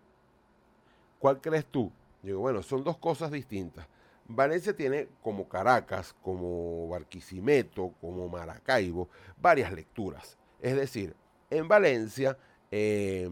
¿Cuál 1.20 1.41
crees 1.41 1.66
tú? 1.66 1.91
Digo, 2.24 2.39
bueno, 2.39 2.63
son 2.63 2.84
dos 2.84 2.97
cosas 2.97 3.32
distintas. 3.32 3.88
Valencia 4.28 4.76
tiene 4.76 5.07
como 5.22 5.47
Caracas, 5.47 6.16
como 6.22 6.88
Barquisimeto, 6.88 7.93
como 8.01 8.28
Maracaibo, 8.28 9.09
varias 9.39 9.72
lecturas. 9.72 10.38
Es 10.66 10.76
decir, 10.76 11.13
en 11.51 11.68
Valencia, 11.68 12.36
eh, 12.72 13.30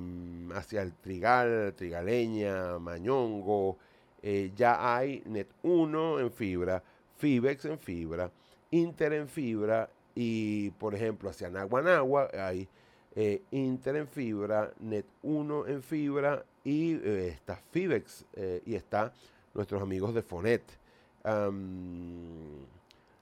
hacia 0.53 0.83
el 0.83 0.93
Trigal, 0.93 1.73
Trigaleña, 1.75 2.77
Mañongo, 2.77 3.79
eh, 4.21 4.51
ya 4.55 4.95
hay 4.95 5.23
Net 5.25 5.47
1 5.63 6.19
en 6.19 6.31
fibra, 6.31 6.83
Fibex 7.17 7.65
en 7.65 7.79
fibra, 7.79 8.29
Inter 8.69 9.13
en 9.13 9.27
fibra 9.27 9.89
y, 10.13 10.69
por 10.77 10.93
ejemplo, 10.93 11.31
hacia 11.31 11.49
Naguanagua 11.49 12.29
hay 12.33 12.67
eh, 13.15 13.41
Inter 13.49 13.95
en 13.95 14.07
fibra, 14.07 14.71
Net 14.81 15.07
1 15.23 15.65
en 15.69 15.81
fibra 15.81 16.45
y 16.63 16.93
eh, 16.93 17.29
está 17.29 17.59
Fibex 17.71 18.27
y 18.63 18.75
está 18.75 19.11
nuestros 19.55 19.81
amigos 19.81 20.13
de 20.13 20.21
Fonet. 20.21 20.61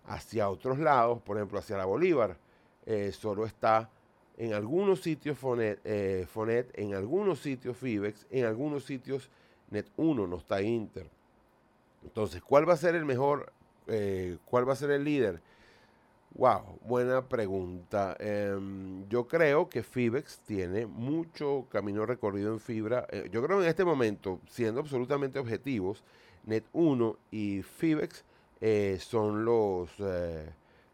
Hacia 0.05 0.49
otros 0.49 0.79
lados, 0.79 1.21
por 1.21 1.37
ejemplo, 1.37 1.59
hacia 1.59 1.77
la 1.77 1.85
Bolívar, 1.85 2.35
solo 3.13 3.45
está 3.45 3.89
en 4.41 4.55
algunos 4.55 5.01
sitios 5.01 5.37
Fonet, 5.37 5.79
eh, 5.83 6.25
Fonet, 6.27 6.71
en 6.73 6.95
algunos 6.95 7.37
sitios 7.39 7.77
Fibex, 7.77 8.25
en 8.31 8.45
algunos 8.45 8.83
sitios 8.85 9.29
Net 9.69 9.85
1, 9.97 10.25
no 10.25 10.35
está 10.35 10.63
Inter. 10.63 11.07
Entonces, 12.03 12.41
¿cuál 12.41 12.67
va 12.67 12.73
a 12.73 12.77
ser 12.77 12.95
el 12.95 13.05
mejor? 13.05 13.53
eh, 13.85 14.39
¿Cuál 14.45 14.67
va 14.67 14.73
a 14.73 14.75
ser 14.75 14.89
el 14.89 15.03
líder? 15.03 15.41
Wow, 16.33 16.79
buena 16.87 17.21
pregunta. 17.29 18.17
Em, 18.19 19.07
yo 19.09 19.27
creo 19.27 19.69
que 19.69 19.83
Fibex 19.83 20.39
tiene 20.39 20.87
mucho 20.87 21.67
camino 21.69 22.07
recorrido 22.07 22.51
en 22.51 22.59
fibra. 22.59 23.05
Eh, 23.11 23.29
yo 23.31 23.43
creo 23.43 23.61
en 23.61 23.69
este 23.69 23.85
momento, 23.85 24.39
siendo 24.49 24.79
absolutamente 24.79 25.37
objetivos, 25.37 26.03
Net 26.45 26.63
1 26.73 27.15
y 27.29 27.61
Fibex 27.61 28.25
son 28.99 29.45
los 29.45 29.91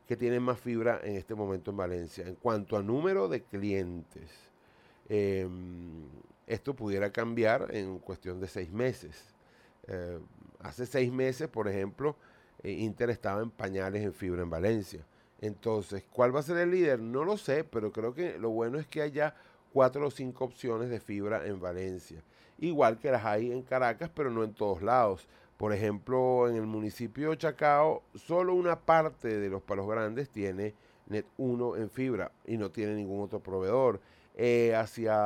que 0.07 0.15
tienen 0.15 0.41
más 0.41 0.59
fibra 0.59 0.99
en 1.03 1.17
este 1.17 1.35
momento 1.35 1.71
en 1.71 1.77
Valencia. 1.77 2.25
En 2.25 2.35
cuanto 2.35 2.77
a 2.77 2.83
número 2.83 3.27
de 3.27 3.43
clientes, 3.43 4.31
em, 5.09 6.05
esto 6.47 6.73
pudiera 6.73 7.11
cambiar 7.11 7.75
en 7.75 7.99
cuestión 7.99 8.39
de 8.39 8.47
seis 8.47 8.71
meses. 8.71 9.35
Eh, 9.87 10.19
hace 10.59 10.85
seis 10.85 11.11
meses, 11.11 11.49
por 11.49 11.67
ejemplo, 11.67 12.15
eh, 12.63 12.71
Inter 12.71 13.09
estaba 13.09 13.41
en 13.41 13.51
pañales 13.51 14.03
en 14.03 14.13
fibra 14.13 14.43
en 14.43 14.49
Valencia. 14.49 15.05
Entonces, 15.41 16.03
¿cuál 16.11 16.35
va 16.35 16.39
a 16.39 16.43
ser 16.43 16.57
el 16.57 16.71
líder? 16.71 16.99
No 16.99 17.23
lo 17.23 17.37
sé, 17.37 17.63
pero 17.63 17.91
creo 17.91 18.13
que 18.13 18.39
lo 18.39 18.49
bueno 18.49 18.79
es 18.79 18.87
que 18.87 19.01
haya 19.01 19.35
cuatro 19.73 20.07
o 20.07 20.11
cinco 20.11 20.45
opciones 20.45 20.89
de 20.89 20.99
fibra 20.99 21.45
en 21.45 21.59
Valencia. 21.59 22.23
Igual 22.59 22.97
que 22.97 23.11
las 23.11 23.25
hay 23.25 23.51
en 23.51 23.61
Caracas, 23.61 24.09
pero 24.13 24.31
no 24.31 24.43
en 24.43 24.53
todos 24.53 24.81
lados. 24.81 25.27
Por 25.57 25.73
ejemplo, 25.73 26.47
en 26.47 26.55
el 26.55 26.67
municipio 26.67 27.31
de 27.31 27.37
Chacao, 27.37 28.03
solo 28.13 28.53
una 28.53 28.79
parte 28.79 29.39
de 29.39 29.49
los 29.49 29.63
palos 29.63 29.87
grandes 29.87 30.29
tiene 30.29 30.75
Net 31.07 31.25
1 31.37 31.77
en 31.77 31.89
fibra 31.89 32.31
y 32.45 32.57
no 32.57 32.69
tiene 32.69 32.93
ningún 32.93 33.21
otro 33.23 33.39
proveedor. 33.39 33.99
Eh, 34.35 34.75
hacia 34.75 35.17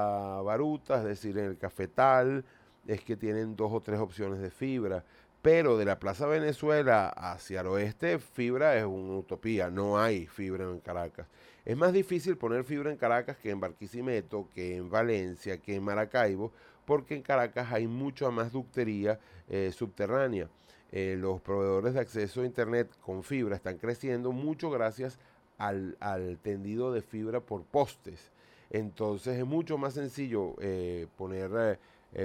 Baruta, 0.41 0.99
es 0.99 1.03
decir, 1.03 1.37
en 1.37 1.45
el 1.45 1.57
Cafetal, 1.57 2.45
es 2.87 3.03
que 3.03 3.17
tienen 3.17 3.57
dos 3.57 3.73
o 3.73 3.81
tres 3.81 3.99
opciones 3.99 4.39
de 4.39 4.49
fibra. 4.51 5.03
Pero 5.41 5.77
de 5.77 5.85
la 5.85 5.99
Plaza 5.99 6.27
Venezuela 6.27 7.09
hacia 7.09 7.61
el 7.61 7.67
oeste, 7.67 8.19
fibra 8.19 8.77
es 8.77 8.85
una 8.85 9.17
utopía. 9.17 9.69
No 9.69 9.99
hay 9.99 10.27
fibra 10.27 10.65
en 10.65 10.79
Caracas. 10.79 11.27
Es 11.65 11.75
más 11.75 11.93
difícil 11.93 12.37
poner 12.37 12.63
fibra 12.63 12.91
en 12.91 12.97
Caracas 12.97 13.37
que 13.37 13.49
en 13.49 13.59
Barquisimeto, 13.59 14.47
que 14.53 14.77
en 14.77 14.89
Valencia, 14.89 15.57
que 15.57 15.75
en 15.75 15.83
Maracaibo, 15.83 16.51
porque 16.85 17.15
en 17.15 17.21
Caracas 17.21 17.71
hay 17.71 17.87
mucha 17.87 18.29
más 18.29 18.51
ductería 18.51 19.19
eh, 19.53 19.73
subterránea. 19.73 20.47
Eh, 20.93 21.17
los 21.19 21.41
proveedores 21.41 21.93
de 21.93 21.99
acceso 21.99 22.41
a 22.41 22.45
Internet 22.45 22.89
con 23.01 23.21
fibra 23.21 23.57
están 23.57 23.77
creciendo 23.77 24.31
mucho 24.31 24.69
gracias 24.69 25.19
al, 25.57 25.97
al 25.99 26.37
tendido 26.37 26.93
de 26.93 27.01
fibra 27.01 27.41
por 27.41 27.63
postes. 27.65 28.31
Entonces 28.69 29.37
es 29.37 29.45
mucho 29.45 29.77
más 29.77 29.95
sencillo 29.95 30.55
eh, 30.61 31.05
poner 31.17 31.77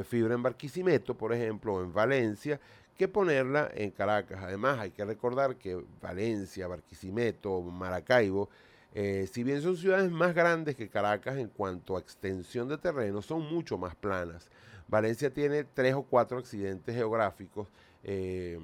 fibra 0.04 0.34
en 0.34 0.42
Barquisimeto, 0.44 1.16
por 1.16 1.32
ejemplo, 1.32 1.74
o 1.74 1.82
en 1.82 1.92
Valencia, 1.92 2.60
que 2.96 3.08
ponerla 3.08 3.72
en 3.74 3.90
Caracas. 3.90 4.40
Además, 4.44 4.78
hay 4.78 4.92
que 4.92 5.04
recordar 5.04 5.56
que 5.56 5.84
Valencia, 6.00 6.68
Barquisimeto, 6.68 7.60
Maracaibo, 7.60 8.48
si 8.94 9.42
bien 9.42 9.62
son 9.62 9.76
ciudades 9.76 10.10
más 10.10 10.34
grandes 10.34 10.76
que 10.76 10.88
Caracas 10.88 11.38
en 11.38 11.48
cuanto 11.48 11.96
a 11.96 12.00
extensión 12.00 12.68
de 12.68 12.78
terreno, 12.78 13.20
son 13.20 13.42
mucho 13.52 13.78
más 13.78 13.96
planas. 13.96 14.48
Valencia 14.88 15.32
tiene 15.32 15.64
tres 15.64 15.94
o 15.94 16.02
cuatro 16.02 16.38
accidentes 16.38 16.94
geográficos, 16.94 17.68
eh, 18.04 18.58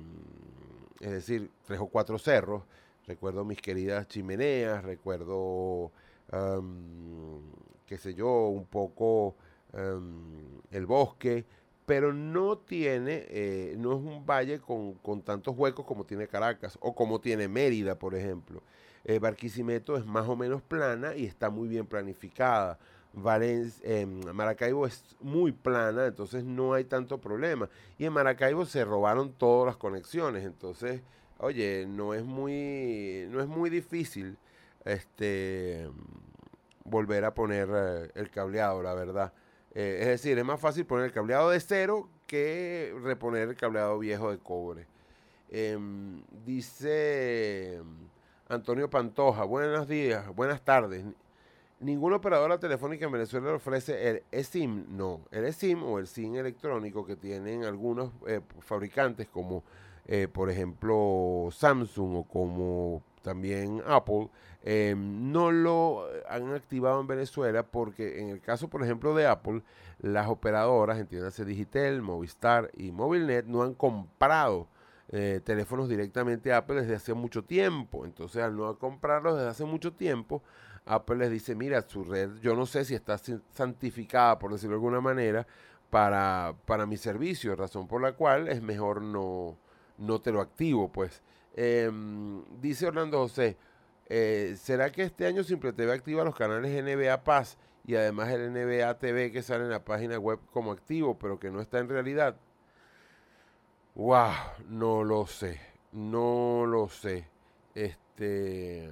es 1.00 1.10
decir, 1.10 1.50
tres 1.66 1.80
o 1.80 1.86
cuatro 1.86 2.18
cerros. 2.18 2.62
Recuerdo 3.06 3.44
mis 3.44 3.60
queridas 3.60 4.06
chimeneas, 4.06 4.84
recuerdo, 4.84 5.90
qué 7.86 7.98
sé 7.98 8.14
yo, 8.14 8.46
un 8.46 8.64
poco 8.64 9.34
el 10.70 10.86
bosque, 10.86 11.44
pero 11.86 12.12
no 12.12 12.58
tiene, 12.58 13.26
eh, 13.28 13.74
no 13.76 13.92
es 13.92 13.98
un 13.98 14.24
valle 14.24 14.60
con, 14.60 14.94
con 14.94 15.22
tantos 15.22 15.56
huecos 15.56 15.84
como 15.84 16.04
tiene 16.04 16.28
Caracas 16.28 16.78
o 16.80 16.94
como 16.94 17.20
tiene 17.20 17.48
Mérida, 17.48 17.98
por 17.98 18.14
ejemplo. 18.14 18.62
Eh, 19.04 19.18
Barquisimeto 19.18 19.96
es 19.96 20.06
más 20.06 20.28
o 20.28 20.36
menos 20.36 20.62
plana 20.62 21.16
y 21.16 21.26
está 21.26 21.50
muy 21.50 21.68
bien 21.68 21.86
planificada. 21.86 22.78
Valen- 23.14 23.72
em, 23.82 24.20
Maracaibo 24.32 24.86
es 24.86 25.04
muy 25.20 25.52
plana, 25.52 26.06
entonces 26.06 26.44
no 26.44 26.72
hay 26.74 26.84
tanto 26.84 27.20
problema. 27.20 27.68
Y 27.98 28.06
en 28.06 28.12
Maracaibo 28.12 28.64
se 28.66 28.84
robaron 28.84 29.32
todas 29.34 29.66
las 29.66 29.76
conexiones, 29.76 30.44
entonces, 30.44 31.02
oye, 31.38 31.84
no 31.86 32.14
es 32.14 32.24
muy, 32.24 33.26
no 33.30 33.40
es 33.40 33.46
muy 33.48 33.68
difícil 33.70 34.38
este, 34.84 35.88
volver 36.84 37.24
a 37.24 37.34
poner 37.34 37.68
eh, 37.74 38.10
el 38.14 38.30
cableado, 38.30 38.82
la 38.82 38.94
verdad. 38.94 39.32
Eh, 39.74 39.98
es 40.02 40.06
decir, 40.08 40.38
es 40.38 40.44
más 40.44 40.60
fácil 40.60 40.86
poner 40.86 41.06
el 41.06 41.12
cableado 41.12 41.50
de 41.50 41.60
cero 41.60 42.08
que 42.26 42.94
reponer 43.02 43.48
el 43.50 43.56
cableado 43.56 43.98
viejo 43.98 44.30
de 44.30 44.38
cobre. 44.38 44.86
Em, 45.50 46.22
dice 46.44 47.80
Antonio 48.48 48.88
Pantoja, 48.90 49.44
buenos 49.44 49.86
días, 49.88 50.26
buenas 50.34 50.62
tardes. 50.64 51.04
Ninguna 51.82 52.16
operadora 52.16 52.58
telefónica 52.58 53.06
en 53.06 53.12
Venezuela 53.12 53.52
ofrece 53.52 54.08
el 54.08 54.22
eSIM, 54.30 54.86
no. 54.96 55.22
El 55.32 55.44
eSIM 55.46 55.82
o 55.82 55.98
el 55.98 56.06
SIM 56.06 56.36
electrónico 56.36 57.04
que 57.04 57.16
tienen 57.16 57.64
algunos 57.64 58.12
eh, 58.26 58.40
fabricantes 58.60 59.26
como 59.28 59.64
eh, 60.06 60.28
por 60.28 60.50
ejemplo 60.50 61.48
Samsung 61.50 62.16
o 62.16 62.24
como 62.24 63.02
también 63.22 63.82
Apple, 63.86 64.28
eh, 64.62 64.94
no 64.96 65.50
lo 65.50 66.06
han 66.28 66.54
activado 66.54 67.00
en 67.00 67.06
Venezuela 67.06 67.64
porque 67.64 68.20
en 68.20 68.28
el 68.28 68.40
caso 68.40 68.68
por 68.68 68.82
ejemplo 68.82 69.14
de 69.14 69.26
Apple, 69.26 69.62
las 70.00 70.28
operadoras, 70.28 70.98
entiéndase 70.98 71.44
Digitel, 71.44 72.02
Movistar 72.02 72.70
y 72.76 72.92
Movilnet, 72.92 73.46
no 73.46 73.62
han 73.62 73.74
comprado 73.74 74.68
eh, 75.08 75.40
teléfonos 75.44 75.88
directamente 75.88 76.52
a 76.52 76.58
Apple 76.58 76.80
desde 76.80 76.94
hace 76.94 77.12
mucho 77.12 77.44
tiempo. 77.44 78.06
Entonces, 78.06 78.42
al 78.42 78.56
no 78.56 78.78
comprarlos 78.78 79.36
desde 79.36 79.50
hace 79.50 79.64
mucho 79.64 79.92
tiempo, 79.92 80.42
Apple 80.86 81.16
les 81.16 81.30
dice, 81.30 81.54
mira, 81.54 81.82
su 81.82 82.04
red, 82.04 82.36
yo 82.40 82.54
no 82.56 82.66
sé 82.66 82.84
si 82.84 82.94
está 82.94 83.18
santificada, 83.52 84.38
por 84.38 84.52
decirlo 84.52 84.74
de 84.74 84.78
alguna 84.78 85.00
manera, 85.00 85.46
para, 85.90 86.54
para 86.66 86.86
mi 86.86 86.96
servicio, 86.96 87.54
razón 87.54 87.86
por 87.86 88.00
la 88.00 88.12
cual 88.12 88.48
es 88.48 88.62
mejor 88.62 89.02
no, 89.02 89.56
no 89.98 90.20
te 90.20 90.32
lo 90.32 90.40
activo, 90.40 90.90
pues. 90.90 91.22
Em, 91.54 92.42
dice 92.60 92.86
Orlando 92.86 93.18
José, 93.18 93.56
eh, 94.06 94.56
¿será 94.58 94.90
que 94.90 95.02
este 95.02 95.26
año 95.26 95.44
Simple 95.44 95.72
TV 95.72 95.92
activa 95.92 96.24
los 96.24 96.34
canales 96.34 96.72
NBA 96.82 97.22
Paz 97.24 97.58
y 97.84 97.94
además 97.94 98.30
el 98.30 98.52
NBA 98.52 98.98
TV 98.98 99.30
que 99.32 99.42
sale 99.42 99.64
en 99.64 99.70
la 99.70 99.84
página 99.84 100.18
web 100.18 100.38
como 100.52 100.72
activo, 100.72 101.18
pero 101.18 101.38
que 101.38 101.50
no 101.50 101.60
está 101.60 101.78
en 101.78 101.88
realidad? 101.88 102.36
Wow, 103.94 104.32
no 104.68 105.04
lo 105.04 105.26
sé, 105.26 105.60
no 105.92 106.64
lo 106.66 106.88
sé. 106.88 107.28
Este 107.74 108.90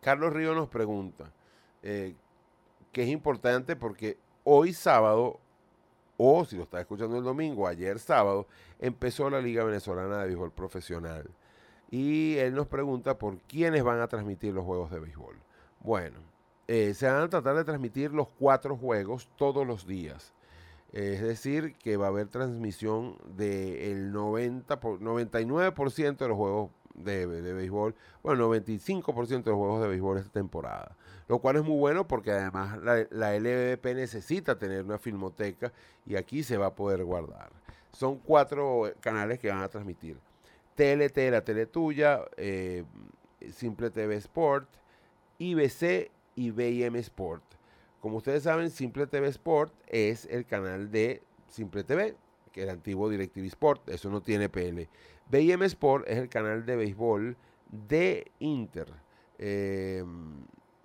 Carlos 0.00 0.32
Río 0.32 0.54
nos 0.54 0.68
pregunta, 0.68 1.32
eh, 1.82 2.14
que 2.92 3.02
es 3.02 3.08
importante 3.08 3.76
porque 3.76 4.18
hoy 4.44 4.72
sábado, 4.72 5.38
o 6.16 6.44
si 6.44 6.56
lo 6.56 6.64
está 6.64 6.80
escuchando 6.80 7.16
el 7.18 7.24
domingo, 7.24 7.66
ayer 7.66 7.98
sábado, 7.98 8.46
empezó 8.78 9.28
la 9.30 9.40
Liga 9.40 9.64
Venezolana 9.64 10.18
de 10.18 10.26
Béisbol 10.28 10.52
Profesional. 10.52 11.28
Y 11.90 12.36
él 12.36 12.54
nos 12.54 12.66
pregunta 12.66 13.16
por 13.18 13.38
quiénes 13.42 13.82
van 13.82 14.00
a 14.00 14.08
transmitir 14.08 14.52
los 14.52 14.64
juegos 14.64 14.90
de 14.90 15.00
béisbol. 15.00 15.36
Bueno, 15.80 16.18
eh, 16.66 16.92
se 16.94 17.06
van 17.10 17.22
a 17.22 17.28
tratar 17.28 17.56
de 17.56 17.64
transmitir 17.64 18.12
los 18.12 18.28
cuatro 18.28 18.76
juegos 18.76 19.28
todos 19.36 19.66
los 19.66 19.86
días. 19.86 20.34
Es 20.92 21.20
decir, 21.22 21.74
que 21.76 21.96
va 21.96 22.06
a 22.06 22.08
haber 22.08 22.28
transmisión 22.28 23.16
del 23.36 24.10
90 24.12 24.80
por- 24.80 25.00
99% 25.00 26.24
de 26.24 26.28
los 26.28 26.36
juegos 26.36 26.70
de, 27.04 27.26
de 27.26 27.52
béisbol, 27.52 27.94
bueno, 28.22 28.48
95% 28.48 29.26
de 29.26 29.50
los 29.50 29.58
juegos 29.58 29.82
de 29.82 29.88
béisbol 29.88 30.18
esta 30.18 30.32
temporada. 30.32 30.96
Lo 31.28 31.38
cual 31.40 31.56
es 31.56 31.62
muy 31.62 31.78
bueno 31.78 32.08
porque 32.08 32.30
además 32.32 32.78
la, 32.82 33.06
la 33.10 33.38
LVP 33.38 33.94
necesita 33.94 34.58
tener 34.58 34.84
una 34.84 34.98
filmoteca 34.98 35.72
y 36.06 36.16
aquí 36.16 36.42
se 36.42 36.56
va 36.56 36.66
a 36.66 36.74
poder 36.74 37.04
guardar. 37.04 37.50
Son 37.92 38.18
cuatro 38.18 38.86
eh, 38.86 38.94
canales 39.00 39.38
que 39.38 39.48
van 39.48 39.62
a 39.62 39.68
transmitir. 39.68 40.18
TLT, 40.74 41.30
la 41.30 41.42
tele 41.42 41.66
tuya, 41.66 42.20
eh, 42.36 42.84
Simple 43.52 43.90
TV 43.90 44.16
Sport, 44.16 44.68
IBC 45.38 46.10
y 46.36 46.50
BIM 46.50 46.96
Sport. 46.96 47.42
Como 48.00 48.18
ustedes 48.18 48.44
saben, 48.44 48.70
Simple 48.70 49.06
TV 49.08 49.28
Sport 49.28 49.74
es 49.88 50.26
el 50.26 50.46
canal 50.46 50.90
de 50.90 51.22
Simple 51.48 51.82
TV, 51.82 52.14
que 52.52 52.62
era 52.62 52.72
antiguo 52.72 53.08
DirecTV 53.08 53.46
Sport, 53.46 53.88
eso 53.88 54.08
no 54.08 54.20
tiene 54.20 54.48
PL. 54.48 54.88
BIM 55.30 55.62
Sport 55.64 56.08
es 56.08 56.18
el 56.18 56.28
canal 56.28 56.64
de 56.64 56.76
béisbol 56.76 57.36
de 57.70 58.30
Inter. 58.38 58.88
Eh, 59.38 60.04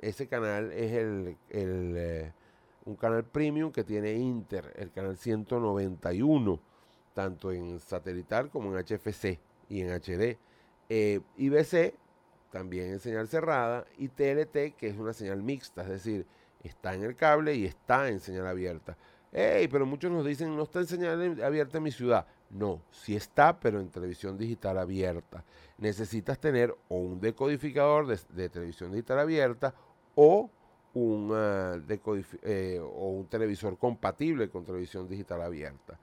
ese 0.01 0.27
canal 0.27 0.71
es 0.73 0.91
el, 0.91 1.37
eh, 1.49 2.31
un 2.85 2.95
canal 2.95 3.23
premium 3.23 3.71
que 3.71 3.83
tiene 3.83 4.13
Inter, 4.13 4.73
el 4.75 4.91
canal 4.91 5.17
191, 5.17 6.59
tanto 7.13 7.51
en 7.51 7.79
satelital 7.79 8.49
como 8.49 8.77
en 8.77 8.83
HFC 8.83 9.39
y 9.69 9.81
en 9.81 9.91
HD. 9.91 10.37
Eh, 10.89 11.21
IBC 11.37 11.95
también 12.51 12.91
en 12.91 12.99
señal 12.99 13.27
cerrada 13.27 13.85
y 13.97 14.09
TLT 14.09 14.75
que 14.77 14.87
es 14.87 14.97
una 14.97 15.13
señal 15.13 15.41
mixta, 15.41 15.83
es 15.83 15.89
decir, 15.89 16.27
está 16.61 16.93
en 16.93 17.03
el 17.03 17.15
cable 17.15 17.55
y 17.55 17.65
está 17.65 18.09
en 18.09 18.19
señal 18.19 18.47
abierta. 18.47 18.97
Hey, 19.31 19.67
pero 19.71 19.85
muchos 19.85 20.11
nos 20.11 20.25
dicen, 20.25 20.55
no 20.55 20.63
está 20.63 20.79
en 20.79 20.85
señal 20.85 21.41
abierta 21.41 21.77
en 21.77 21.83
mi 21.83 21.91
ciudad. 21.91 22.27
No, 22.53 22.81
sí 22.91 23.15
está, 23.15 23.59
pero 23.59 23.79
en 23.79 23.89
televisión 23.89 24.37
digital 24.37 24.77
abierta. 24.77 25.43
Necesitas 25.79 26.39
tener 26.39 26.75
o 26.87 26.97
un 26.97 27.19
decodificador 27.19 28.05
de, 28.07 28.49
televisión 28.49 28.91
digital 28.91 29.19
abierta 29.19 29.73
o 30.15 30.51
un, 30.93 31.31
eh, 31.33 32.79
o 32.79 33.09
un 33.09 33.25
televisor 33.27 33.77
compatible 33.79 34.49
con 34.49 34.63
televisión 34.63 35.07
digital 35.09 35.41
abierta. 35.41 35.97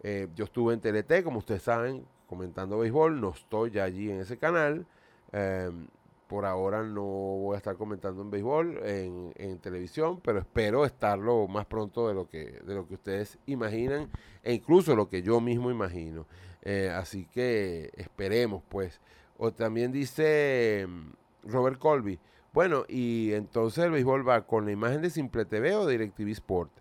Eh, 0.00 0.28
yo 0.36 0.44
estuve 0.44 0.74
en 0.74 0.80
TLT, 0.80 1.24
como 1.24 1.38
ustedes 1.38 1.62
saben, 1.62 2.06
comentando 2.28 2.78
béisbol. 2.78 3.20
No 3.20 3.30
estoy 3.30 3.72
ya 3.72 3.82
allí 3.82 4.08
en 4.10 4.20
ese 4.20 4.38
canal. 4.38 4.86
Em, 5.32 5.88
por 6.28 6.44
ahora 6.44 6.82
no 6.84 7.02
voy 7.02 7.54
a 7.54 7.56
estar 7.56 7.76
comentando 7.76 8.22
en 8.22 8.30
béisbol 8.30 8.80
en, 8.84 9.32
en 9.36 9.58
televisión, 9.58 10.20
pero 10.20 10.38
espero 10.38 10.84
estarlo 10.84 11.48
más 11.48 11.66
pronto 11.66 12.06
de 12.06 12.14
lo 12.14 12.28
que, 12.28 12.60
de 12.64 12.74
lo 12.74 12.86
que 12.86 12.94
ustedes 12.94 13.38
imaginan 13.46 14.10
e 14.42 14.52
incluso 14.52 14.94
lo 14.94 15.08
que 15.08 15.22
yo 15.22 15.40
mismo 15.40 15.70
imagino. 15.70 16.26
Eh, 16.62 16.92
así 16.94 17.24
que 17.26 17.90
esperemos, 17.96 18.62
pues. 18.68 19.00
O 19.38 19.52
también 19.52 19.90
dice 19.90 20.86
mm, 20.86 21.50
Robert 21.50 21.78
Colby, 21.78 22.18
bueno, 22.52 22.84
y 22.88 23.32
entonces 23.32 23.84
el 23.84 23.90
béisbol 23.90 24.28
va 24.28 24.46
con 24.46 24.66
la 24.66 24.72
imagen 24.72 25.00
de 25.00 25.10
Simple 25.10 25.46
TV 25.46 25.74
o 25.76 25.86
de 25.86 25.96
DirecTV 25.96 26.28
Sport. 26.32 26.72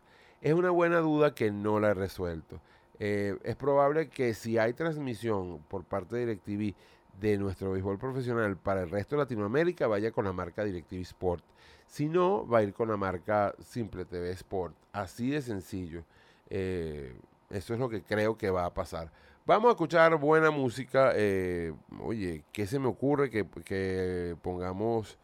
Es 0.42 0.54
una 0.54 0.72
buena 0.72 1.00
duda 1.00 1.34
que 1.34 1.52
no 1.52 1.80
la 1.80 1.90
he 1.90 1.94
resuelto. 1.94 2.60
Eh, 3.00 3.38
es 3.44 3.56
probable 3.56 4.10
que 4.10 4.34
si 4.34 4.58
hay 4.58 4.74
transmisión 4.74 5.60
por 5.70 5.86
parte 5.86 6.16
de 6.16 6.26
DirecTV 6.26 6.76
de 7.20 7.38
nuestro 7.38 7.72
béisbol 7.72 7.98
profesional 7.98 8.58
para 8.58 8.84
el 8.84 8.90
resto 8.90 9.16
de 9.16 9.24
Latinoamérica, 9.24 9.88
vaya 9.88 10.12
con 10.12 10.26
la 10.26 10.34
marca 10.34 10.64
DirecTV 10.64 11.02
Sport. 11.02 11.44
Si 11.88 12.10
no, 12.10 12.48
va 12.48 12.60
a 12.60 12.64
ir 12.64 12.74
con 12.74 12.90
la 12.90 12.98
marca 12.98 13.56
Simple 13.60 14.06
TV 14.06 14.32
Sport. 14.32 14.76
Así 14.92 15.30
de 15.32 15.42
sencillo. 15.42 16.04
Eh, 16.50 17.16
eso 17.50 17.74
es 17.74 17.80
lo 17.80 17.90
que 17.90 18.04
creo 18.04 18.38
que 18.38 18.50
va 18.50 18.66
a 18.66 18.74
pasar. 18.74 19.12
Vamos 19.46 19.70
a 19.70 19.72
escuchar 19.72 20.16
buena 20.18 20.52
música. 20.52 21.14
eh, 21.16 21.74
oye, 22.02 22.44
¿qué 22.52 22.68
se 22.68 22.80
me 22.80 22.88
ocurre 22.88 23.30
que, 23.30 23.48
que 23.64 24.36
pongamos 24.42 25.18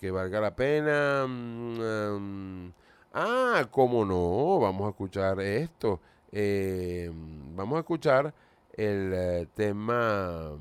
que 0.00 0.10
valga 0.10 0.40
la 0.40 0.56
pena? 0.56 1.26
Mm, 1.28 2.72
ah, 3.12 3.66
¿cómo 3.70 4.04
no? 4.04 4.58
Vamos 4.60 4.86
a 4.86 4.90
escuchar 4.90 5.40
esto. 5.40 6.00
Eh, 6.32 7.10
vamos 7.54 7.76
a 7.76 7.80
escuchar 7.80 8.34
el 8.72 9.48
tema... 9.54 10.56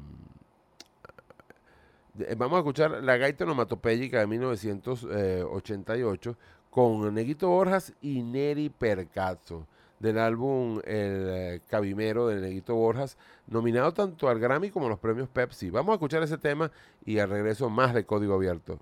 eh, 2.20 2.36
Vamos 2.38 2.58
a 2.58 2.60
escuchar 2.60 3.04
la 3.04 3.18
gaita 3.18 3.44
onomatopéyica 3.44 4.20
de 4.20 4.28
1988 4.28 6.38
con 6.70 7.12
Neguito 7.14 7.50
Borjas 7.50 7.92
y 8.02 8.22
Neri 8.22 8.70
Percazzo 8.70 9.68
del 10.00 10.20
álbum 10.20 10.80
El 10.84 11.28
eh, 11.30 11.62
Cabimero 11.68 12.28
de 12.28 12.42
Neguito 12.42 12.76
Borjas, 12.76 13.18
nominado 13.48 13.94
tanto 13.94 14.30
al 14.30 14.40
Grammy 14.40 14.70
como 14.70 14.88
a 14.88 14.90
los 14.90 15.00
premios 15.00 15.30
Pepsi. 15.30 15.70
Vamos 15.70 15.92
a 15.92 15.96
escuchar 15.96 16.24
ese 16.24 16.38
tema 16.38 16.72
y 17.06 17.20
al 17.20 17.30
regreso 17.30 17.70
más 17.70 17.94
de 17.94 18.06
Código 18.06 18.36
Abierto. 18.36 18.80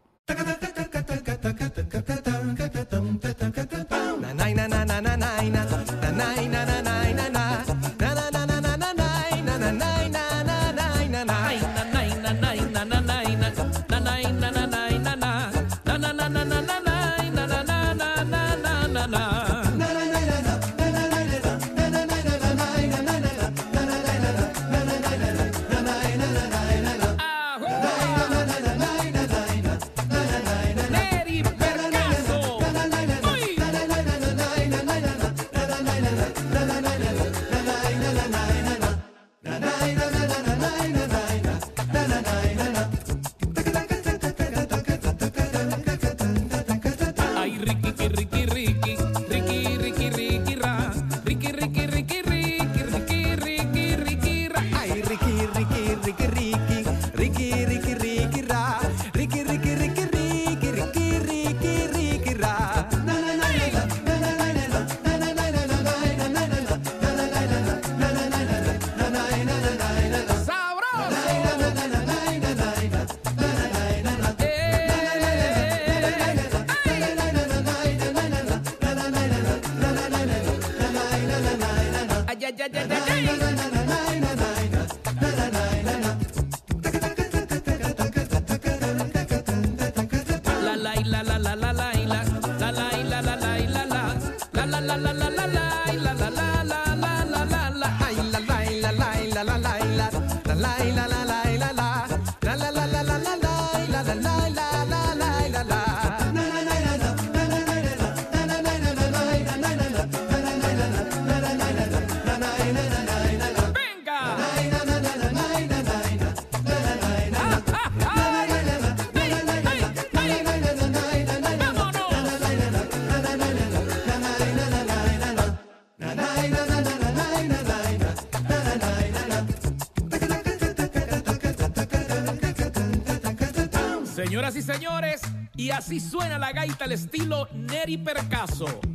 Así 135.94 136.00
suena 136.00 136.40
la 136.40 136.52
gaita 136.52 136.86
al 136.86 136.94
estilo 136.94 137.48
Neri 137.54 137.98
Percaso. 137.98 138.93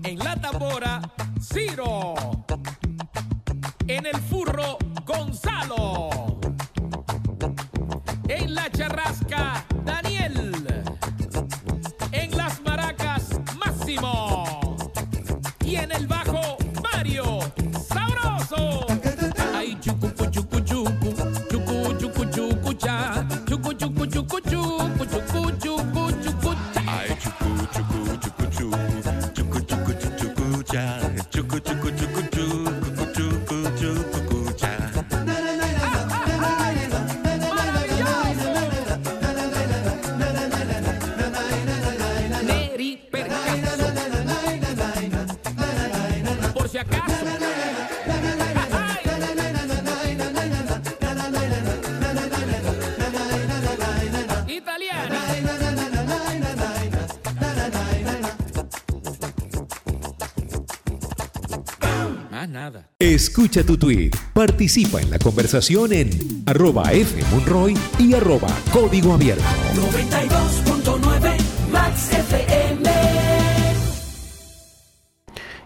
Escucha 63.18 63.66
tu 63.66 63.76
tweet, 63.76 64.12
participa 64.32 65.00
en 65.00 65.10
la 65.10 65.18
conversación 65.18 65.92
en 65.92 66.08
arroba 66.46 66.84
fmonroy 66.84 67.74
y 67.98 68.14
arroba 68.14 68.46
código 68.72 69.12
abierto. 69.12 69.42
92.9 69.74 71.36
Max 71.72 72.12
FM. 72.12 72.88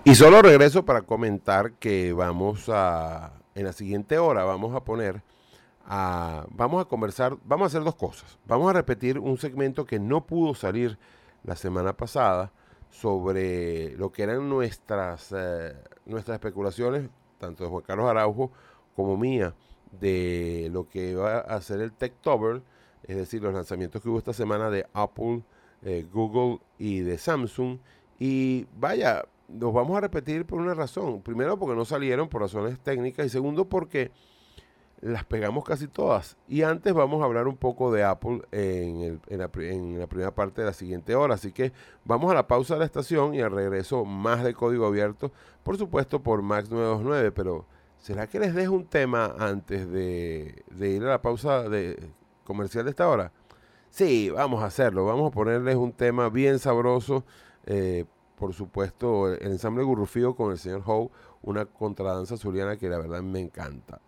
Y 0.03 0.15
solo 0.15 0.41
regreso 0.41 0.87
para 0.87 1.03
comentar 1.03 1.73
que 1.73 2.15
vamos 2.15 2.71
a, 2.71 3.35
en 3.55 3.67
la 3.67 3.75
siguiente 3.75 4.17
hora, 4.17 4.45
vamos 4.45 4.75
a 4.75 4.83
poner, 4.83 5.23
a, 5.85 6.47
vamos 6.53 6.81
a 6.81 6.89
conversar, 6.89 7.37
vamos 7.45 7.67
a 7.67 7.67
hacer 7.67 7.85
dos 7.85 7.97
cosas. 7.97 8.39
Vamos 8.47 8.71
a 8.71 8.73
repetir 8.73 9.19
un 9.19 9.37
segmento 9.37 9.85
que 9.85 10.01
no 10.01 10.25
pudo 10.25 10.55
salir 10.55 10.97
la 11.45 11.57
semana 11.57 11.93
pasada 11.99 12.51
sobre 12.89 13.95
lo 13.99 14.11
que 14.11 14.23
eran 14.23 14.49
nuestras, 14.49 15.35
eh, 15.37 15.75
nuestras 16.07 16.37
especulaciones, 16.37 17.11
tanto 17.43 17.65
de 17.65 17.71
Juan 17.71 17.83
Carlos 17.83 18.09
Araujo 18.09 18.53
como 18.95 19.17
mía, 19.17 19.55
de 20.01 20.69
lo 20.73 20.89
que 20.89 21.17
va 21.17 21.39
a 21.39 21.61
ser 21.61 21.81
el 21.81 21.93
Techtober, 21.93 22.63
es 23.03 23.17
decir, 23.17 23.43
los 23.43 23.53
lanzamientos 23.53 24.01
que 24.01 24.09
hubo 24.09 24.19
esta 24.19 24.33
semana 24.33 24.71
de 24.71 24.87
Apple, 24.93 25.43
eh, 25.83 26.07
Google 26.13 26.61
y 26.79 27.01
de 27.01 27.19
Samsung. 27.19 27.79
Y 28.21 28.67
vaya, 28.79 29.25
los 29.49 29.75
vamos 29.75 29.97
a 29.99 30.01
repetir 30.01 30.47
por 30.47 30.61
una 30.61 30.75
razón. 30.75 31.21
Primero 31.21 31.59
porque 31.59 31.75
no 31.75 31.85
salieron 31.85 32.29
por 32.29 32.43
razones 32.43 32.79
técnicas 32.79 33.27
y 33.27 33.29
segundo 33.29 33.69
porque 33.69 34.13
las 35.03 35.25
pegamos 35.25 35.65
casi 35.65 35.89
todas. 35.89 36.37
Y 36.49 36.63
antes 36.63 36.95
vamos 36.95 37.21
a 37.21 37.27
hablar 37.27 37.47
un 37.49 37.57
poco 37.59 37.93
de 37.93 38.05
Apple 38.05 38.41
en, 38.53 39.01
el- 39.03 39.21
en 39.27 39.39
la, 39.39 39.49
primera 40.09 40.35
parte 40.35 40.63
de 40.63 40.69
la 40.69 40.73
siguiente 40.73 41.15
hora. 41.15 41.35
Así 41.35 41.53
que 41.53 41.73
vamos 42.05 42.31
a 42.31 42.35
la 42.35 42.47
pausa 42.47 42.75
de 42.75 42.81
la 42.81 42.87
estación 42.87 43.35
y 43.35 43.41
al 43.43 43.51
regreso 43.51 44.05
más 44.05 44.43
de 44.45 44.55
código 44.55 44.87
abierto. 44.87 45.31
Por 45.65 45.77
supuesto 45.77 46.23
por 46.23 46.41
Max 46.43 46.71
929. 46.71 47.33
Pero 47.33 47.67
¿será 47.99 48.27
que 48.29 48.39
les 48.41 48.55
dejo 48.55 48.73
un 48.75 48.87
tema 48.87 49.35
antes 49.39 49.91
de, 49.91 50.63
de 50.71 50.89
ir 50.91 51.03
a 51.03 51.09
la 51.11 51.21
pausa 51.23 51.69
de 51.69 52.11
comercial 52.45 52.85
de 52.85 52.91
esta 52.91 53.09
hora? 53.09 53.33
Sí, 53.91 54.31
vamos 54.31 54.63
a 54.63 54.67
hacerlo. 54.67 55.05
Vamos 55.05 55.29
a 55.29 55.35
ponerles 55.35 55.77
un 55.77 55.93
tema 55.93 56.29
bien 56.31 56.59
sabroso. 56.59 57.25
eh, 57.67 58.05
por 58.37 58.55
supuesto, 58.55 59.33
el 59.33 59.53
ensamble 59.53 59.85
Gurrufío 59.85 60.35
con 60.35 60.51
el 60.51 60.59
señor 60.59 60.83
Howe, 60.85 61.13
una 61.43 61.67
contradanza 61.67 62.37
zuliana 62.37 62.77
que 62.77 62.89
la 62.89 62.99
verdad 62.99 63.23
me 63.23 63.41
encanta. 63.41 64.01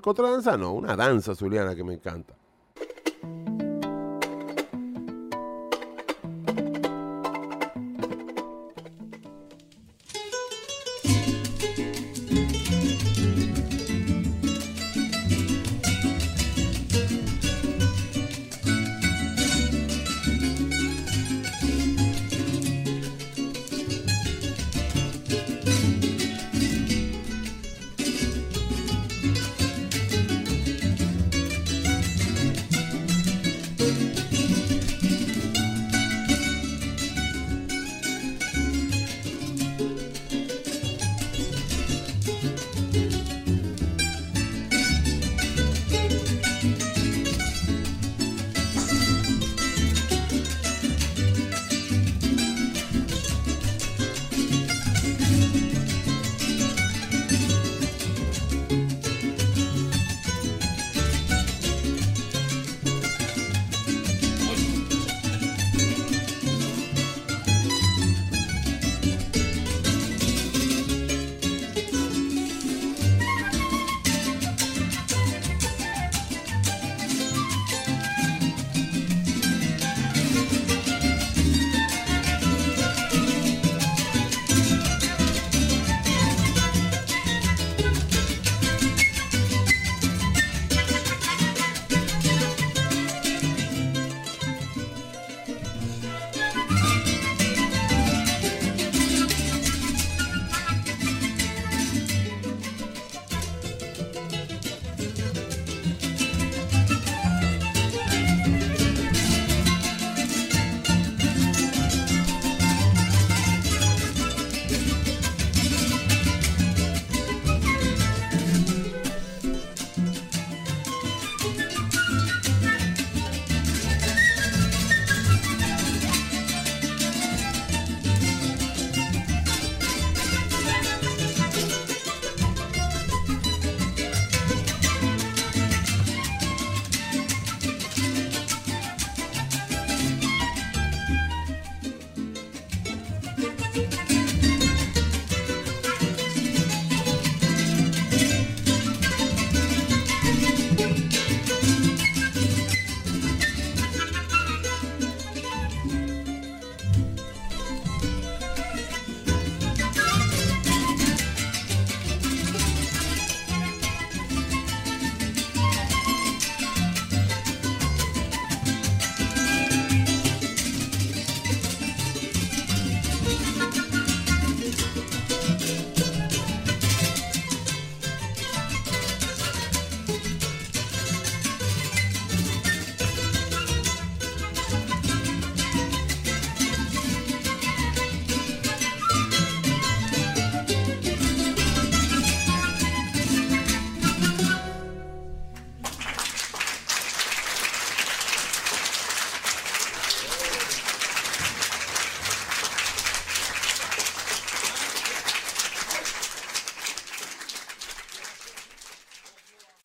Contradanza 0.00 0.56
no, 0.56 0.72
una 0.72 0.96
danza 0.96 1.34
zuliana 1.34 1.74
que 1.74 1.84
me 1.84 1.94
encanta. 1.94 2.34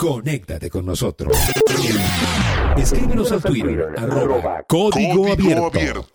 Conéctate 0.04 0.70
con 0.70 0.86
nosotros. 0.86 1.32
Escríbenos 2.76 3.32
al 3.32 3.42
Twitter, 3.42 3.88
arroba 3.98 4.62
Código 4.68 5.28
Abierto. 5.32 6.10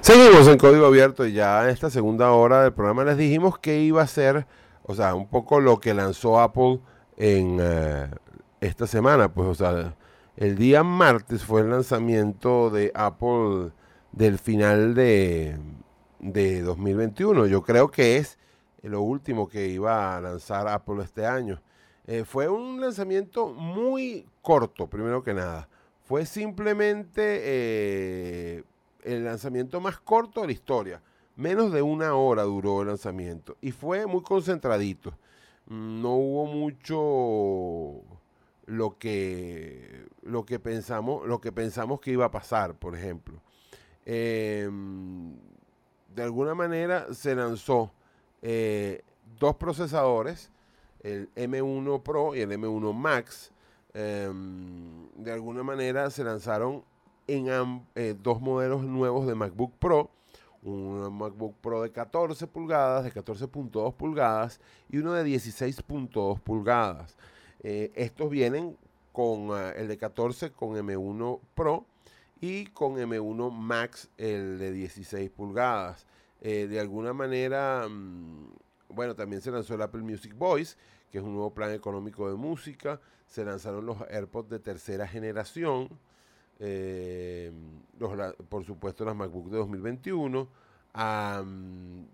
Seguimos 0.00 0.48
en 0.48 0.58
código 0.58 0.86
abierto 0.86 1.24
y 1.24 1.34
ya 1.34 1.62
en 1.62 1.70
esta 1.70 1.88
segunda 1.88 2.32
hora 2.32 2.64
del 2.64 2.72
programa 2.72 3.04
les 3.04 3.16
dijimos 3.16 3.60
que 3.60 3.78
iba 3.78 4.02
a 4.02 4.08
ser, 4.08 4.48
o 4.82 4.96
sea, 4.96 5.14
un 5.14 5.28
poco 5.28 5.60
lo 5.60 5.78
que 5.78 5.94
lanzó 5.94 6.40
Apple 6.40 6.80
en 7.16 7.58
eh, 7.60 8.10
esta 8.60 8.88
semana. 8.88 9.32
Pues, 9.32 9.46
o 9.46 9.54
sea, 9.54 9.94
el 10.36 10.58
día 10.58 10.82
martes 10.82 11.44
fue 11.44 11.60
el 11.60 11.70
lanzamiento 11.70 12.70
de 12.70 12.90
Apple 12.92 13.70
del 14.10 14.40
final 14.40 14.96
de, 14.96 15.56
de 16.18 16.60
2021. 16.62 17.46
Yo 17.46 17.62
creo 17.62 17.88
que 17.88 18.16
es 18.16 18.36
lo 18.82 19.00
último 19.00 19.48
que 19.48 19.68
iba 19.68 20.16
a 20.16 20.20
lanzar 20.20 20.66
Apple 20.66 21.04
este 21.04 21.24
año. 21.24 21.60
Eh, 22.10 22.24
fue 22.24 22.48
un 22.48 22.80
lanzamiento 22.80 23.48
muy 23.48 24.26
corto, 24.40 24.86
primero 24.88 25.22
que 25.22 25.34
nada. 25.34 25.68
Fue 26.04 26.24
simplemente 26.24 27.20
eh, 27.42 28.64
el 29.04 29.24
lanzamiento 29.24 29.78
más 29.78 30.00
corto 30.00 30.40
de 30.40 30.46
la 30.46 30.52
historia. 30.54 31.02
Menos 31.36 31.70
de 31.70 31.82
una 31.82 32.14
hora 32.14 32.44
duró 32.44 32.80
el 32.80 32.88
lanzamiento 32.88 33.58
y 33.60 33.72
fue 33.72 34.06
muy 34.06 34.22
concentradito. 34.22 35.10
Mm, 35.66 36.00
No 36.00 36.14
hubo 36.14 36.46
mucho 36.46 38.02
lo 38.64 38.98
que 38.98 40.06
lo 40.22 40.44
que 40.46 40.58
pensamos 40.58 41.26
lo 41.26 41.40
que 41.42 41.52
pensamos 41.52 42.00
que 42.00 42.12
iba 42.12 42.24
a 42.24 42.30
pasar, 42.30 42.74
por 42.74 42.96
ejemplo. 42.96 43.38
Em, 44.06 45.34
de 46.14 46.22
alguna 46.22 46.54
manera 46.54 47.12
se 47.12 47.34
lanzó 47.34 47.92
eh, 48.40 49.02
dos 49.38 49.56
procesadores, 49.56 50.50
el 51.02 51.32
M1 51.34 52.02
Pro 52.02 52.34
y 52.34 52.40
el 52.40 52.50
M1 52.52 52.92
Max. 52.94 53.52
Em, 53.94 55.08
de 55.16 55.32
alguna 55.32 55.62
manera 55.62 56.10
se 56.10 56.24
lanzaron 56.24 56.84
en 57.26 57.82
eh, 57.94 58.14
dos 58.20 58.40
modelos 58.40 58.82
nuevos 58.82 59.26
de 59.26 59.34
MacBook 59.34 59.72
Pro. 59.78 60.10
Un 60.62 61.16
MacBook 61.16 61.54
Pro 61.60 61.82
de 61.82 61.92
14 61.92 62.46
pulgadas, 62.46 63.04
de 63.04 63.12
14.2 63.12 63.94
pulgadas 63.94 64.60
y 64.90 64.98
uno 64.98 65.12
de 65.12 65.24
16.2 65.24 66.40
pulgadas. 66.40 67.16
Eh, 67.62 67.92
estos 67.94 68.30
vienen 68.30 68.76
con 69.12 69.50
ah, 69.52 69.72
el 69.76 69.88
de 69.88 69.96
14 69.96 70.52
con 70.52 70.76
M1 70.76 71.40
Pro 71.54 71.86
y 72.40 72.66
con 72.66 72.96
M1 72.96 73.50
Max 73.50 74.08
el 74.16 74.58
de 74.58 74.72
16 74.72 75.30
pulgadas. 75.30 76.06
Eh, 76.40 76.68
de 76.68 76.78
alguna 76.78 77.12
manera, 77.12 77.86
mm, 77.88 78.52
bueno, 78.88 79.14
también 79.14 79.42
se 79.42 79.50
lanzó 79.50 79.74
el 79.74 79.82
Apple 79.82 80.02
Music 80.02 80.34
Voice, 80.36 80.76
que 81.10 81.18
es 81.18 81.24
un 81.24 81.32
nuevo 81.34 81.52
plan 81.52 81.72
económico 81.72 82.28
de 82.30 82.36
música. 82.36 83.00
Se 83.26 83.44
lanzaron 83.44 83.84
los 83.86 84.00
AirPods 84.10 84.50
de 84.50 84.58
tercera 84.58 85.06
generación. 85.06 85.88
eh, 86.60 87.52
los 87.98 88.34
por 88.48 88.64
supuesto, 88.64 89.04
las 89.04 89.14
MacBook 89.14 89.50
de 89.50 89.58
2021. 89.58 90.48
Am, 90.94 92.06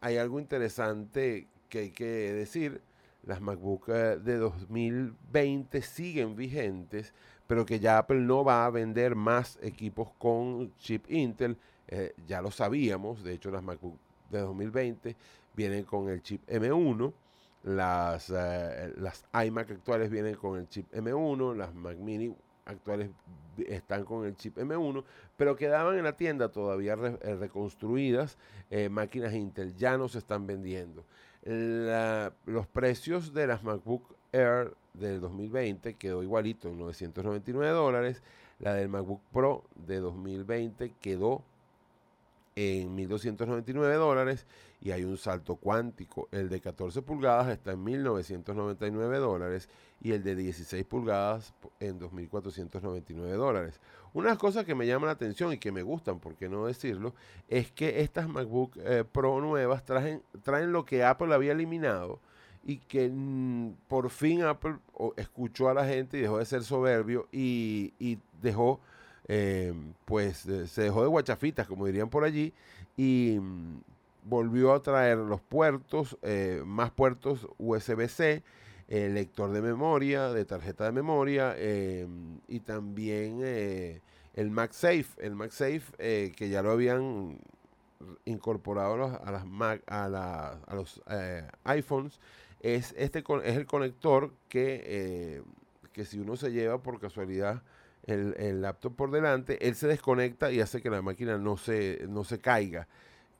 hay 0.00 0.16
algo 0.18 0.40
interesante 0.40 1.48
que 1.68 1.78
hay 1.78 1.90
que 1.90 2.04
decir. 2.04 2.80
Las 3.24 3.40
MacBook 3.40 3.88
eh, 3.88 4.18
de 4.22 4.36
2020 4.36 5.82
siguen 5.82 6.36
vigentes, 6.36 7.12
pero 7.46 7.66
que 7.66 7.80
ya 7.80 7.98
Apple 7.98 8.20
no 8.20 8.44
va 8.44 8.66
a 8.66 8.70
vender 8.70 9.14
más 9.16 9.58
equipos 9.62 10.10
con 10.18 10.72
chip 10.78 11.10
Intel. 11.10 11.56
eh, 11.88 12.14
ya 12.26 12.42
lo 12.42 12.50
sabíamos, 12.50 13.22
de 13.22 13.32
hecho 13.34 13.50
las 13.50 13.62
MacBook 13.62 13.96
de 14.30 14.40
2020 14.40 15.16
vienen 15.56 15.84
con 15.84 16.08
el 16.08 16.22
chip 16.22 16.46
M1. 16.48 17.12
Las, 17.64 18.30
eh, 18.30 18.92
las 18.98 19.24
iMac 19.44 19.70
actuales 19.72 20.10
vienen 20.10 20.36
con 20.36 20.56
el 20.58 20.68
chip 20.68 20.92
M1, 20.92 21.56
las 21.56 21.74
Mac 21.74 21.96
Mini 21.96 22.32
actuales 22.64 23.10
están 23.66 24.04
con 24.04 24.24
el 24.24 24.36
chip 24.36 24.58
M1, 24.58 25.02
pero 25.36 25.56
quedaban 25.56 25.96
en 25.96 26.04
la 26.04 26.16
tienda 26.16 26.50
todavía 26.50 26.92
eh, 26.94 27.34
reconstruidas. 27.34 28.38
eh, 28.70 28.88
máquinas 28.88 29.34
Intel 29.34 29.74
ya 29.74 29.96
no 29.96 30.08
se 30.08 30.18
están 30.18 30.46
vendiendo. 30.46 31.04
Los 31.44 32.66
precios 32.66 33.32
de 33.32 33.46
las 33.46 33.62
MacBook 33.62 34.16
Air 34.32 34.74
del 34.94 35.20
2020 35.20 35.94
quedó 35.94 36.22
igualito 36.22 36.68
en 36.68 36.78
999 36.78 37.72
dólares. 37.72 38.22
La 38.58 38.74
del 38.74 38.88
MacBook 38.88 39.20
Pro 39.32 39.64
de 39.74 39.98
2020 39.98 40.92
quedó 41.00 41.42
en 42.56 42.96
1.299 42.96 43.98
dólares 43.98 44.46
y 44.80 44.90
hay 44.90 45.04
un 45.04 45.18
salto 45.18 45.56
cuántico. 45.56 46.28
El 46.32 46.48
de 46.48 46.60
14 46.60 47.02
pulgadas 47.02 47.48
está 47.48 47.72
en 47.72 47.84
1.999 47.84 49.18
dólares 49.18 49.68
y 50.00 50.12
el 50.12 50.22
de 50.22 50.34
16 50.34 50.84
pulgadas 50.86 51.54
en 51.80 52.00
2.499 52.00 53.14
dólares. 53.36 53.80
Una 54.14 54.36
cosa 54.36 54.64
que 54.64 54.74
me 54.74 54.86
llama 54.86 55.06
la 55.06 55.12
atención 55.12 55.52
y 55.52 55.58
que 55.58 55.70
me 55.70 55.82
gustan, 55.82 56.18
por 56.18 56.34
qué 56.34 56.48
no 56.48 56.66
decirlo, 56.66 57.14
es 57.48 57.70
que 57.70 58.00
estas 58.00 58.28
MacBook 58.28 58.78
eh, 58.78 59.04
Pro 59.10 59.40
nuevas 59.40 59.84
traen, 59.84 60.22
lo 60.72 60.86
que 60.86 61.04
Apple 61.04 61.34
había 61.34 61.52
eliminado 61.52 62.20
y 62.64 62.78
que 62.78 63.10
mm, 63.10 63.74
por 63.86 64.08
fin 64.08 64.42
Apple 64.42 64.76
escuchó 65.16 65.68
a 65.68 65.74
la 65.74 65.84
gente 65.84 66.16
y 66.16 66.22
dejó 66.22 66.38
de 66.38 66.46
ser 66.46 66.64
soberbio 66.64 67.28
y 67.30 68.18
dejó 68.40 68.80
eh, 69.28 69.72
pues 70.04 70.38
se 70.66 70.82
dejó 70.82 71.02
de 71.02 71.08
guachafitas, 71.08 71.66
como 71.66 71.86
dirían 71.86 72.08
por 72.10 72.24
allí, 72.24 72.52
y 72.96 73.38
mm, 73.40 73.80
volvió 74.24 74.72
a 74.72 74.82
traer 74.82 75.18
los 75.18 75.40
puertos, 75.40 76.16
eh, 76.22 76.62
más 76.64 76.90
puertos 76.90 77.46
USB-C, 77.58 78.42
eh, 78.88 79.08
lector 79.08 79.50
de 79.52 79.62
memoria, 79.62 80.28
de 80.32 80.44
tarjeta 80.44 80.84
de 80.84 80.92
memoria, 80.92 81.56
y 82.48 82.60
también 82.60 83.40
el 83.42 84.50
MagSafe, 84.50 85.06
el 85.18 85.34
MagSafe 85.34 86.32
que 86.36 86.48
ya 86.48 86.62
lo 86.62 86.70
habían 86.70 87.38
incorporado 88.24 88.94
a, 88.94 89.30
los- 89.30 89.82
a 89.86 90.74
los 90.74 91.02
iPhones, 91.64 92.20
es, 92.60 92.94
este, 92.96 93.24
es 93.44 93.56
el 93.56 93.66
conector 93.66 94.32
que, 94.48 95.42
que 95.92 96.04
si 96.04 96.18
uno 96.18 96.36
se 96.36 96.52
lleva 96.52 96.82
por 96.82 97.00
casualidad 97.00 97.62
el, 98.06 98.34
el 98.38 98.62
laptop 98.62 98.94
por 98.94 99.10
delante, 99.10 99.66
él 99.66 99.74
se 99.74 99.88
desconecta 99.88 100.52
y 100.52 100.60
hace 100.60 100.80
que 100.80 100.90
la 100.90 101.02
máquina 101.02 101.38
no 101.38 101.56
se, 101.56 102.06
no 102.08 102.24
se 102.24 102.38
caiga, 102.38 102.86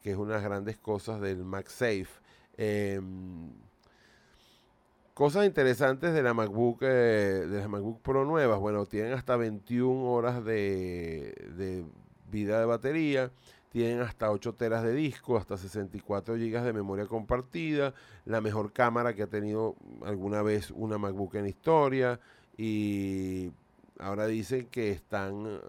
que 0.02 0.10
es 0.10 0.16
una 0.16 0.34
de 0.34 0.40
las 0.40 0.44
grandes 0.44 0.76
cosas 0.76 1.20
del 1.20 1.44
MagSafe. 1.44 2.08
Em, 2.56 3.50
cosas 5.14 5.46
interesantes 5.46 6.12
de 6.12 6.22
la 6.22 6.34
MacBook, 6.34 6.78
eh, 6.82 7.46
de 7.48 7.58
las 7.58 7.68
MacBook 7.68 8.02
Pro 8.02 8.24
nuevas, 8.24 8.58
bueno, 8.58 8.86
tienen 8.86 9.12
hasta 9.12 9.36
21 9.36 10.10
horas 10.10 10.44
de, 10.44 11.32
de 11.56 11.84
vida 12.30 12.58
de 12.58 12.66
batería, 12.66 13.30
tienen 13.70 14.00
hasta 14.00 14.30
8 14.30 14.54
teras 14.54 14.82
de 14.82 14.94
disco, 14.94 15.36
hasta 15.36 15.56
64 15.56 16.36
gigas 16.36 16.64
de 16.64 16.72
memoria 16.72 17.06
compartida, 17.06 17.94
la 18.24 18.40
mejor 18.40 18.72
cámara 18.72 19.14
que 19.14 19.22
ha 19.22 19.26
tenido 19.28 19.76
alguna 20.04 20.42
vez 20.42 20.70
una 20.70 20.98
MacBook 20.98 21.36
en 21.36 21.42
la 21.42 21.48
historia 21.50 22.20
y 22.56 23.52
ahora 23.98 24.26
dicen 24.26 24.66
que 24.66 24.90
están, 24.90 25.46
eh, 25.46 25.60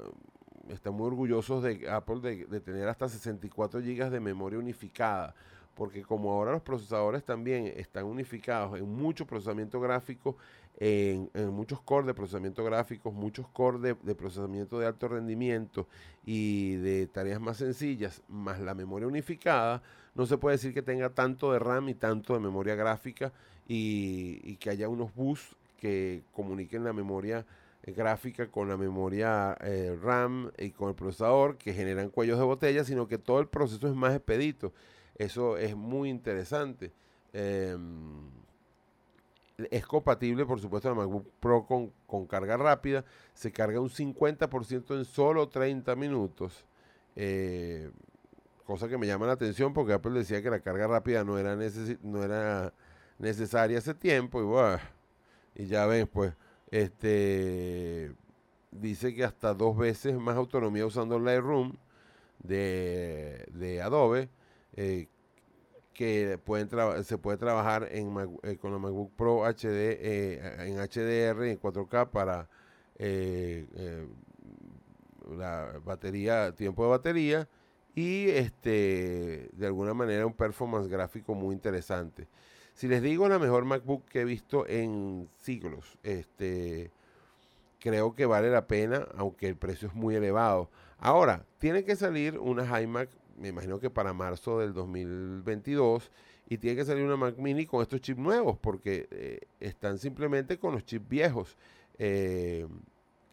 están 0.69 0.93
muy 0.93 1.07
orgullosos 1.07 1.63
de 1.63 1.89
Apple 1.89 2.19
de, 2.21 2.59
tener 2.59 2.87
hasta 2.87 3.07
64 3.09 3.81
gigas 3.81 4.11
de 4.11 4.19
memoria 4.19 4.59
unificada, 4.59 5.35
porque 5.75 6.03
como 6.03 6.31
ahora 6.31 6.51
los 6.51 6.61
procesadores 6.61 7.23
también 7.23 7.67
están 7.67 8.05
unificados 8.05 8.79
en 8.79 8.89
mucho 8.89 9.25
procesamiento 9.25 9.79
gráfico, 9.79 10.35
en, 10.79 11.29
muchos 11.51 11.81
cores 11.81 12.05
de 12.05 12.13
procesamiento 12.13 12.63
gráficos, 12.63 13.13
muchos 13.13 13.47
cores 13.47 13.81
de, 13.81 14.15
procesamiento 14.15 14.79
de 14.79 14.87
alto 14.87 15.07
rendimiento 15.07 15.87
y 16.25 16.75
de 16.75 17.07
tareas 17.07 17.39
más 17.39 17.57
sencillas, 17.57 18.21
más 18.27 18.59
la 18.59 18.75
memoria 18.75 19.07
unificada, 19.07 19.81
no 20.15 20.25
se 20.25 20.37
puede 20.37 20.57
decir 20.57 20.73
que 20.73 20.81
tenga 20.81 21.09
tanto 21.09 21.51
de 21.51 21.59
RAM 21.59 21.89
y 21.89 21.93
tanto 21.93 22.33
de 22.33 22.39
memoria 22.39 22.75
gráfica 22.75 23.31
y, 23.67 24.39
y 24.43 24.57
que 24.57 24.69
haya 24.69 24.89
unos 24.89 25.13
bus 25.13 25.55
que 25.79 26.23
comuniquen 26.33 26.83
la 26.83 26.93
memoria 26.93 27.45
gráfica 27.95 28.47
con 28.47 28.69
la 28.69 28.77
memoria 28.77 29.57
eh, 29.61 29.97
RAM 30.01 30.51
y 30.57 30.71
con 30.71 30.89
el 30.89 30.95
procesador 30.95 31.57
que 31.57 31.73
generan 31.73 32.09
cuellos 32.09 32.37
de 32.37 32.45
botella, 32.45 32.83
sino 32.83 33.07
que 33.07 33.17
todo 33.17 33.39
el 33.39 33.47
proceso 33.47 33.87
es 33.87 33.95
más 33.95 34.15
expedito. 34.15 34.73
Eso 35.15 35.57
es 35.57 35.75
muy 35.75 36.09
interesante. 36.09 36.91
Em, 37.33 38.29
es 39.71 39.85
compatible, 39.87 40.45
por 40.45 40.59
supuesto, 40.59 40.89
la 40.89 40.95
MacBook 40.95 41.27
Pro 41.39 41.65
con, 41.65 42.27
carga 42.27 42.57
rápida. 42.57 43.03
Se 43.33 43.51
carga 43.51 43.79
un 43.79 43.89
50% 43.89 44.95
en 44.95 45.05
solo 45.05 45.49
30 45.49 45.95
minutos. 45.95 46.65
Eh, 47.15 47.89
cosa 48.65 48.87
que 48.87 48.97
me 48.97 49.07
llama 49.07 49.25
la 49.25 49.33
atención 49.33 49.73
porque 49.73 49.93
Apple 49.93 50.11
decía 50.11 50.41
que 50.43 50.49
la 50.51 50.59
carga 50.59 50.87
rápida 50.87 51.23
no 51.23 51.39
era, 51.39 51.55
necesi- 51.55 51.97
no 52.03 52.23
era 52.23 52.73
necesaria 53.17 53.79
hace 53.79 53.95
tiempo. 53.95 54.41
Y, 54.41 54.43
buah, 54.45 54.77
y 55.55 55.65
ya 55.65 55.87
ven, 55.87 56.05
pues, 56.07 56.33
este 56.71 58.13
dice 58.71 59.13
que 59.15 59.23
hasta 59.23 59.53
dos 59.53 59.77
veces 59.77 60.15
más 60.15 60.35
autonomía 60.35 60.85
usando 60.85 61.19
Lightroom 61.19 61.73
de, 62.39 63.45
de 63.53 63.81
Adobe, 63.81 64.29
eh, 64.73 65.07
que 65.93 66.39
pueden 66.43 66.69
se 67.03 67.17
puede 67.17 67.37
trabajar 67.37 67.87
en 67.91 68.13
eh, 68.43 68.57
con 68.57 68.71
la 68.71 68.77
MacBook 68.77 69.11
Pro 69.15 69.43
HD 69.45 69.97
eh, 69.99 70.55
en 70.59 70.77
HDR 70.77 71.45
en 71.45 71.59
4K 71.59 72.09
para 72.11 72.47
la 75.35 75.79
batería, 75.83 76.53
tiempo 76.53 76.83
de 76.83 76.89
batería 76.89 77.47
y 77.95 78.29
este 78.29 79.49
de 79.53 79.65
alguna 79.65 79.93
manera 79.93 80.25
un 80.25 80.33
performance 80.33 80.87
gráfico 80.87 81.33
muy 81.33 81.55
interesante. 81.55 82.27
Si 82.77 82.87
les 82.87 83.01
digo 83.01 83.27
la 83.27 83.39
mejor 83.39 83.65
MacBook 83.65 84.05
que 84.05 84.21
he 84.21 84.23
visto 84.23 84.67
en 84.67 85.27
siglos, 85.39 85.97
este 86.03 86.91
creo 87.79 88.13
que 88.13 88.27
vale 88.27 88.51
la 88.51 88.67
pena, 88.67 89.07
aunque 89.15 89.47
el 89.47 89.55
precio 89.55 89.87
es 89.87 89.95
muy 89.95 90.13
elevado. 90.13 90.69
Ahora, 90.99 91.43
tiene 91.57 91.83
que 91.83 91.95
salir 91.95 92.37
una 92.37 92.79
iMac, 92.79 93.09
me 93.39 93.47
imagino 93.47 93.79
que 93.79 93.89
para 93.89 94.13
marzo 94.13 94.59
del 94.59 94.73
2022, 94.75 96.11
y 96.49 96.59
tiene 96.59 96.75
que 96.75 96.85
salir 96.85 97.03
una 97.03 97.17
Mac 97.17 97.35
Mini 97.39 97.65
con 97.65 97.81
estos 97.81 97.99
chips 97.99 98.19
nuevos, 98.19 98.59
porque 98.59 99.07
eh, 99.09 99.39
están 99.59 99.97
simplemente 99.97 100.59
con 100.59 100.73
los 100.73 100.85
chips 100.85 101.09
viejos, 101.09 101.57
eh, 101.97 102.67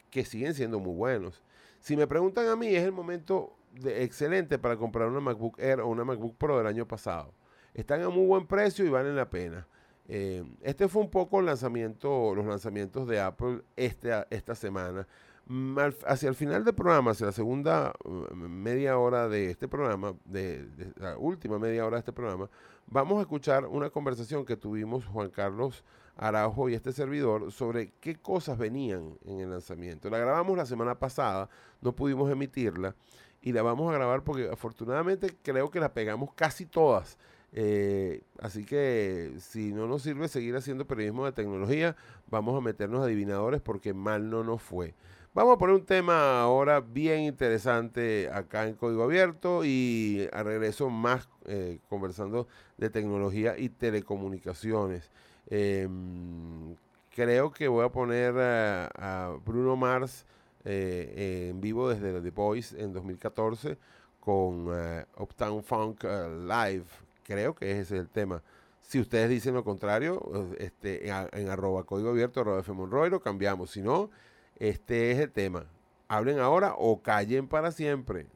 que 0.08 0.24
siguen 0.24 0.54
siendo 0.54 0.80
muy 0.80 0.94
buenos. 0.94 1.42
Si 1.80 1.98
me 1.98 2.06
preguntan 2.06 2.48
a 2.48 2.56
mí, 2.56 2.68
es 2.68 2.82
el 2.82 2.92
momento 2.92 3.52
de- 3.72 4.04
excelente 4.04 4.58
para 4.58 4.78
comprar 4.78 5.06
una 5.08 5.20
MacBook 5.20 5.58
Air 5.58 5.80
o 5.80 5.88
una 5.88 6.04
MacBook 6.04 6.34
Pro 6.38 6.56
del 6.56 6.66
año 6.66 6.88
pasado. 6.88 7.34
Están 7.74 8.02
a 8.02 8.08
muy 8.08 8.26
buen 8.26 8.46
precio 8.46 8.84
y 8.84 8.88
valen 8.88 9.16
la 9.16 9.28
pena. 9.28 9.66
Eh, 10.06 10.44
este 10.62 10.86
fue 10.88 11.02
un 11.02 11.10
poco 11.10 11.40
el 11.40 11.46
lanzamiento, 11.46 12.34
los 12.34 12.46
lanzamientos 12.46 13.08
de 13.08 13.20
Apple 13.20 13.62
este, 13.76 14.10
esta 14.30 14.54
semana. 14.54 15.06
Mm, 15.46 15.76
hacia 16.06 16.28
el 16.28 16.34
final 16.34 16.64
del 16.64 16.74
programa, 16.74 17.10
hacia 17.10 17.26
la 17.26 17.32
segunda 17.32 17.92
uh, 18.04 18.34
media 18.34 18.96
hora 18.96 19.28
de 19.28 19.50
este 19.50 19.68
programa, 19.68 20.14
de 20.24 20.66
la 20.96 21.18
última 21.18 21.58
media 21.58 21.84
hora 21.84 21.96
de 21.96 22.00
este 22.00 22.12
programa, 22.12 22.48
vamos 22.86 23.18
a 23.18 23.22
escuchar 23.22 23.66
una 23.66 23.90
conversación 23.90 24.46
que 24.46 24.56
tuvimos 24.56 25.04
Juan 25.04 25.28
Carlos 25.28 25.84
Araujo 26.16 26.70
y 26.70 26.74
este 26.74 26.92
servidor 26.92 27.52
sobre 27.52 27.92
qué 28.00 28.16
cosas 28.16 28.56
venían 28.56 29.18
en 29.26 29.40
el 29.40 29.50
lanzamiento. 29.50 30.08
La 30.08 30.18
grabamos 30.18 30.56
la 30.56 30.64
semana 30.64 30.98
pasada, 30.98 31.50
no 31.82 31.94
pudimos 31.94 32.30
emitirla 32.30 32.94
y 33.42 33.52
la 33.52 33.62
vamos 33.62 33.92
a 33.92 33.96
grabar 33.96 34.22
porque 34.22 34.48
afortunadamente 34.48 35.36
creo 35.42 35.70
que 35.70 35.80
la 35.80 35.92
pegamos 35.92 36.32
casi 36.34 36.64
todas. 36.64 37.18
Eh, 37.56 38.22
así 38.40 38.64
que 38.64 39.32
si 39.38 39.72
no 39.72 39.86
nos 39.86 40.02
sirve 40.02 40.26
seguir 40.28 40.56
haciendo 40.56 40.86
periodismo 40.86 41.24
de 41.24 41.32
tecnología, 41.32 41.96
vamos 42.28 42.56
a 42.56 42.60
meternos 42.60 43.04
adivinadores 43.04 43.60
porque 43.60 43.94
mal 43.94 44.28
no 44.28 44.42
nos 44.42 44.60
fue. 44.60 44.94
Vamos 45.34 45.54
a 45.54 45.58
poner 45.58 45.74
un 45.74 45.84
tema 45.84 46.40
ahora 46.42 46.80
bien 46.80 47.20
interesante 47.20 48.28
acá 48.32 48.66
en 48.68 48.74
Código 48.74 49.04
Abierto 49.04 49.64
y 49.64 50.28
a 50.32 50.42
regreso 50.42 50.90
más 50.90 51.28
eh, 51.46 51.78
conversando 51.88 52.46
de 52.76 52.90
tecnología 52.90 53.58
y 53.58 53.68
telecomunicaciones. 53.68 55.10
Em, 55.48 56.76
creo 57.14 57.52
que 57.52 57.68
voy 57.68 57.84
a 57.84 57.88
poner 57.90 58.36
a, 58.38 58.86
a 58.86 59.36
Bruno 59.44 59.76
Mars 59.76 60.26
eh, 60.64 61.50
en 61.50 61.60
vivo 61.60 61.90
desde 61.90 62.20
The 62.20 62.30
Voice 62.30 62.80
en 62.82 62.92
2014 62.92 63.76
con 64.18 64.68
eh, 64.72 65.04
Uptown 65.18 65.62
Funk 65.62 66.04
eh, 66.04 66.28
Live. 66.46 67.03
Creo 67.24 67.54
que 67.54 67.72
ese 67.72 67.80
es 67.80 68.00
el 68.02 68.08
tema. 68.08 68.42
Si 68.80 69.00
ustedes 69.00 69.30
dicen 69.30 69.54
lo 69.54 69.64
contrario, 69.64 70.22
eh, 70.34 70.56
este, 70.60 71.08
en, 71.08 71.48
arroba 71.48 71.84
código 71.84 72.10
abierto, 72.10 72.40
arroba. 72.40 72.62
Monroy, 72.68 73.10
lo 73.10 73.20
cambiamos. 73.20 73.70
Si 73.70 73.80
no, 73.82 74.10
este 74.58 75.10
es 75.10 75.18
el 75.18 75.32
tema. 75.32 75.66
Hablen 76.08 76.38
ahora 76.38 76.74
o 76.76 77.02
callen 77.02 77.48
para 77.48 77.72
siempre. 77.72 78.26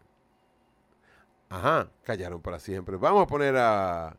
Ajá, 1.50 1.90
callaron 2.02 2.40
para 2.40 2.58
siempre. 2.58 2.96
Vamos 2.96 3.22
a 3.22 3.26
poner 3.26 3.56
a, 3.56 4.16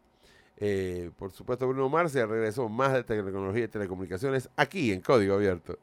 eh, 0.57 1.11
por 1.17 1.31
supuesto, 1.31 1.67
Bruno 1.67 1.95
al 1.97 2.09
regreso 2.09 2.67
más 2.67 2.93
de 2.93 3.03
tecnología 3.03 3.63
y 3.63 3.67
telecomunicaciones 3.67 4.49
aquí 4.55 4.91
en 4.91 5.01
Código 5.01 5.35
Abierto. 5.35 5.77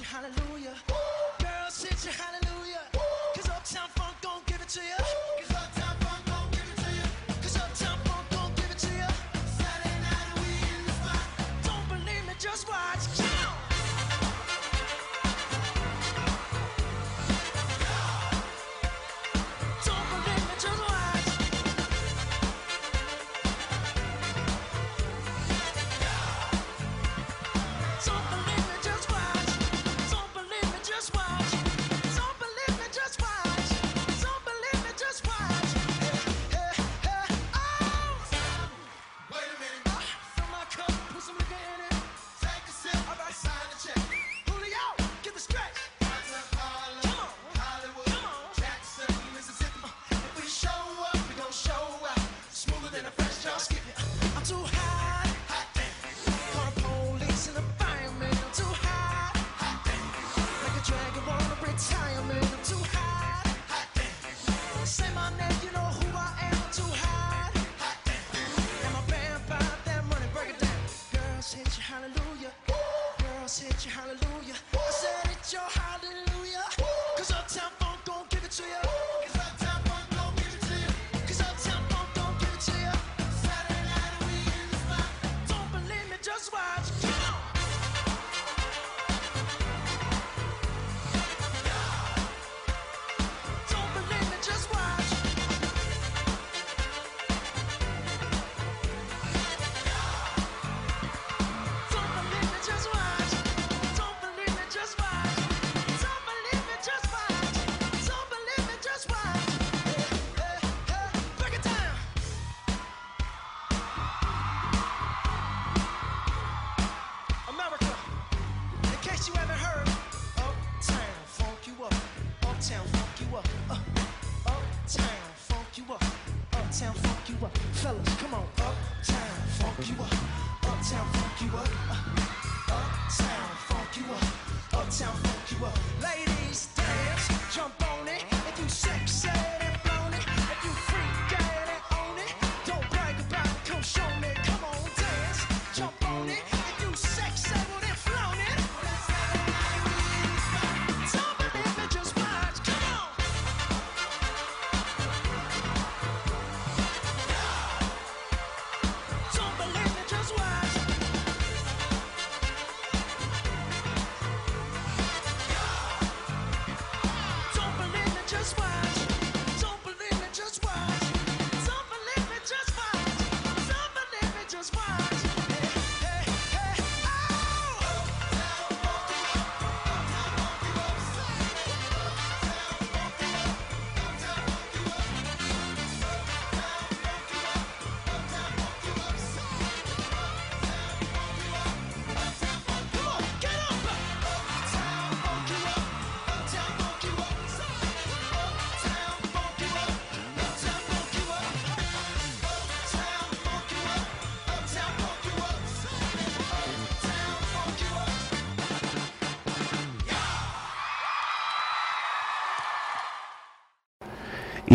You, 0.00 0.04
hallelujah. 0.04 0.87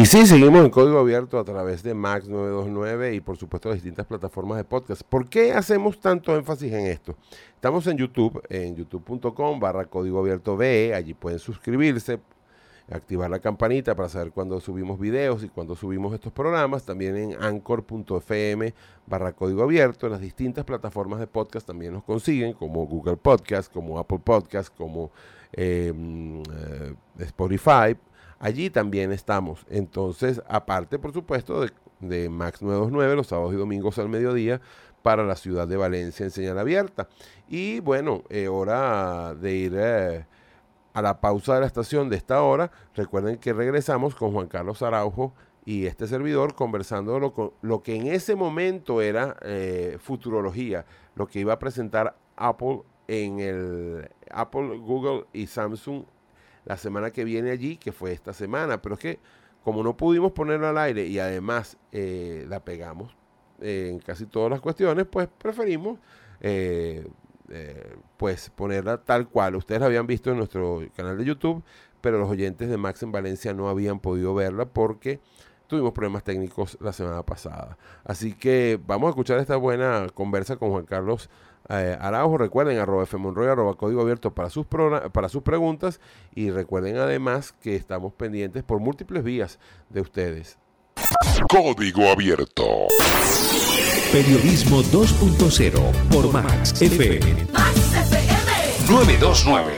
Y 0.03 0.05
sí, 0.05 0.27
seguimos 0.27 0.65
en 0.65 0.69
código 0.69 0.99
abierto 0.99 1.39
a 1.39 1.45
través 1.45 1.81
de 1.81 1.93
Max 1.93 2.27
929 2.27 3.15
y 3.15 3.21
por 3.21 3.37
supuesto 3.37 3.69
las 3.69 3.77
distintas 3.77 4.05
plataformas 4.05 4.57
de 4.57 4.65
podcast. 4.65 5.01
¿Por 5.01 5.29
qué 5.29 5.53
hacemos 5.53 5.97
tanto 5.97 6.35
énfasis 6.35 6.73
en 6.73 6.87
esto? 6.87 7.15
Estamos 7.55 7.87
en 7.87 7.97
YouTube, 7.97 8.43
en 8.49 8.75
youtube.com 8.75 9.61
barra 9.61 9.85
código 9.85 10.19
abierto 10.19 10.57
BE, 10.57 10.93
allí 10.93 11.13
pueden 11.13 11.39
suscribirse, 11.39 12.19
activar 12.91 13.29
la 13.29 13.39
campanita 13.39 13.95
para 13.95 14.09
saber 14.09 14.33
cuando 14.33 14.59
subimos 14.59 14.99
videos 14.99 15.41
y 15.41 15.47
cuando 15.47 15.73
subimos 15.73 16.13
estos 16.13 16.33
programas. 16.33 16.83
También 16.83 17.15
en 17.15 17.41
anchor.fm 17.41 18.73
barra 19.07 19.31
código 19.31 19.63
abierto. 19.63 20.09
Las 20.09 20.19
distintas 20.19 20.65
plataformas 20.65 21.21
de 21.21 21.27
podcast 21.27 21.65
también 21.65 21.93
nos 21.93 22.03
consiguen, 22.03 22.51
como 22.51 22.85
Google 22.87 23.15
Podcast, 23.15 23.71
como 23.71 23.97
Apple 23.97 24.19
Podcast, 24.21 24.75
como 24.75 25.11
eh, 25.53 25.93
mm, 25.95 26.41
eh, 26.41 26.95
Spotify. 27.19 27.95
Allí 28.43 28.69
también 28.69 29.13
estamos. 29.13 29.65
Entonces, 29.69 30.41
aparte, 30.49 30.99
por 30.99 31.13
supuesto, 31.13 31.61
de, 31.61 31.71
de 32.01 32.27
Max 32.27 32.61
929, 32.61 33.15
los 33.15 33.27
sábados 33.27 33.53
y 33.53 33.55
domingos 33.55 33.97
al 33.99 34.09
mediodía, 34.09 34.59
para 35.01 35.23
la 35.23 35.37
ciudad 35.37 35.65
de 35.65 35.77
Valencia 35.77 36.25
en 36.25 36.31
señal 36.31 36.59
abierta. 36.59 37.07
Y 37.47 37.79
bueno, 37.79 38.23
eh, 38.29 38.49
hora 38.49 39.33
de 39.33 39.53
ir 39.53 39.73
eh, 39.77 40.25
a 40.93 41.01
la 41.01 41.21
pausa 41.21 41.53
de 41.53 41.61
la 41.61 41.67
estación 41.67 42.09
de 42.09 42.17
esta 42.17 42.43
hora. 42.43 42.69
Recuerden 42.95 43.37
que 43.37 43.53
regresamos 43.53 44.13
con 44.13 44.33
Juan 44.33 44.49
Carlos 44.49 44.81
Araujo 44.81 45.33
y 45.63 45.85
este 45.85 46.05
servidor 46.05 46.53
conversando 46.53 47.17
lo, 47.21 47.53
lo 47.61 47.81
que 47.81 47.95
en 47.95 48.07
ese 48.07 48.35
momento 48.35 49.01
era 49.01 49.37
eh, 49.43 49.97
futurología, 50.01 50.85
lo 51.15 51.27
que 51.27 51.39
iba 51.39 51.53
a 51.53 51.59
presentar 51.59 52.17
Apple 52.35 52.81
en 53.07 53.39
el 53.39 54.09
Apple, 54.29 54.79
Google 54.79 55.27
y 55.31 55.47
Samsung 55.47 56.03
la 56.65 56.77
semana 56.77 57.11
que 57.11 57.23
viene 57.23 57.51
allí, 57.51 57.77
que 57.77 57.91
fue 57.91 58.11
esta 58.11 58.33
semana. 58.33 58.81
Pero 58.81 58.95
es 58.95 59.01
que 59.01 59.19
como 59.63 59.83
no 59.83 59.95
pudimos 59.95 60.31
ponerla 60.33 60.69
al 60.71 60.77
aire 60.77 61.05
y 61.05 61.19
además 61.19 61.77
eh, 61.91 62.45
la 62.49 62.63
pegamos 62.63 63.15
eh, 63.61 63.89
en 63.91 63.99
casi 63.99 64.25
todas 64.25 64.51
las 64.51 64.61
cuestiones, 64.61 65.05
pues 65.05 65.29
preferimos 65.37 65.99
eh, 66.41 67.07
eh, 67.49 67.95
pues 68.17 68.49
ponerla 68.49 68.97
tal 68.97 69.27
cual. 69.27 69.55
Ustedes 69.55 69.81
la 69.81 69.87
habían 69.87 70.07
visto 70.07 70.31
en 70.31 70.37
nuestro 70.37 70.81
canal 70.95 71.17
de 71.17 71.25
YouTube, 71.25 71.63
pero 72.01 72.17
los 72.17 72.29
oyentes 72.29 72.69
de 72.69 72.77
Max 72.77 73.03
en 73.03 73.11
Valencia 73.11 73.53
no 73.53 73.69
habían 73.69 73.99
podido 73.99 74.33
verla 74.33 74.65
porque 74.65 75.19
tuvimos 75.67 75.93
problemas 75.93 76.23
técnicos 76.23 76.77
la 76.81 76.93
semana 76.93 77.23
pasada. 77.23 77.77
Así 78.03 78.33
que 78.33 78.79
vamos 78.85 79.07
a 79.07 79.09
escuchar 79.11 79.39
esta 79.39 79.55
buena 79.55 80.07
conversa 80.13 80.55
con 80.57 80.71
Juan 80.71 80.85
Carlos 80.85 81.29
eh, 81.69 81.97
Araujo. 81.99 82.37
Recuerden, 82.37 82.79
arroba 82.79 83.05
fmonroy, 83.05 83.47
arroba 83.47 83.75
código 83.75 84.01
abierto 84.01 84.33
para 84.33 84.49
sus, 84.49 84.65
para 84.65 85.29
sus 85.29 85.43
preguntas. 85.43 85.99
Y 86.35 86.51
recuerden 86.51 86.97
además 86.97 87.53
que 87.61 87.75
estamos 87.75 88.13
pendientes 88.13 88.63
por 88.63 88.79
múltiples 88.79 89.23
vías 89.23 89.59
de 89.89 90.01
ustedes. 90.01 90.57
Código 91.49 92.09
Abierto. 92.09 92.87
Periodismo 94.11 94.81
2.0 94.83 95.91
por 96.09 96.31
Max 96.31 96.81
FM 96.81 97.47
929. 98.89 99.73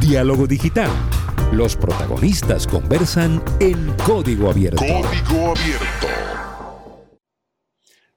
Diálogo 0.00 0.46
digital. 0.46 0.90
Los 1.52 1.76
protagonistas 1.76 2.66
conversan 2.66 3.42
en 3.60 3.92
Código 4.06 4.50
Abierto. 4.50 4.78
Código 4.78 5.50
Abierto. 5.50 6.27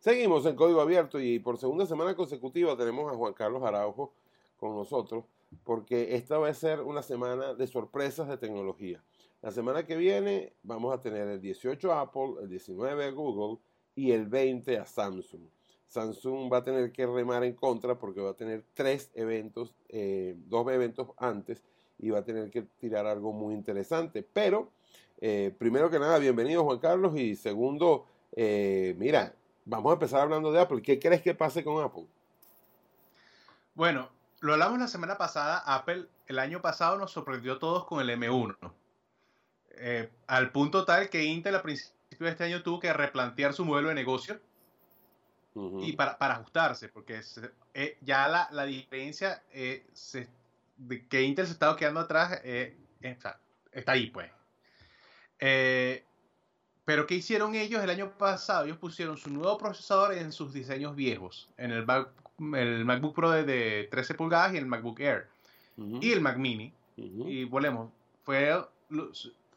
Seguimos 0.01 0.47
en 0.47 0.55
Código 0.55 0.81
Abierto 0.81 1.19
y 1.19 1.37
por 1.37 1.59
segunda 1.59 1.85
semana 1.85 2.15
consecutiva 2.15 2.75
tenemos 2.75 3.13
a 3.13 3.15
Juan 3.15 3.33
Carlos 3.33 3.61
Araujo 3.61 4.11
con 4.57 4.75
nosotros 4.75 5.25
porque 5.63 6.15
esta 6.15 6.39
va 6.39 6.49
a 6.49 6.53
ser 6.55 6.81
una 6.81 7.03
semana 7.03 7.53
de 7.53 7.67
sorpresas 7.67 8.27
de 8.27 8.39
tecnología. 8.39 9.03
La 9.43 9.51
semana 9.51 9.85
que 9.85 9.95
viene 9.95 10.53
vamos 10.63 10.91
a 10.91 10.99
tener 10.99 11.27
el 11.27 11.39
18 11.39 11.93
a 11.93 12.01
Apple, 12.01 12.33
el 12.41 12.49
19 12.49 13.05
a 13.05 13.11
Google 13.11 13.59
y 13.93 14.09
el 14.09 14.25
20 14.25 14.79
a 14.79 14.87
Samsung. 14.87 15.43
Samsung 15.85 16.51
va 16.51 16.57
a 16.57 16.63
tener 16.63 16.91
que 16.91 17.05
remar 17.05 17.43
en 17.43 17.53
contra 17.53 17.99
porque 17.99 18.21
va 18.21 18.31
a 18.31 18.35
tener 18.35 18.65
tres 18.73 19.11
eventos, 19.13 19.75
eh, 19.87 20.35
dos 20.47 20.67
eventos 20.71 21.09
antes 21.17 21.61
y 21.99 22.09
va 22.09 22.19
a 22.19 22.25
tener 22.25 22.49
que 22.49 22.63
tirar 22.79 23.05
algo 23.05 23.33
muy 23.33 23.53
interesante. 23.53 24.23
Pero, 24.23 24.71
eh, 25.19 25.53
primero 25.59 25.91
que 25.91 25.99
nada, 25.99 26.17
bienvenido 26.17 26.63
Juan 26.63 26.79
Carlos 26.79 27.15
y 27.15 27.35
segundo, 27.35 28.07
eh, 28.31 28.95
mira, 28.97 29.35
vamos 29.65 29.91
a 29.91 29.93
empezar 29.93 30.21
hablando 30.21 30.51
de 30.51 30.59
Apple. 30.61 30.81
¿Qué 30.81 30.99
crees 30.99 31.21
que 31.21 31.33
pase 31.35 31.63
con 31.63 31.83
Apple? 31.83 32.05
Bueno, 33.73 34.09
lo 34.41 34.53
hablamos 34.53 34.79
la 34.79 34.87
semana 34.87 35.17
pasada. 35.17 35.57
Apple 35.65 36.07
el 36.27 36.39
año 36.39 36.61
pasado 36.61 36.97
nos 36.97 37.11
sorprendió 37.11 37.53
a 37.53 37.59
todos 37.59 37.85
con 37.85 38.01
el 38.01 38.09
M1. 38.09 38.57
Eh, 39.77 40.09
al 40.27 40.51
punto 40.51 40.85
tal 40.85 41.09
que 41.09 41.23
Intel 41.23 41.55
a 41.55 41.61
principios 41.63 41.95
de 42.19 42.29
este 42.29 42.43
año 42.43 42.61
tuvo 42.61 42.79
que 42.79 42.91
replantear 42.93 43.53
su 43.53 43.65
modelo 43.65 43.89
de 43.89 43.95
negocio 43.95 44.39
y 45.83 45.93
para, 45.93 46.17
para 46.17 46.35
ajustarse, 46.35 46.87
porque 46.89 47.23
se- 47.23 47.51
eh, 47.73 47.97
ya 48.01 48.27
la, 48.27 48.47
la 48.51 48.63
diferencia 48.65 49.43
eh, 49.51 49.85
se- 49.93 50.29
de 50.77 51.05
que 51.07 51.21
Intel 51.23 51.45
se 51.47 51.53
estaba 51.53 51.75
quedando 51.75 51.99
atrás 51.99 52.39
sea, 53.19 53.39
está 53.71 53.91
ahí, 53.93 54.07
pues. 54.11 54.31
Eh, 55.39 56.05
pero 56.85 57.05
¿qué 57.07 57.15
hicieron 57.15 57.55
ellos 57.55 57.83
el 57.83 57.89
año 57.89 58.11
pasado? 58.17 58.65
Ellos 58.65 58.77
pusieron 58.77 59.17
su 59.17 59.29
nuevo 59.29 59.57
procesador 59.57 60.13
en 60.13 60.31
sus 60.31 60.53
diseños 60.53 60.95
viejos, 60.95 61.49
en 61.57 61.71
el, 61.71 61.85
Mac- 61.85 62.09
el 62.55 62.85
MacBook 62.85 63.15
Pro 63.15 63.31
de, 63.31 63.43
de 63.43 63.87
13 63.91 64.15
pulgadas 64.15 64.53
y 64.53 64.57
el 64.57 64.65
MacBook 64.65 64.99
Air 64.99 65.27
y 66.01 66.11
el 66.11 66.21
Mac 66.21 66.37
Mini. 66.37 66.73
Y 67.29 67.45
volvemos, 67.45 67.91
fue, 68.23 68.51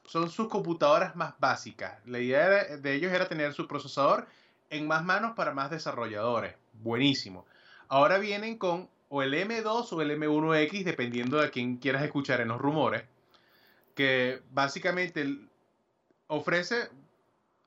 son 0.06 0.30
sus 0.30 0.48
computadoras 0.48 1.16
más 1.16 1.34
básicas. 1.38 1.98
La 2.06 2.18
idea 2.20 2.46
era- 2.46 2.76
de 2.76 2.94
ellos 2.94 3.12
era 3.12 3.28
tener 3.28 3.52
su 3.52 3.66
procesador 3.66 4.26
en 4.70 4.86
más 4.86 5.04
manos 5.04 5.32
para 5.34 5.52
más 5.52 5.70
desarrolladores. 5.70 6.54
Buenísimo. 6.74 7.46
Ahora 7.88 8.18
vienen 8.18 8.56
con 8.58 8.88
o 9.08 9.22
el 9.22 9.34
M2 9.34 9.92
o 9.92 10.02
el 10.02 10.10
M1X, 10.18 10.82
dependiendo 10.84 11.38
de 11.40 11.50
quién 11.50 11.76
quieras 11.76 12.02
escuchar 12.02 12.40
en 12.40 12.48
los 12.48 12.60
rumores, 12.60 13.04
que 13.94 14.40
básicamente 14.50 15.38
ofrece, 16.26 16.88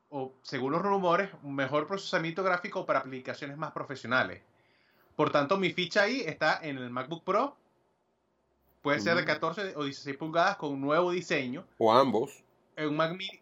o 0.10 0.32
según 0.42 0.72
los 0.72 0.82
rumores, 0.82 1.30
un 1.44 1.56
mejor 1.56 1.88
procesamiento 1.88 2.44
gráfico 2.44 2.86
para 2.86 3.00
aplicaciones 3.00 3.58
más 3.58 3.72
profesionales. 3.72 4.42
Por 5.16 5.32
tanto, 5.32 5.58
mi 5.58 5.72
ficha 5.72 6.04
ahí 6.04 6.22
está 6.22 6.60
en 6.62 6.78
el 6.78 6.90
MacBook 6.90 7.24
Pro. 7.24 7.56
Puede 8.82 9.00
ser 9.00 9.16
de 9.16 9.24
Mm. 9.24 9.26
14 9.26 9.74
o 9.76 9.84
16 9.84 10.16
pulgadas 10.18 10.58
con 10.58 10.72
un 10.72 10.82
nuevo 10.82 11.12
diseño. 11.12 11.66
O 11.78 11.92
ambos, 11.92 12.44
En 12.76 12.90
un 12.90 12.96
Mac 12.96 13.12
Mini. 13.12 13.40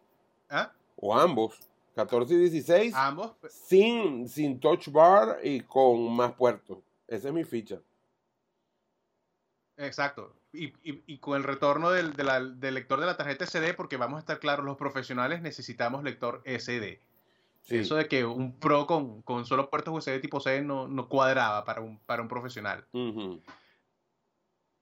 ¿Ah? 0.48 0.72
o 0.96 1.14
ambos, 1.16 1.58
14 1.94 2.32
y 2.34 2.36
16 2.38 2.94
Ambos, 2.94 3.32
sin, 3.50 4.28
sin 4.28 4.58
touch 4.58 4.88
bar 4.88 5.38
y 5.42 5.60
con 5.60 6.14
más 6.16 6.32
puertos. 6.32 6.78
Esa 7.06 7.28
es 7.28 7.34
mi 7.34 7.44
ficha. 7.44 7.80
exacto. 9.76 10.32
Y, 10.56 10.72
y- 10.82 11.02
y 11.06 11.18
con 11.18 11.36
el 11.36 11.44
retorno 11.44 11.90
del, 11.90 12.14
de 12.14 12.24
la- 12.24 12.40
del 12.42 12.74
lector 12.74 12.98
de 13.00 13.06
la 13.06 13.16
tarjeta 13.16 13.44
SD, 13.44 13.74
porque 13.74 13.96
vamos 13.96 14.16
a 14.16 14.20
estar 14.20 14.38
claros, 14.38 14.64
los 14.64 14.76
profesionales 14.76 15.42
necesitamos 15.42 16.02
lector 16.02 16.42
SD. 16.44 17.00
Sí. 17.62 17.78
Eso 17.78 17.96
de 17.96 18.06
que 18.08 18.24
un 18.24 18.58
Pro 18.58 18.86
con, 18.86 19.22
con 19.22 19.44
solo 19.44 19.68
puertos 19.68 19.92
USB 19.94 20.20
tipo 20.20 20.40
C 20.40 20.62
no, 20.62 20.86
no 20.88 21.08
cuadraba 21.08 21.64
para 21.64 21.80
un, 21.80 21.98
para 21.98 22.22
un 22.22 22.28
profesional. 22.28 22.84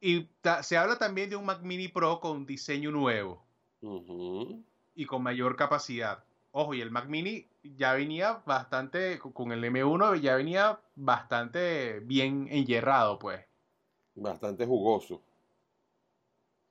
Y 0.01 0.25
ta- 0.43 0.63
se 0.63 0.77
habla 0.77 0.99
también 0.99 1.31
de 1.31 1.37
un 1.37 1.47
Mac 1.47 1.63
Mini 1.63 1.89
Pro 1.89 2.21
con 2.21 2.45
diseño 2.47 2.91
nuevo 2.91 3.43
y 4.95 5.07
con 5.07 5.23
mayor 5.23 5.57
capacidad. 5.57 6.23
Ojo, 6.53 6.75
y 6.75 6.81
el 6.81 6.91
Mac 6.91 7.07
Mini 7.09 7.49
ya 7.63 7.95
venía 7.95 8.43
bastante, 8.47 9.19
con 9.19 9.51
el 9.51 9.65
M1 9.65 10.17
ya 10.21 10.37
venía 10.37 10.79
bastante 10.95 12.01
bien 12.01 12.47
enyerrado, 12.51 13.19
pues. 13.19 13.41
Bastante 14.15 14.65
jugoso. 14.67 15.21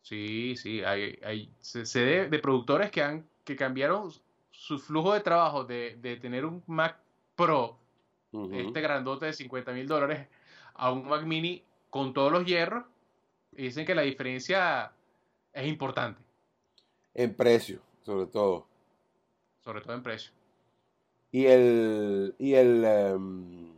Sí, 0.04 0.56
sí, 0.58 0.84
hay, 0.84 1.18
hay, 1.24 1.50
sé 1.60 2.00
de, 2.00 2.30
de 2.30 2.40
productores 2.40 2.92
que 2.92 3.02
han 3.02 3.26
que 3.44 3.56
cambiaron 3.56 4.12
su 4.52 4.80
flujo 4.80 5.14
de 5.14 5.22
trabajo 5.22 5.64
de, 5.64 5.98
de 6.02 6.18
tener 6.18 6.46
un 6.46 6.64
Mac 6.68 6.98
Pro, 7.36 7.78
este 8.52 8.82
grandote 8.82 9.26
de 9.28 9.34
50 9.34 9.72
mil 9.74 9.88
dólares, 9.88 10.28
a 10.76 10.92
un 10.92 11.08
Mac 11.08 11.24
Mini 11.26 11.64
con 11.90 12.14
todos 12.14 12.32
los 12.32 12.46
hierros, 12.46 12.86
y 13.52 13.64
dicen 13.64 13.86
que 13.86 13.96
la 13.96 14.04
diferencia 14.04 14.92
es 15.52 15.68
importante, 15.68 16.22
En 17.14 17.34
precio, 17.36 17.80
sobre 18.04 18.28
todo. 18.28 18.66
sobre 19.64 19.82
todo 19.82 19.94
en 19.94 20.04
precio. 20.04 20.32
Y 21.32 21.46
el, 21.46 22.36
y 22.38 22.54
el 22.54 22.84
em, 22.86 23.74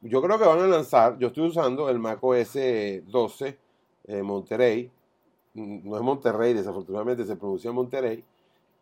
yo 0.00 0.22
creo 0.22 0.38
que 0.38 0.44
van 0.44 0.60
a 0.60 0.66
lanzar, 0.66 1.18
yo 1.18 1.28
estoy 1.28 1.48
usando 1.48 1.88
el 1.88 1.98
Mac 1.98 2.18
OS 2.22 2.54
12 3.04 3.58
eh, 4.04 4.22
Monterey, 4.22 4.90
no 5.54 5.96
es 5.96 6.02
Monterrey, 6.02 6.54
desafortunadamente 6.54 7.24
se 7.24 7.36
pronuncia 7.36 7.72
Monterey, 7.72 8.24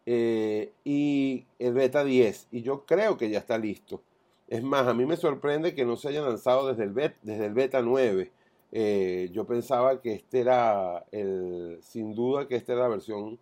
eh, 0.06 0.72
y 0.84 1.46
el 1.58 1.74
beta 1.74 2.04
10, 2.04 2.48
y 2.50 2.62
yo 2.62 2.84
creo 2.86 3.16
que 3.16 3.30
ya 3.30 3.38
está 3.38 3.58
listo. 3.58 4.02
Es 4.48 4.62
más, 4.62 4.86
a 4.86 4.94
mí 4.94 5.04
me 5.04 5.16
sorprende 5.16 5.74
que 5.74 5.84
no 5.84 5.96
se 5.96 6.08
haya 6.08 6.22
lanzado 6.22 6.68
desde 6.68 6.84
el 6.84 6.92
beta, 6.92 7.16
desde 7.22 7.46
el 7.46 7.54
beta 7.54 7.82
9. 7.82 8.32
Eh, 8.72 9.30
yo 9.32 9.46
pensaba 9.46 10.00
que 10.00 10.14
este 10.14 10.40
era 10.40 11.04
el, 11.12 11.78
sin 11.82 12.14
duda 12.14 12.48
que 12.48 12.56
esta 12.56 12.72
era 12.72 12.82
la 12.82 12.88
versión 12.88 13.38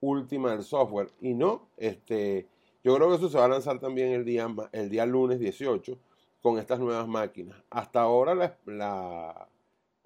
última 0.00 0.50
del 0.52 0.62
software, 0.62 1.10
y 1.20 1.34
no, 1.34 1.68
este, 1.78 2.46
yo 2.82 2.94
creo 2.94 3.08
que 3.08 3.16
eso 3.16 3.30
se 3.30 3.38
va 3.38 3.46
a 3.46 3.48
lanzar 3.48 3.80
también 3.80 4.12
el 4.12 4.24
día, 4.26 4.46
el 4.72 4.90
día 4.90 5.06
lunes 5.06 5.40
18 5.40 5.98
con 6.42 6.58
estas 6.58 6.78
nuevas 6.78 7.08
máquinas. 7.08 7.56
Hasta 7.70 8.02
ahora 8.02 8.34
la, 8.66 9.48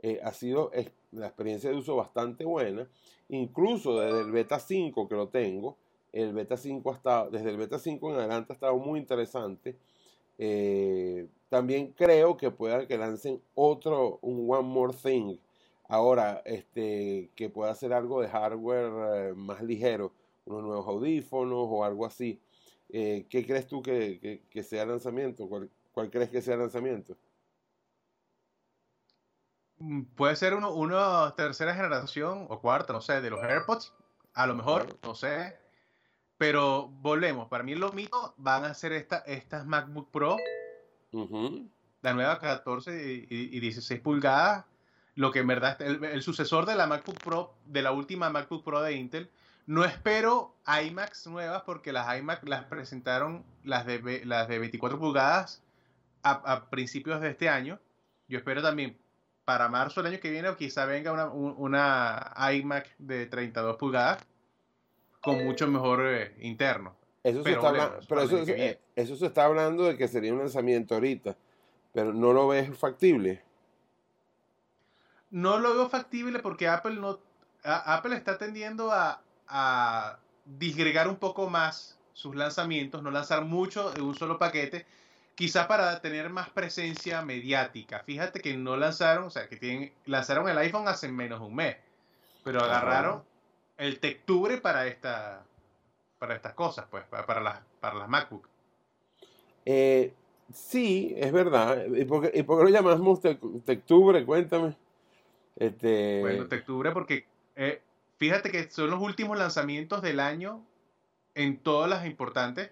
eh, 0.01 0.21
ha 0.23 0.33
sido 0.33 0.71
la 1.13 1.27
experiencia 1.27 1.71
de 1.71 1.77
uso 1.77 1.97
bastante 1.97 2.45
buena. 2.45 2.89
Incluso 3.29 3.99
desde 4.01 4.21
el 4.21 4.33
beta 4.33 4.59
5 4.59 5.09
que 5.09 5.15
lo 5.17 5.29
tengo, 5.29 5.77
el 6.13 6.33
beta 6.33 6.57
5 6.57 6.91
ha 6.93 6.95
estado- 6.97 7.31
desde 7.31 7.51
el 7.51 7.57
beta 7.57 7.79
5 7.79 8.11
en 8.11 8.19
adelante 8.19 8.53
ha 8.53 8.55
estado 8.55 8.77
muy 8.79 8.99
interesante. 9.01 9.77
Eh, 10.39 11.27
también 11.49 11.93
creo 11.97 12.37
que 12.37 12.51
pueda 12.51 12.87
que 12.87 12.99
lancen 12.99 13.41
otro, 13.55 14.19
un 14.23 14.47
One 14.51 14.69
More 14.69 14.95
Thing. 15.03 15.37
Ahora, 15.89 16.43
este, 16.45 17.31
que 17.35 17.49
pueda 17.51 17.73
hacer 17.73 17.93
algo 17.93 18.21
de 18.21 18.29
hardware 18.29 19.31
eh, 19.31 19.35
más 19.35 19.63
ligero, 19.63 20.13
unos 20.47 20.63
nuevos 20.65 20.87
audífonos 20.87 21.67
o 21.71 21.85
algo 21.85 22.05
así. 22.07 22.41
Eh, 22.91 23.27
¿Qué 23.29 23.45
crees 23.47 23.67
tú 23.67 23.83
que, 23.83 24.19
que- 24.21 24.43
que 24.51 24.63
sea 24.63 24.85
lanzamiento? 24.87 25.49
¿Cuál, 25.49 25.71
cuál 25.93 26.11
crees 26.11 26.31
que 26.31 26.43
sea 26.43 26.57
lanzamiento? 26.57 27.17
Mm, 29.79 30.03
Puede 30.17 30.37
ser 30.37 30.55
uno, 30.55 30.71
una 30.73 31.35
tercera 31.37 31.75
generación 31.75 32.47
o 32.49 32.61
cuarta, 32.61 32.93
no 32.93 33.01
sé, 33.01 33.21
de 33.21 33.31
los 33.31 33.43
AirPods, 33.43 33.93
a 34.35 34.47
lo 34.47 34.55
mejor, 34.55 34.99
no 35.03 35.15
sé. 35.15 35.57
Pero 36.37 36.89
volvemos, 36.89 37.49
para 37.49 37.65
mí 37.65 37.75
los 37.75 37.95
mitos 37.95 38.33
van 38.37 38.65
a 38.65 38.75
ser 38.75 38.93
esta, 38.93 39.19
estas 39.19 39.67
MacBook 39.67 40.11
Pro, 40.11 40.37
Ujú. 41.13 41.69
la 42.03 42.13
nueva 42.15 42.39
14 42.39 43.27
y, 43.29 43.35
y- 43.35 43.57
y 43.57 43.61
16 43.61 44.01
pulgadas, 44.01 44.65
lo 45.17 45.33
que 45.33 45.41
en 45.41 45.49
verdad 45.49 45.81
el, 45.83 46.05
el 46.05 46.23
sucesor 46.23 46.65
de 46.67 46.77
la 46.77 46.87
MacBook 46.87 47.19
Pro, 47.23 47.55
de 47.67 47.83
la 47.83 47.91
última 47.91 48.31
MacBook 48.31 48.63
Pro 48.65 48.83
de 48.83 48.93
Intel. 48.93 49.31
No 49.67 49.85
espero 49.85 50.55
iMacs 50.85 51.27
nuevas 51.27 51.63
porque 51.63 51.93
las 51.93 52.17
iMac 52.19 52.47
las 52.49 52.65
presentaron 52.65 53.45
las 53.65 53.85
de, 53.85 54.25
las 54.25 54.47
de 54.49 54.59
24 54.61 54.99
pulgadas 54.99 55.63
a, 56.23 56.31
a 56.31 56.71
principios 56.71 57.21
de 57.21 57.31
este 57.31 57.49
año. 57.49 57.79
Yo 58.29 58.39
espero 58.39 58.63
también 58.63 58.97
para 59.49 59.71
marzo 59.71 60.03
del 60.03 60.13
año 60.13 60.21
que 60.21 60.31
viene 60.31 60.47
o 60.51 60.59
quizá 60.59 60.85
venga 60.85 61.11
una, 61.11 61.25
un- 61.31 61.55
una 61.57 62.35
iMac 62.53 62.95
de 62.99 63.25
32 63.25 63.79
pulgadas 63.79 64.23
con 65.23 65.43
mucho 65.43 65.67
mejor 65.67 66.05
eh, 66.07 66.37
interno. 66.41 66.95
Eso 67.25 67.39
se 67.39 67.45
Pero 67.45 67.57
está 67.57 67.69
hablando, 67.71 67.99
pero 68.07 68.21
el 68.21 68.27
eso, 68.27 68.45
se- 68.45 68.81
eso 68.95 69.17
se 69.17 69.25
está 69.25 69.47
hablando 69.47 69.85
de 69.85 69.97
que 69.97 70.07
sería 70.07 70.35
un 70.35 70.41
lanzamiento 70.41 70.93
ahorita, 70.97 71.35
pero 71.95 72.13
no 72.13 72.35
lo 72.35 72.47
ves 72.49 72.77
factible. 72.79 73.43
No 75.31 75.59
lo 75.59 75.73
veo 75.73 75.89
factible 75.89 76.41
porque 76.41 76.69
Apple 76.69 76.97
no 76.97 77.19
a- 77.65 77.95
Apple 77.95 78.17
está 78.17 78.37
tendiendo 78.37 78.93
a, 78.93 79.23
a 79.47 80.19
disgregar 80.45 81.09
un 81.09 81.17
poco 81.17 81.49
más 81.49 81.99
sus 82.13 82.37
lanzamientos, 82.37 83.03
no 83.03 83.11
lanzar 83.11 83.47
mucho 83.47 83.93
de 83.93 84.03
un 84.03 84.15
solo 84.15 84.39
paquete, 84.39 84.85
quizás 85.39 85.69
para 85.69 86.01
tener 86.01 86.31
más 86.31 86.51
presencia 86.51 87.23
mediática. 87.23 88.01
Fíjate 88.01 88.41
que 88.41 88.57
no 88.57 88.77
lanzaron, 88.77 89.23
o 89.27 89.31
sea, 89.31 89.49
que 89.49 89.55
tienen, 89.57 89.93
lanzaron 90.07 90.49
el 90.49 90.59
iPhone 90.59 90.89
hace 90.89 91.09
menos 91.09 91.39
de 91.39 91.47
un 91.47 91.55
mes, 91.55 91.77
pero 92.43 92.61
agarraron 92.61 93.23
el 93.77 94.01
Tectubre 94.01 94.59
para 94.59 94.89
esta 94.89 95.45
para 96.19 96.35
estas 96.35 96.55
cosas, 96.55 96.87
pues, 96.91 97.05
para, 97.05 97.41
las 97.41 97.61
para 97.79 97.95
las 97.95 98.09
MacBook. 98.09 98.49
Eh, 99.65 100.13
sí, 100.53 101.15
es 101.17 101.31
verdad. 101.31 101.87
¿Y 101.87 102.05
por 102.05 102.23
qué, 102.29 102.37
y 102.37 102.43
por 102.43 102.59
qué 102.59 102.65
lo 102.65 102.71
llamamos 102.71 103.23
Tec- 103.23 103.63
Tectubre? 103.65 104.25
Cuéntame. 104.27 104.77
Este, 105.55 106.19
Bueno, 106.21 106.49
Tectubre 106.49 106.91
porque 106.91 107.27
eh, 107.55 107.81
fíjate 108.17 108.51
que 108.51 108.69
son 108.73 108.91
los 108.91 109.01
últimos 109.01 109.39
lanzamientos 109.39 110.03
del 110.03 110.19
año 110.19 110.65
en 111.39 111.59
todas 111.59 111.89
las 111.89 112.05
importantes. 112.07 112.71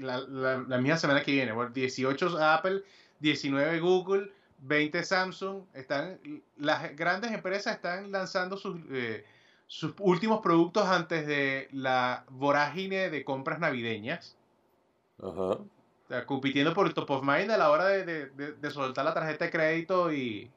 La, 0.00 0.18
la- 0.20 0.64
la 0.66 0.78
misma 0.78 0.96
semana 0.96 1.22
que 1.22 1.32
viene. 1.32 1.52
Bueno, 1.52 1.70
18 1.72 2.38
Apple, 2.42 2.82
19 3.20 3.80
Google, 3.80 4.30
20 4.60 5.02
Samsung. 5.04 5.64
Están, 5.74 6.18
las 6.56 6.94
grandes 6.96 7.32
empresas 7.32 7.76
están 7.76 8.10
lanzando 8.10 8.56
sus, 8.56 8.76
eh, 8.90 9.24
sus 9.66 9.94
últimos 10.00 10.40
productos 10.40 10.86
antes 10.86 11.26
de 11.26 11.68
la 11.72 12.24
vorágine 12.30 13.10
de 13.10 13.24
compras 13.24 13.58
navideñas. 13.60 14.36
Ajá. 15.22 15.30
O 15.58 15.66
sea, 16.08 16.26
compitiendo 16.26 16.74
por 16.74 16.86
el 16.86 16.94
top 16.94 17.10
of 17.10 17.22
mind 17.22 17.50
a 17.50 17.56
la 17.56 17.70
hora 17.70 17.86
de, 17.86 18.04
de- 18.04 18.26
de- 18.30 18.52
de 18.54 18.70
soltar 18.70 19.04
la 19.04 19.14
tarjeta 19.14 19.44
de 19.46 19.50
crédito 19.50 20.12
y, 20.12 20.50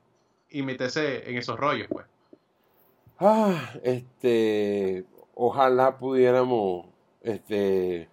y 0.50 0.62
meterse 0.64 1.30
en 1.30 1.38
esos 1.38 1.58
rollos, 1.60 1.88
pues. 1.90 2.06
Ah, 3.20 3.72
este, 3.84 5.06
ojalá 5.36 5.98
pudiéramos, 5.98 6.88
este, 7.26 8.08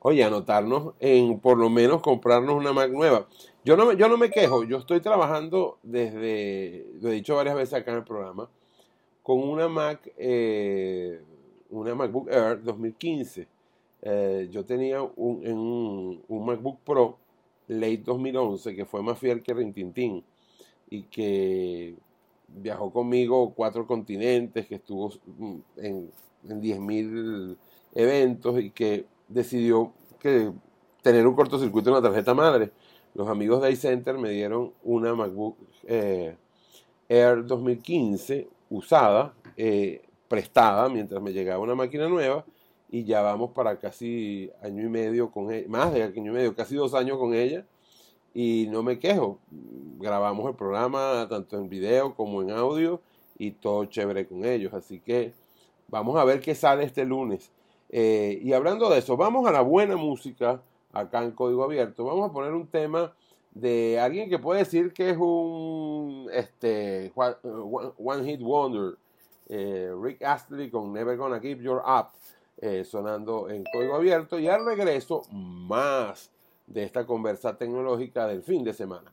oye, 0.00 0.22
anotarnos 0.22 0.94
en 1.00 1.40
por 1.40 1.58
lo 1.58 1.70
menos 1.70 2.02
comprarnos 2.02 2.54
una 2.54 2.72
Mac 2.72 2.90
nueva. 2.90 3.26
Yo 3.64 3.76
no 3.76 3.92
yo 3.92 4.08
no 4.08 4.16
me 4.16 4.30
quejo, 4.30 4.64
yo 4.64 4.78
estoy 4.78 5.00
trabajando 5.00 5.78
desde, 5.82 6.86
lo 7.00 7.10
he 7.10 7.14
dicho 7.14 7.36
varias 7.36 7.56
veces 7.56 7.74
acá 7.74 7.92
en 7.92 7.98
el 7.98 8.04
programa, 8.04 8.48
con 9.22 9.38
una 9.42 9.68
Mac, 9.68 10.12
eh, 10.16 11.22
una 11.70 11.94
MacBook 11.94 12.28
Air 12.30 12.62
2015. 12.62 13.48
Eh, 14.02 14.48
yo 14.50 14.64
tenía 14.64 15.02
un, 15.02 15.46
en 15.46 15.58
un, 15.58 16.22
un 16.28 16.46
MacBook 16.46 16.78
Pro 16.84 17.18
late 17.68 18.02
2011 18.04 18.74
que 18.74 18.84
fue 18.86 19.02
más 19.02 19.18
fiel 19.18 19.42
que 19.42 19.54
Rintintín 19.54 20.24
y 20.88 21.02
que 21.04 21.94
viajó 22.48 22.92
conmigo 22.92 23.52
cuatro 23.54 23.86
continentes, 23.86 24.66
que 24.66 24.76
estuvo 24.76 25.10
mm, 25.38 25.56
en, 25.76 26.10
en 26.48 26.62
10.000 26.62 27.56
eventos 27.94 28.60
y 28.60 28.70
que 28.70 29.06
decidió 29.28 29.92
que 30.18 30.52
tener 31.02 31.26
un 31.26 31.34
cortocircuito 31.34 31.90
en 31.90 31.96
la 31.96 32.02
tarjeta 32.02 32.34
madre. 32.34 32.72
Los 33.14 33.28
amigos 33.28 33.62
de 33.62 33.72
iCenter 33.72 34.18
me 34.18 34.30
dieron 34.30 34.72
una 34.82 35.14
MacBook 35.14 35.56
eh, 35.86 36.36
Air 37.08 37.44
2015 37.44 38.48
usada, 38.70 39.34
eh, 39.56 40.02
prestada, 40.28 40.88
mientras 40.88 41.20
me 41.20 41.32
llegaba 41.32 41.62
una 41.62 41.74
máquina 41.74 42.08
nueva 42.08 42.44
y 42.88 43.04
ya 43.04 43.20
vamos 43.22 43.50
para 43.50 43.78
casi 43.78 44.50
año 44.62 44.84
y 44.84 44.88
medio 44.88 45.30
con 45.30 45.52
ella, 45.52 45.66
más 45.68 45.92
de 45.92 46.04
año 46.04 46.30
y 46.30 46.34
medio, 46.34 46.54
casi 46.54 46.76
dos 46.76 46.94
años 46.94 47.18
con 47.18 47.34
ella 47.34 47.64
y 48.34 48.68
no 48.70 48.82
me 48.82 48.98
quejo. 48.98 49.38
Grabamos 49.98 50.48
el 50.48 50.54
programa 50.54 51.26
tanto 51.28 51.58
en 51.58 51.68
video 51.68 52.14
como 52.14 52.42
en 52.42 52.50
audio 52.50 53.00
y 53.38 53.52
todo 53.52 53.84
chévere 53.86 54.26
con 54.26 54.44
ellos. 54.44 54.72
Así 54.74 55.00
que 55.00 55.32
vamos 55.88 56.16
a 56.16 56.24
ver 56.24 56.40
qué 56.40 56.54
sale 56.54 56.84
este 56.84 57.04
lunes. 57.04 57.50
Eh, 57.90 58.40
y 58.42 58.52
hablando 58.52 58.88
de 58.88 58.98
eso, 58.98 59.16
vamos 59.16 59.46
a 59.46 59.52
la 59.52 59.62
buena 59.62 59.96
música 59.96 60.62
acá 60.92 61.22
en 61.24 61.32
Código 61.32 61.64
Abierto. 61.64 62.04
Vamos 62.04 62.30
a 62.30 62.32
poner 62.32 62.52
un 62.52 62.66
tema 62.66 63.12
de 63.52 63.98
alguien 63.98 64.30
que 64.30 64.38
puede 64.38 64.60
decir 64.60 64.92
que 64.92 65.10
es 65.10 65.16
un 65.18 66.28
este, 66.32 67.12
one, 67.14 68.24
hit 68.24 68.40
wonder. 68.40 68.96
Eh, 69.48 69.92
Rick 70.00 70.22
Astley 70.22 70.70
con 70.70 70.92
Never 70.92 71.16
Gonna 71.16 71.40
Give 71.40 71.60
Your 71.60 71.82
Up 71.84 72.10
eh, 72.58 72.84
sonando 72.84 73.48
en 73.50 73.64
Código 73.72 73.96
Abierto. 73.96 74.38
Y 74.38 74.46
al 74.46 74.64
regreso, 74.64 75.22
más 75.32 76.30
de 76.66 76.84
esta 76.84 77.04
conversa 77.04 77.56
tecnológica 77.56 78.28
del 78.28 78.42
fin 78.42 78.62
de 78.62 78.72
semana. 78.72 79.12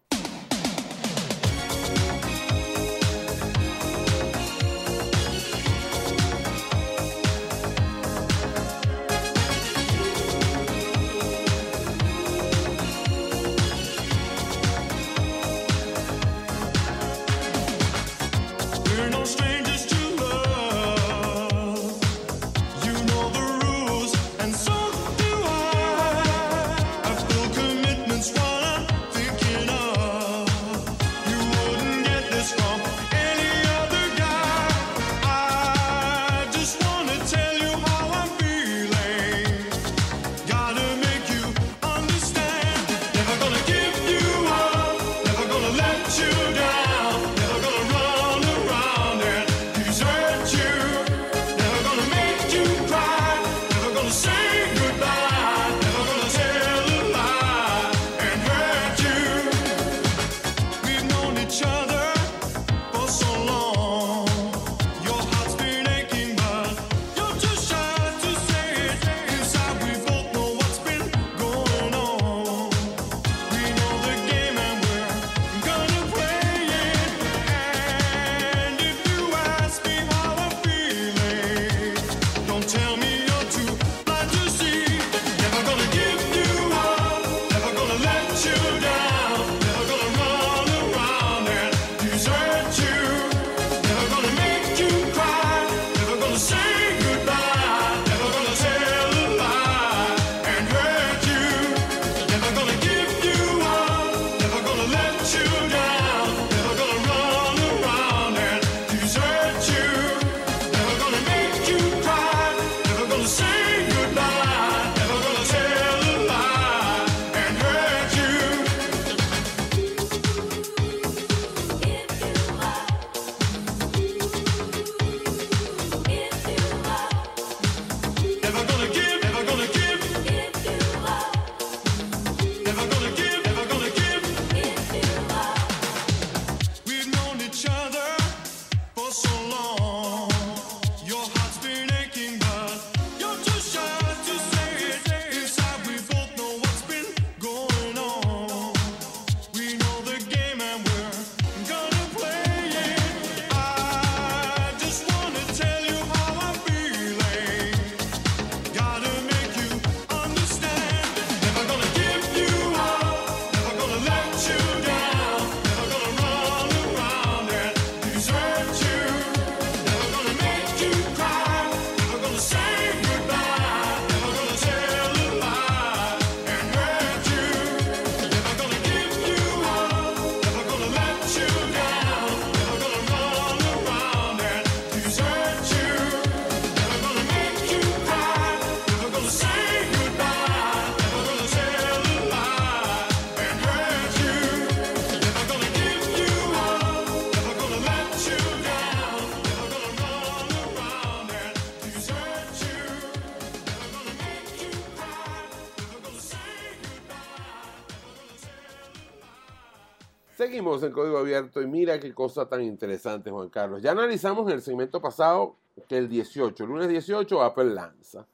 En 210.84 210.92
Código 210.92 211.18
Abierto 211.18 211.62
y 211.62 211.68
mira 211.68 212.00
qué 212.00 212.14
cosa 212.14 212.48
tan 212.48 212.62
interesante, 212.64 213.32
Juan 213.32 213.50
Carlos. 213.50 213.82
Ya 213.82 213.92
analizamos 213.92 214.48
en 214.48 214.54
el 214.54 214.62
segmento 214.62 215.02
pasado 215.02 215.56
que 215.88 215.98
el 215.98 216.10
18, 216.10 216.64
el 216.64 216.70
lunes 216.70 216.90
18, 216.90 217.42
Apple 217.42 217.74
lanza 217.74 218.28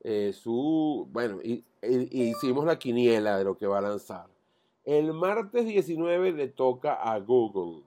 eh, 0.00 0.32
su, 0.32 1.08
bueno, 1.10 1.40
y, 1.42 1.64
hicimos 1.82 2.64
la 2.64 2.78
quiniela 2.78 3.38
de 3.38 3.44
lo 3.44 3.56
que 3.56 3.66
va 3.66 3.78
a 3.78 3.82
lanzar. 3.82 4.26
El 4.84 5.12
martes 5.12 5.66
19 5.66 6.32
le 6.32 6.48
toca 6.48 6.94
a 6.94 7.18
Google. 7.18 7.84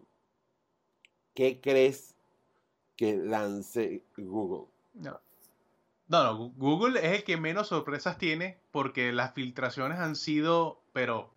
¿Qué 1.33 1.59
crees 1.61 2.15
que 2.95 3.15
lance 3.15 4.03
Google? 4.17 4.67
No. 4.93 5.19
No, 6.07 6.23
no, 6.25 6.49
Google 6.57 6.99
es 6.99 7.19
el 7.19 7.23
que 7.23 7.37
menos 7.37 7.69
sorpresas 7.69 8.17
tiene 8.17 8.59
porque 8.71 9.13
las 9.13 9.33
filtraciones 9.33 9.97
han 9.97 10.17
sido, 10.17 10.81
pero, 10.91 11.31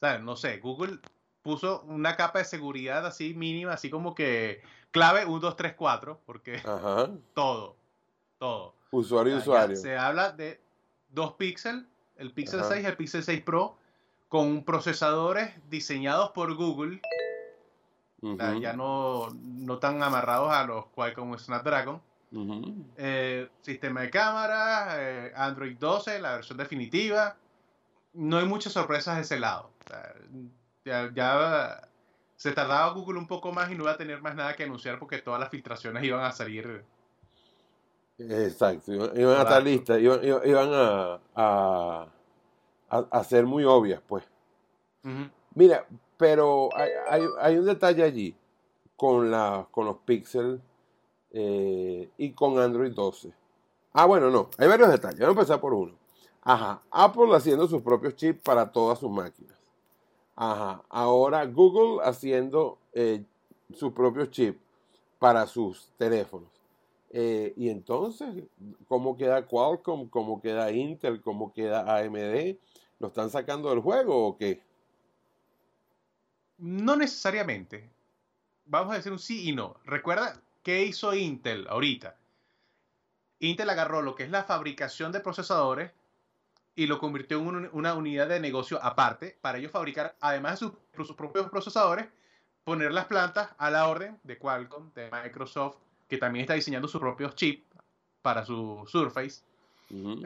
¿sabes? 0.00 0.22
No 0.22 0.34
sé, 0.36 0.56
Google 0.58 0.98
puso 1.46 1.82
una 1.82 2.16
capa 2.16 2.40
de 2.40 2.44
seguridad 2.44 3.06
así 3.06 3.32
mínima, 3.32 3.72
así 3.74 3.88
como 3.88 4.16
que 4.16 4.60
clave 4.90 5.24
1, 5.24 5.38
2, 5.38 5.56
3, 5.56 5.74
4, 5.74 6.20
porque 6.26 6.56
Ajá. 6.66 7.08
todo, 7.34 7.76
todo. 8.38 8.74
Usuario 8.90 9.36
y 9.36 9.38
usuario. 9.38 9.76
Se 9.76 9.96
habla 9.96 10.32
de 10.32 10.60
dos 11.08 11.34
píxeles, 11.34 11.84
el 12.16 12.32
Pixel 12.32 12.60
Ajá. 12.60 12.70
6 12.70 12.82
y 12.82 12.86
el 12.86 12.96
Pixel 12.96 13.22
6 13.22 13.42
Pro, 13.42 13.78
con 14.28 14.64
procesadores 14.64 15.52
diseñados 15.70 16.30
por 16.32 16.52
Google, 16.56 17.00
o 18.22 18.36
sea, 18.36 18.50
Ujú, 18.50 18.60
ya 18.60 18.72
no, 18.72 19.28
no 19.30 19.78
tan 19.78 20.02
amarrados 20.02 20.50
a 20.52 20.64
los 20.64 20.86
Qualcomm 20.86 21.38
Snapdragon. 21.38 22.02
ujú. 22.32 22.84
Eh, 22.96 23.48
sistema 23.60 24.00
de 24.00 24.10
cámara, 24.10 24.96
eh, 24.98 25.32
Android 25.36 25.76
12, 25.78 26.18
la 26.18 26.32
versión 26.34 26.58
definitiva. 26.58 27.36
No 28.14 28.38
hay 28.38 28.46
muchas 28.46 28.72
sorpresas 28.72 29.14
de 29.16 29.22
ese 29.22 29.38
lado. 29.38 29.70
O 29.84 29.88
sea, 29.88 30.12
ya, 30.86 31.10
ya 31.14 31.88
se 32.36 32.52
tardaba 32.52 32.92
Google 32.92 33.18
un 33.18 33.26
poco 33.26 33.52
más 33.52 33.70
y 33.70 33.74
no 33.74 33.82
iba 33.82 33.92
a 33.92 33.96
tener 33.98 34.22
más 34.22 34.34
nada 34.34 34.54
que 34.54 34.62
anunciar 34.64 34.98
porque 34.98 35.18
todas 35.20 35.40
las 35.40 35.50
filtraciones 35.50 36.02
iban 36.04 36.24
a 36.24 36.32
salir 36.32 36.84
Exacto, 38.18 38.94
iban, 38.94 39.10
iban 39.20 39.36
a 39.36 39.42
estar 39.42 39.62
listas, 39.62 40.00
iban, 40.00 40.20
iban- 40.24 40.70
a, 40.72 41.20
a, 41.34 42.06
a- 43.10 43.24
ser 43.24 43.44
muy 43.44 43.64
obvias, 43.64 44.00
pues. 44.06 44.24
Mira, 45.54 45.86
pero 46.16 46.70
hay, 46.74 46.90
hay- 47.10 47.28
hay 47.40 47.58
un 47.58 47.66
detalle 47.66 48.02
allí 48.02 48.34
con, 48.96 49.30
la, 49.30 49.66
con 49.70 49.84
los 49.86 49.98
Pixel 49.98 50.60
eh, 51.30 52.08
y 52.16 52.32
con 52.32 52.58
Android 52.58 52.92
12. 52.92 53.32
Ah, 53.92 54.06
bueno, 54.06 54.30
no, 54.30 54.48
hay 54.58 54.68
varios 54.68 54.88
detalles. 54.90 55.20
Vamos 55.20 55.36
a 55.36 55.40
empezar 55.40 55.60
por 55.60 55.74
uno. 55.74 55.94
Ajá, 56.42 56.80
Apple 56.90 57.34
haciendo 57.34 57.66
sus 57.66 57.82
propios 57.82 58.14
chips 58.14 58.40
para 58.42 58.70
todas 58.70 58.98
sus 58.98 59.10
máquinas. 59.10 59.55
Ajá, 60.36 60.84
ahora 60.90 61.46
Google 61.46 62.04
haciendo 62.04 62.78
eh, 62.92 63.24
sus 63.74 63.92
propios 63.92 64.30
chips 64.30 64.60
para 65.18 65.46
sus 65.46 65.88
teléfonos. 65.96 66.50
Eh, 67.10 67.54
y 67.56 67.70
entonces, 67.70 68.44
¿cómo 68.86 69.16
queda 69.16 69.46
Qualcomm? 69.46 70.08
¿Cómo 70.10 70.42
queda 70.42 70.70
Intel? 70.70 71.22
¿Cómo 71.22 71.54
queda 71.54 71.96
AMD? 71.96 72.56
¿Lo 72.98 73.08
están 73.08 73.30
sacando 73.30 73.70
del 73.70 73.80
juego 73.80 74.26
o 74.26 74.36
qué? 74.36 74.62
No 76.58 76.96
necesariamente. 76.96 77.90
Vamos 78.66 78.92
a 78.92 78.96
decir 78.96 79.12
un 79.12 79.18
sí 79.18 79.48
y 79.48 79.54
no. 79.54 79.76
Recuerda 79.84 80.42
qué 80.62 80.84
hizo 80.84 81.14
Intel 81.14 81.66
ahorita. 81.68 82.18
Intel 83.38 83.70
agarró 83.70 84.02
lo 84.02 84.14
que 84.14 84.24
es 84.24 84.30
la 84.30 84.44
fabricación 84.44 85.12
de 85.12 85.20
procesadores 85.20 85.92
y 86.76 86.86
lo 86.86 86.98
convirtió 86.98 87.38
en 87.40 87.46
un- 87.48 87.70
una 87.72 87.94
unidad 87.94 88.28
de 88.28 88.38
negocio 88.38 88.78
aparte 88.82 89.36
para 89.40 89.58
ellos 89.58 89.72
fabricar, 89.72 90.14
además 90.20 90.60
de 90.60 90.68
sus, 90.68 91.06
sus 91.06 91.16
propios 91.16 91.48
procesadores, 91.50 92.06
poner 92.64 92.92
las 92.92 93.06
plantas 93.06 93.50
a 93.58 93.70
la 93.70 93.88
orden 93.88 94.18
de 94.22 94.38
Qualcomm, 94.38 94.92
de 94.94 95.10
Microsoft, 95.10 95.76
que 96.08 96.18
también 96.18 96.42
está 96.42 96.54
diseñando 96.54 96.86
sus 96.86 97.00
propios 97.00 97.34
chips 97.34 97.64
para 98.22 98.44
su 98.44 98.84
Surface. 98.86 99.42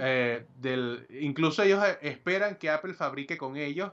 Eh, 0.00 0.46
del, 0.56 1.06
incluso 1.10 1.62
ellos 1.62 1.84
eh, 1.86 1.98
esperan 2.02 2.56
que 2.56 2.70
Apple 2.70 2.94
fabrique 2.94 3.36
con 3.38 3.56
ellos, 3.56 3.92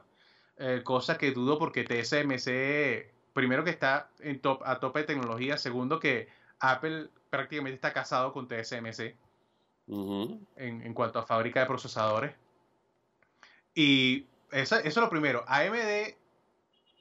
eh, 0.57 0.81
cosa 0.83 1.17
que 1.17 1.31
dudo 1.31 1.59
porque 1.59 1.83
TSMC, 1.83 3.11
primero 3.33 3.63
que 3.63 3.69
está 3.69 4.09
en 4.19 4.39
top, 4.39 4.63
a 4.65 4.79
tope 4.79 4.99
de 4.99 5.05
tecnología, 5.05 5.57
segundo 5.57 5.99
que 5.99 6.29
Apple 6.59 7.09
prácticamente 7.29 7.75
está 7.75 7.91
casado 7.93 8.31
con 8.33 8.47
TSMC 8.47 9.15
en 10.55 10.93
cuanto 10.93 11.19
a 11.19 11.23
fábrica 11.23 11.59
de 11.59 11.65
procesadores. 11.65 12.33
Y 13.77 14.25
eso, 14.51 14.77
eso 14.77 14.87
es 14.87 14.95
lo 14.95 15.07
primero. 15.07 15.45
AMD 15.47 16.15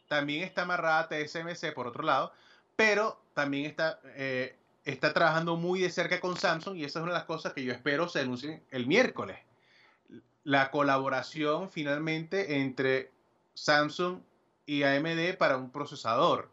también 0.09 0.45
está 0.45 0.63
amarrada 0.63 1.01
a 1.01 1.09
TSMC 1.09 1.73
por 1.73 1.87
otro 1.87 2.03
lado, 2.03 2.33
pero 2.77 3.19
también 3.33 3.65
está, 3.65 3.99
eh, 4.15 4.55
está 4.85 5.15
trabajando 5.15 5.57
muy 5.57 5.81
de 5.81 5.89
cerca 5.89 6.21
con 6.21 6.37
Samsung 6.37 6.77
y 6.77 6.85
esa 6.85 6.99
es 6.99 7.03
una 7.03 7.13
de 7.13 7.19
las 7.19 7.25
cosas 7.27 7.55
que 7.55 7.65
yo 7.65 7.73
espero 7.73 8.11
se 8.11 8.21
anuncien 8.21 8.63
el 8.71 8.87
miércoles. 8.87 9.39
La 10.45 10.71
colaboración 10.71 11.71
finalmente 11.71 12.59
entre 12.61 13.11
Samsung 13.55 14.19
y 14.67 14.83
AMD 14.83 15.39
para 15.39 15.57
un 15.57 15.71
procesador 15.71 16.51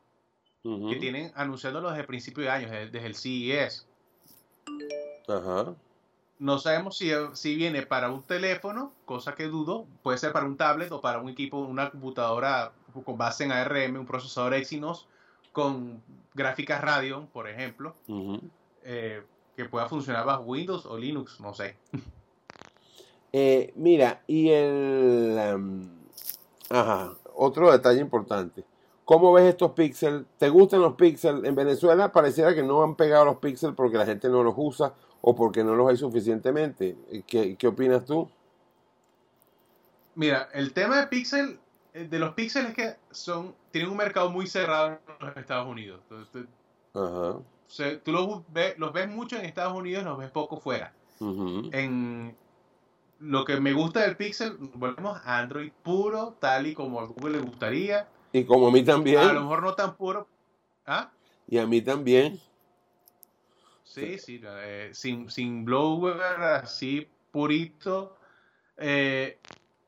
que 0.64 0.96
tienen 1.02 1.34
anunciándolo 1.36 1.90
desde 1.90 2.00
el 2.00 2.08
principio 2.08 2.44
de 2.44 2.50
año, 2.50 2.70
desde, 2.70 2.90
desde 2.92 3.08
el 3.08 3.16
CES. 3.16 3.86
Ajá. 5.28 5.76
No 6.44 6.60
sabemos 6.60 6.98
si, 6.98 7.10
si 7.36 7.56
viene 7.56 7.84
para 7.84 8.12
un 8.12 8.22
teléfono, 8.22 8.92
cosa 9.06 9.34
que 9.34 9.46
dudo, 9.46 9.88
puede 10.02 10.18
ser 10.18 10.34
para 10.34 10.46
un 10.46 10.58
tablet 10.58 10.92
o 10.92 11.00
para 11.00 11.22
un 11.22 11.30
equipo, 11.30 11.60
una 11.60 11.90
computadora 11.90 12.74
con 13.06 13.18
base 13.18 13.46
en 13.46 13.54
ARM, 13.54 13.96
un 13.96 14.06
procesador 14.06 14.54
Exynos 14.54 15.08
con 15.54 16.04
gráficas 16.34 16.82
Radeon, 16.82 17.28
por 17.28 17.48
ejemplo, 17.48 17.96
eh, 18.84 19.24
que 19.56 19.64
pueda 19.64 19.88
funcionar 19.88 20.26
bajo 20.26 20.44
Windows 20.44 20.86
o 20.86 20.98
Linux, 20.98 21.40
no 21.40 21.54
sé. 21.54 21.78
Eh, 23.36 23.74
mira, 23.76 24.22
y 24.28 24.50
el... 24.50 25.36
em, 25.40 25.90
ajá, 26.70 27.14
otro 27.34 27.72
detalle 27.72 28.00
importante. 28.00 28.64
¿Cómo 29.06 29.34
ves 29.34 29.46
estos 29.46 29.72
píxeles? 29.72 30.26
¿Te 30.38 30.50
gustan 30.50 30.82
los 30.82 30.94
píxeles? 30.94 31.44
En 31.44 31.56
Venezuela 31.56 32.12
pareciera 32.12 32.54
que 32.54 32.62
no 32.62 32.84
han 32.84 32.94
pegado 32.96 33.26
los 33.26 33.38
píxeles 33.38 33.76
porque 33.76 33.98
la 33.98 34.06
gente 34.06 34.30
no 34.30 34.44
los 34.44 34.54
usa 34.56 34.94
o 35.26 35.34
porque 35.34 35.64
no 35.64 35.74
los 35.74 35.90
hay 35.90 35.96
suficientemente. 35.96 36.98
Eh, 37.10 37.24
¿Qué, 37.26 37.56
qué 37.56 37.68
opinas 37.68 38.04
tú? 38.06 38.30
Mira, 40.16 40.50
el 40.54 40.74
tema 40.74 41.00
de 41.00 41.08
Pixel, 41.08 41.60
eh, 41.94 42.08
de 42.10 42.20
los 42.20 42.34
píxeles 42.34 42.72
es 42.72 42.76
que 42.76 42.96
son, 43.12 43.56
tienen 43.72 43.90
un 43.90 43.98
mercado 43.98 44.30
muy 44.30 44.48
cerrado 44.48 44.88
en 45.20 45.26
los 45.28 45.38
Estados 45.38 45.66
Unidos. 45.68 46.02
Entonces, 46.04 46.46
Ajá. 46.94 47.40
se- 47.68 47.98
tú 47.98 48.12
los, 48.12 48.42
ves, 48.52 48.78
los 48.78 48.92
ves 48.92 49.08
mucho 49.10 49.38
en 49.38 49.46
Estados 49.46 49.74
Unidos, 49.76 50.04
los 50.04 50.18
ves 50.18 50.30
poco 50.30 50.60
fuera. 50.60 50.94
en 51.22 52.36
lo 53.20 53.46
que 53.46 53.58
me 53.62 53.72
gusta 53.72 54.02
del 54.02 54.18
Pixel, 54.18 54.58
volvemos 54.74 55.18
a 55.24 55.40
Android 55.40 55.72
puro, 55.84 56.36
tal 56.42 56.68
y 56.68 56.74
como 56.74 57.00
a 57.00 57.06
Google 57.06 57.38
le 57.38 57.44
gustaría. 57.46 58.10
Y 58.34 58.44
como 58.44 58.68
a 58.68 58.72
mí 58.72 58.84
también. 58.84 59.20
A 59.20 59.32
lo 59.32 59.42
mejor 59.42 59.64
no 59.64 59.74
tan 59.74 59.96
puro. 59.96 60.28
¿Ah? 60.86 61.10
Y 61.48 61.60
a 61.60 61.66
mí 61.66 61.82
también. 61.82 62.42
Sí, 63.94 64.18
sí, 64.18 64.42
eh, 64.44 64.90
sin, 64.94 65.30
sin 65.30 65.66
blower, 65.66 66.20
así 66.22 67.08
purito. 67.32 68.18
Eh, 68.78 69.38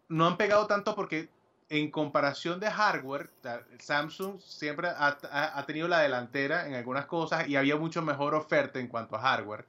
no 0.09 0.27
han 0.27 0.37
pegado 0.37 0.67
tanto 0.67 0.95
porque 0.95 1.29
en 1.69 1.89
comparación 1.89 2.59
de 2.59 2.69
hardware, 2.69 3.31
Samsung 3.79 4.39
siempre 4.39 4.89
ha, 4.89 5.17
ha- 5.31 5.59
ha 5.59 5.65
tenido 5.65 5.87
la 5.87 6.01
delantera 6.01 6.67
en 6.67 6.75
algunas 6.75 7.07
cosas 7.07 7.47
y 7.47 7.55
había 7.55 7.75
mucho 7.77 8.01
mejor 8.03 8.35
oferta 8.35 8.79
en 8.79 8.87
cuanto 8.87 9.15
a 9.15 9.19
hardware. 9.21 9.65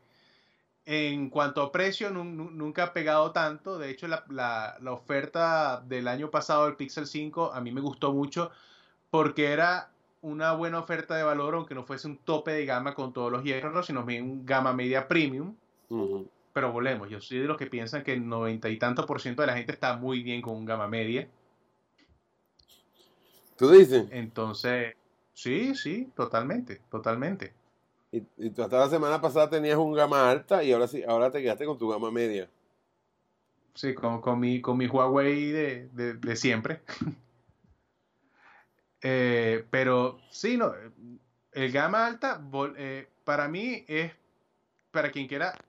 En 0.85 1.31
cuanto 1.31 1.63
a 1.63 1.73
precio, 1.73 2.11
nun- 2.11 2.37
nun- 2.37 2.53
nunca 2.57 2.85
ha 2.85 2.93
pegado 2.93 3.33
tanto. 3.33 3.79
De 3.79 3.91
hecho, 3.91 4.07
la, 4.09 4.25
la- 4.29 4.77
la 4.81 4.93
oferta 4.93 5.81
del 5.81 6.07
año 6.09 6.31
pasado 6.31 6.67
del 6.67 6.77
Pixel 6.77 7.07
5 7.07 7.53
a 7.53 7.61
mí 7.61 7.73
me 7.73 7.81
gustó 7.81 8.13
mucho 8.13 8.51
porque 9.11 9.53
era 9.53 9.91
una 10.27 10.53
buena 10.53 10.81
oferta 10.81 11.15
de 11.17 11.23
valor, 11.23 11.55
aunque 11.55 11.75
no 11.75 11.85
fuese 11.85 12.09
un 12.09 12.19
tope 12.19 12.51
de 12.51 12.67
gama 12.67 12.95
con 12.95 13.13
todos 13.13 13.31
los 13.31 13.45
hierros, 13.45 13.87
sino 13.87 14.05
un 14.05 14.45
gama 14.45 14.73
media 14.73 15.07
premium. 15.09 15.55
Pero 16.53 16.73
volvemos, 16.73 17.09
yo 17.09 17.21
soy 17.21 17.39
de 17.39 17.47
los 17.47 17.57
que 17.57 17.67
piensan 17.67 18.03
que 18.03 18.13
el 18.15 18.27
noventa 18.29 18.69
y 18.69 18.79
tanto 18.79 19.07
por 19.07 19.21
ciento 19.21 19.43
de 19.43 19.47
la 19.49 19.57
gente 19.57 19.73
está 19.73 19.97
muy 19.97 20.23
bien 20.23 20.43
con 20.43 20.55
un 20.57 20.65
gama 20.65 20.89
media. 20.89 21.29
¿Tú 23.57 23.71
dices? 23.71 24.07
Entonces, 24.11 24.95
sí, 25.33 25.75
sí, 25.75 26.11
totalmente, 26.15 26.81
totalmente. 26.91 27.55
Y, 28.13 28.23
y 28.39 28.51
tú 28.51 28.63
hasta 28.63 28.79
la 28.79 28.89
semana 28.89 29.21
pasada 29.21 29.49
tenías 29.51 29.79
un 29.79 29.93
gama 29.95 30.31
alta 30.31 30.63
y 30.65 30.73
ahora 30.73 30.89
sí, 30.89 31.03
ahora 31.07 31.31
te 31.31 31.43
quedaste 31.43 31.67
con 31.67 31.79
tu 31.79 31.89
gama 31.89 32.11
media. 32.11 32.49
Sí, 33.75 33.95
con, 33.95 34.21
con 34.21 34.41
mi, 34.41 34.61
con 34.61 34.77
mi 34.79 34.87
Huawei 34.87 35.51
de, 35.53 35.89
de- 35.89 36.15
de 36.15 36.37
siempre. 36.37 36.83
Eh, 39.09 39.65
pero 39.71 40.19
sí, 40.31 40.57
no, 40.57 40.73
el 41.53 41.71
gama 41.71 42.07
alta 42.07 42.41
eh, 42.77 43.09
para 43.25 43.47
mí 43.47 43.85
es 43.87 44.13
para 44.91 45.13
quien 45.13 45.29
quiera 45.29 45.61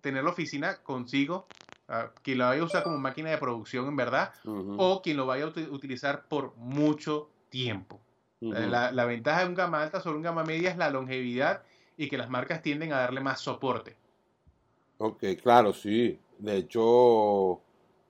tener 0.00 0.24
la 0.24 0.30
oficina 0.30 0.82
consigo, 0.82 1.46
ah, 1.88 2.10
quien 2.22 2.38
la 2.38 2.46
vaya 2.46 2.62
a 2.62 2.64
usar 2.64 2.82
como 2.82 2.98
máquina 2.98 3.30
de 3.30 3.38
producción 3.38 3.86
en 3.86 3.96
verdad, 3.96 4.32
o 4.76 5.00
quien 5.00 5.16
lo 5.16 5.26
vaya 5.26 5.44
a 5.44 5.48
uti- 5.52 5.68
utilizar 5.70 6.26
por 6.26 6.56
mucho 6.56 7.30
tiempo. 7.50 8.00
Eh, 8.40 8.66
La, 8.68 8.90
la 8.92 9.04
ventaja 9.04 9.42
de 9.42 9.46
un 9.48 9.54
gama 9.54 9.82
alta 9.82 10.00
sobre 10.00 10.16
un 10.16 10.22
gama 10.22 10.42
media 10.44 10.70
es 10.70 10.76
la 10.76 10.90
longevidad 10.90 11.62
y 11.96 12.08
que 12.08 12.18
las 12.18 12.28
marcas 12.30 12.62
tienden 12.62 12.92
a 12.92 12.98
darle 12.98 13.20
más 13.20 13.40
soporte. 13.40 13.96
Ok, 14.98 15.22
claro, 15.42 15.72
sí. 15.72 16.18
De 16.38 16.56
hecho, 16.58 17.60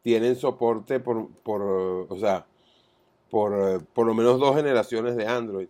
tienen 0.02 0.36
soporte 0.36 1.00
por, 1.00 1.28
por 1.42 1.60
eh, 1.62 2.06
o 2.08 2.16
sea, 2.18 2.46
por, 3.30 3.52
eh, 3.54 3.78
por 3.92 4.06
lo 4.06 4.14
menos 4.14 4.38
dos 4.38 4.56
generaciones 4.56 5.16
de 5.16 5.26
Android. 5.26 5.68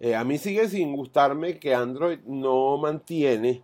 Eh, 0.00 0.14
a 0.14 0.24
mí 0.24 0.38
sigue 0.38 0.68
sin 0.68 0.94
gustarme 0.94 1.58
que 1.58 1.74
Android 1.74 2.20
no 2.26 2.76
mantiene 2.78 3.62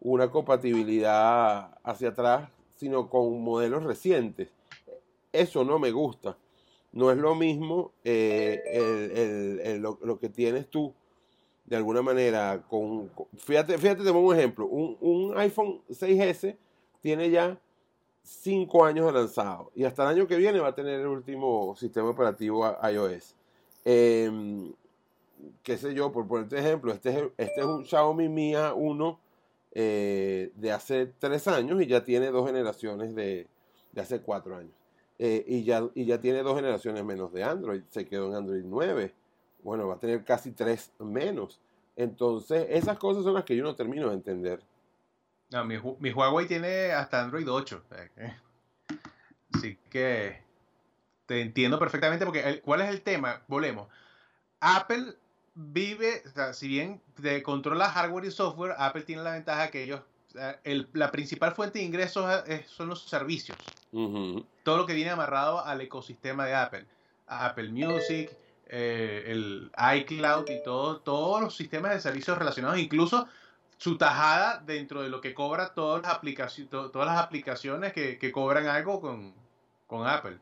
una 0.00 0.30
compatibilidad 0.30 1.76
hacia 1.82 2.08
atrás, 2.10 2.48
sino 2.76 3.08
con 3.08 3.42
modelos 3.42 3.82
recientes. 3.84 4.48
Eso 5.32 5.64
no 5.64 5.78
me 5.78 5.90
gusta. 5.92 6.36
No 6.92 7.10
es 7.10 7.16
lo 7.16 7.34
mismo 7.34 7.92
eh, 8.04 8.62
el- 8.66 9.60
el- 9.60 9.80
lo, 9.82 9.98
lo 10.02 10.18
que 10.18 10.28
tienes 10.28 10.68
tú, 10.68 10.92
de 11.64 11.76
alguna 11.76 12.02
manera, 12.02 12.62
con, 12.68 13.08
con- 13.08 13.26
fíjate, 13.36 13.78
fíjate, 13.78 14.04
te 14.04 14.12
pongo 14.12 14.28
un 14.28 14.36
ejemplo. 14.36 14.66
Un, 14.66 14.96
un 15.00 15.38
iPhone 15.38 15.80
6S 15.88 16.56
tiene 17.00 17.30
ya 17.30 17.58
5 18.22 18.84
años 18.84 19.06
de 19.06 19.12
lanzado 19.12 19.70
y 19.74 19.84
hasta 19.84 20.04
el 20.04 20.18
año 20.18 20.26
que 20.26 20.36
viene 20.36 20.60
va 20.60 20.68
a 20.68 20.74
tener 20.74 21.00
el 21.00 21.06
último 21.06 21.74
sistema 21.76 22.10
operativo 22.10 22.76
iOS. 22.90 23.34
Em, 23.84 24.72
qué 25.62 25.76
sé 25.76 25.94
yo, 25.94 26.12
por 26.12 26.26
ponerte 26.28 26.58
ejemplo, 26.58 26.92
este 26.92 27.10
es, 27.10 27.24
este 27.36 27.60
es 27.60 27.66
un 27.66 27.84
Xiaomi 27.84 28.28
Mi 28.28 28.52
A1 28.52 29.18
eh, 29.74 30.52
de 30.54 30.72
hace 30.72 31.06
3 31.06 31.48
años 31.48 31.82
y 31.82 31.86
ya 31.86 32.04
tiene 32.04 32.30
dos 32.30 32.46
generaciones 32.46 33.14
de, 33.14 33.48
de 33.92 34.00
hace 34.00 34.20
4 34.20 34.56
años. 34.56 34.72
Eh, 35.18 35.44
y, 35.46 35.64
ya, 35.64 35.88
y 35.94 36.04
ya 36.04 36.20
tiene 36.20 36.42
dos 36.42 36.56
generaciones 36.56 37.04
menos 37.04 37.32
de 37.32 37.44
Android, 37.44 37.82
se 37.90 38.06
quedó 38.06 38.28
en 38.28 38.34
Android 38.34 38.64
9. 38.64 39.14
Bueno, 39.62 39.86
va 39.86 39.94
a 39.94 39.98
tener 39.98 40.24
casi 40.24 40.52
3 40.52 40.92
menos. 41.00 41.60
Entonces, 41.96 42.66
esas 42.70 42.98
cosas 42.98 43.24
son 43.24 43.34
las 43.34 43.44
que 43.44 43.56
yo 43.56 43.62
no 43.62 43.76
termino 43.76 44.08
de 44.08 44.14
entender. 44.14 44.60
No, 45.52 45.64
mi, 45.64 45.78
mi 46.00 46.10
Huawei 46.10 46.46
tiene 46.46 46.92
hasta 46.92 47.20
Android 47.22 47.48
8. 47.50 47.82
o 47.84 47.94
sea 47.94 48.08
que- 48.08 48.32
Así 49.54 49.78
que 49.90 50.42
te 51.26 51.40
entiendo 51.40 51.78
perfectamente 51.78 52.24
porque 52.24 52.40
el- 52.48 52.60
¿cuál 52.62 52.80
es 52.80 52.88
el 52.88 53.02
tema? 53.02 53.42
Volvemos. 53.48 53.88
Apple 54.60 55.14
vive, 55.54 56.22
o 56.26 56.30
sea, 56.30 56.54
si 56.54 56.68
bien 56.68 57.00
te 57.20 57.42
controla 57.42 57.90
hardware 57.90 58.24
y 58.24 58.30
software, 58.30 58.74
Apple 58.78 59.02
tiene 59.02 59.22
la 59.22 59.32
ventaja 59.32 59.70
que 59.70 59.82
ellos, 59.82 60.00
el- 60.64 60.88
la 60.94 61.10
principal 61.10 61.52
fuente 61.52 61.78
de 61.78 61.84
ingresos 61.84 62.42
es- 62.46 62.66
son 62.68 62.88
los 62.88 63.04
servicios. 63.04 63.58
Todo 64.62 64.78
lo 64.78 64.86
que 64.86 64.94
viene 64.94 65.10
amarrado 65.10 65.62
al 65.64 65.80
ecosistema 65.82 66.46
de 66.46 66.54
Apple. 66.54 66.86
Apple 67.26 67.68
Music, 67.70 68.30
eh, 68.66 69.24
el 69.26 69.70
iCloud 69.96 70.48
y 70.48 70.62
todo, 70.62 71.00
todos 71.00 71.42
los 71.42 71.54
sistemas 71.54 71.92
de 71.92 72.00
servicios 72.00 72.38
relacionados, 72.38 72.78
incluso 72.78 73.28
su 73.82 73.98
tajada 73.98 74.62
dentro 74.64 75.02
de 75.02 75.08
lo 75.08 75.20
que 75.20 75.34
cobra 75.34 75.74
todas 75.74 76.02
las, 76.02 76.12
aplicaci- 76.12 76.68
to- 76.68 76.92
todas 76.92 77.08
las 77.08 77.18
aplicaciones 77.18 77.92
que, 77.92 78.16
que 78.16 78.30
cobran 78.30 78.66
algo 78.68 79.00
con, 79.00 79.34
con 79.88 80.06
Apple. 80.06 80.38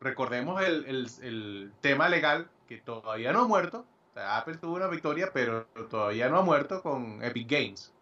Recordemos 0.00 0.62
el, 0.62 0.86
el- 0.86 1.10
el 1.22 1.72
tema 1.82 2.08
legal 2.08 2.48
que 2.66 2.78
todavía 2.78 3.34
no 3.34 3.40
ha 3.42 3.46
muerto. 3.46 3.84
O 4.10 4.14
sea, 4.14 4.38
Apple 4.38 4.56
tuvo 4.56 4.76
una 4.76 4.86
victoria, 4.86 5.30
pero 5.34 5.66
todavía 5.90 6.30
no 6.30 6.38
ha 6.38 6.42
muerto 6.42 6.80
con 6.82 7.22
Epic 7.22 7.50
Games 7.50 7.92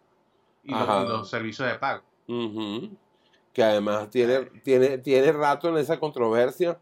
y 0.63 0.71
los, 0.71 1.09
los 1.09 1.29
servicios 1.29 1.67
de 1.67 1.75
pago. 1.75 2.03
Que 3.51 3.63
además 3.63 4.09
tiene, 4.09 4.45
tiene, 4.63 4.97
tiene 4.99 5.33
rato 5.33 5.67
en 5.67 5.77
esa 5.77 5.99
controversia 5.99 6.79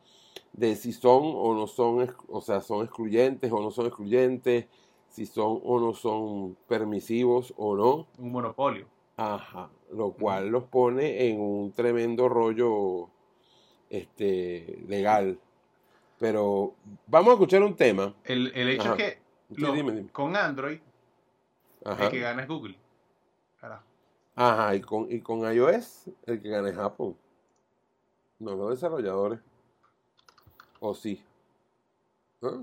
de 0.54 0.76
si 0.76 0.94
son 0.94 1.22
o 1.24 1.56
no 1.56 1.66
son, 1.66 2.16
o 2.28 2.42
sea, 2.42 2.62
son 2.62 2.86
excluyentes 2.86 3.52
o 3.52 3.60
no 3.60 3.72
son 3.72 3.88
excluyentes, 3.88 4.68
si 5.12 5.26
son 5.26 5.60
o 5.64 5.80
no 5.80 5.94
son 5.94 6.56
permisivos 6.68 7.54
o 7.58 7.76
no. 7.76 8.08
Un 8.18 8.32
monopolio. 8.32 8.88
Ajá. 9.18 9.70
Lo 9.92 10.12
cual 10.14 10.48
los 10.50 10.64
pone 10.64 11.28
en 11.30 11.40
un 11.40 11.72
tremendo 11.74 12.28
rollo 12.30 13.10
este, 13.90 14.84
legal. 14.88 15.38
Pero 16.18 16.74
vamos 17.08 17.30
a 17.30 17.34
escuchar 17.34 17.62
un 17.64 17.76
tema. 17.76 18.14
El, 18.24 18.52
el 18.56 18.70
hecho 18.70 18.94
Ajá. 18.94 18.96
es 18.96 18.98
que 19.16 19.22
Sí, 19.56 19.62
lo- 19.62 19.74
dime, 19.74 19.92
dime. 19.92 20.10
con 20.12 20.36
Android 20.36 20.80
Ajá. 21.84 22.06
el 22.06 22.12
que 22.12 22.20
gana 22.20 22.42
es 22.44 22.48
Google. 22.48 22.78
Carajo. 23.60 23.84
Ajá, 24.36 24.76
y 24.76 24.82
con, 24.82 25.12
y 25.12 25.20
con 25.20 25.40
iOS, 25.54 26.10
el 26.26 26.42
que 26.42 26.50
gana 26.50 26.70
es 26.70 26.78
Apple. 26.78 27.14
No 28.40 28.56
los 28.56 28.70
desarrolladores. 28.72 29.40
¿O 30.80 30.96
sí? 30.96 31.22
¿Ah? 32.42 32.62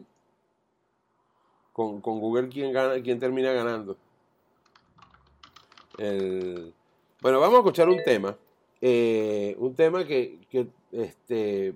Con, 1.78 2.00
Google, 2.00 2.48
¿quién 2.48 2.72
gana, 2.72 3.00
quién 3.00 3.20
termina 3.20 3.52
ganando? 3.52 3.96
El- 5.96 6.74
Bueno, 7.22 7.38
vamos 7.38 7.54
a 7.54 7.58
escuchar 7.58 7.88
un 7.88 8.02
tema. 8.04 8.36
eh, 8.80 9.54
un 9.60 9.74
tema 9.76 10.04
que, 10.04 10.38
que, 10.50 10.68
este, 10.92 11.74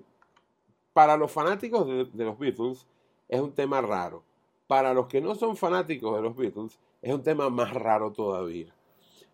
para 0.93 1.15
los 1.17 1.31
fanáticos 1.31 1.87
de, 1.87 2.05
de 2.05 2.25
los 2.25 2.37
Beatles 2.37 2.85
es 3.29 3.39
un 3.41 3.53
tema 3.53 3.79
raro. 3.81 4.23
Para 4.67 4.93
los 4.93 5.07
que 5.07 5.21
no 5.21 5.35
son 5.35 5.55
fanáticos 5.55 6.15
de 6.15 6.21
los 6.21 6.35
Beatles 6.35 6.77
es 7.01 7.13
un 7.13 7.23
tema 7.23 7.49
más 7.49 7.73
raro 7.73 8.11
todavía. 8.11 8.73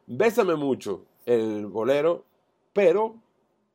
Bésame 0.06 0.56
mucho 0.56 1.04
el 1.26 1.66
bolero, 1.66 2.24
pero 2.74 3.16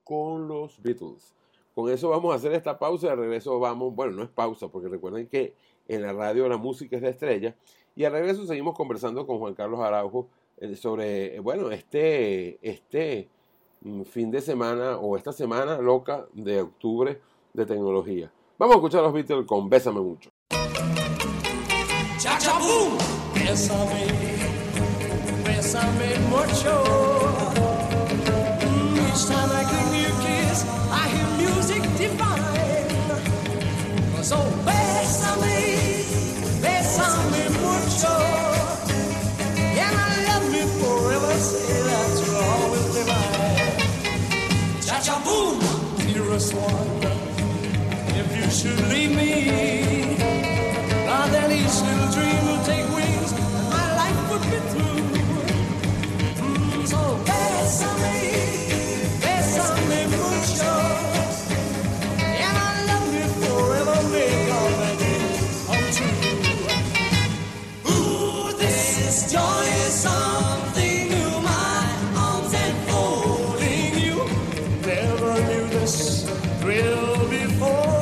con 0.04 0.46
los 0.48 0.80
Beatles. 0.82 1.34
Con 1.74 1.88
eso 1.90 2.08
vamos 2.10 2.32
a 2.32 2.36
hacer 2.36 2.52
esta 2.52 2.78
pausa 2.78 3.06
y 3.06 3.10
de 3.10 3.16
regreso 3.16 3.58
vamos, 3.58 3.94
bueno, 3.96 4.12
no 4.12 4.22
es 4.22 4.30
pausa, 4.30 4.68
porque 4.68 4.88
recuerden 4.88 5.26
que 5.28 5.54
en 5.88 6.02
la 6.02 6.12
radio 6.12 6.48
la 6.48 6.56
música 6.56 6.96
es 6.96 7.02
la 7.02 7.10
estrella. 7.10 7.54
Y 7.96 8.04
al 8.04 8.12
regreso 8.12 8.46
seguimos 8.46 8.76
conversando 8.76 9.26
con 9.26 9.38
Juan 9.38 9.54
Carlos 9.54 9.80
Araujo 9.80 10.28
eh, 10.58 10.76
sobre, 10.76 11.36
eh, 11.36 11.40
bueno, 11.40 11.70
este, 11.70 12.58
este 12.62 13.28
mm, 13.82 14.02
fin 14.02 14.30
de 14.30 14.40
semana 14.40 14.98
o 14.98 15.16
esta 15.16 15.32
semana 15.32 15.78
loca 15.78 16.26
de 16.32 16.62
octubre 16.62 17.20
de 17.52 17.66
tecnología. 17.66 18.32
Vamos 18.58 18.76
a 18.76 18.78
escuchar 18.78 19.02
los 19.02 19.12
Beatles 19.12 19.46
con 19.46 19.68
bésame 19.68 20.00
mucho. 20.00 20.30
Dearest 46.34 46.54
one, 46.54 47.00
if 48.16 48.36
you 48.36 48.50
should 48.50 48.88
leave 48.88 49.14
me. 49.14 50.23
will 76.74 77.28
before. 77.28 77.93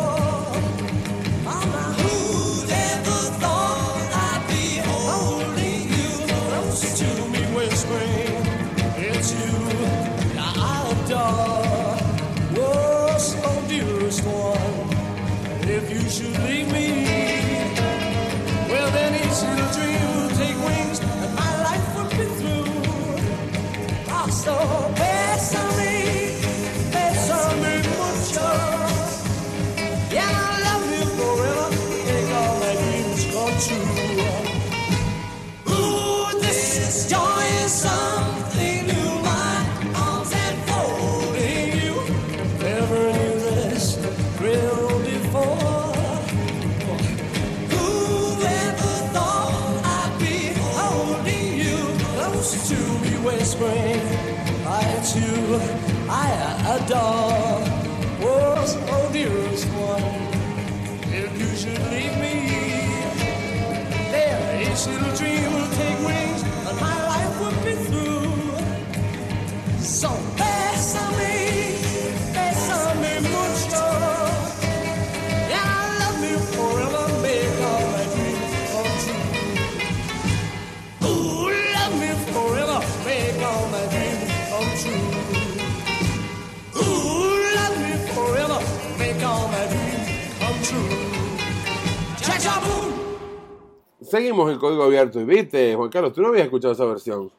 Seguimos 94.13 94.51
el 94.51 94.59
código 94.59 94.83
abierto. 94.85 95.19
Y 95.21 95.25
viste, 95.25 95.75
Juan 95.75 95.89
Carlos, 95.89 96.13
tú 96.13 96.21
no 96.21 96.29
habías 96.29 96.45
escuchado 96.45 96.75
esa 96.75 96.85
versión 96.85 97.33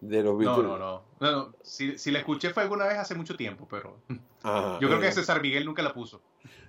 de 0.00 0.22
los 0.22 0.38
Beatles. 0.38 0.64
no, 0.66 0.78
no. 0.78 1.02
no, 1.18 1.30
no. 1.32 1.52
Si, 1.62 1.98
si 1.98 2.10
la 2.12 2.20
escuché 2.20 2.50
fue 2.50 2.62
alguna 2.62 2.86
vez 2.86 2.98
hace 2.98 3.14
mucho 3.14 3.36
tiempo, 3.36 3.66
pero 3.68 3.96
Ajá, 4.42 4.78
yo 4.80 4.88
creo 4.88 4.98
eh. 5.00 5.02
que 5.06 5.12
César 5.12 5.42
Miguel 5.42 5.64
nunca 5.64 5.82
la 5.82 5.92
puso. 5.92 6.20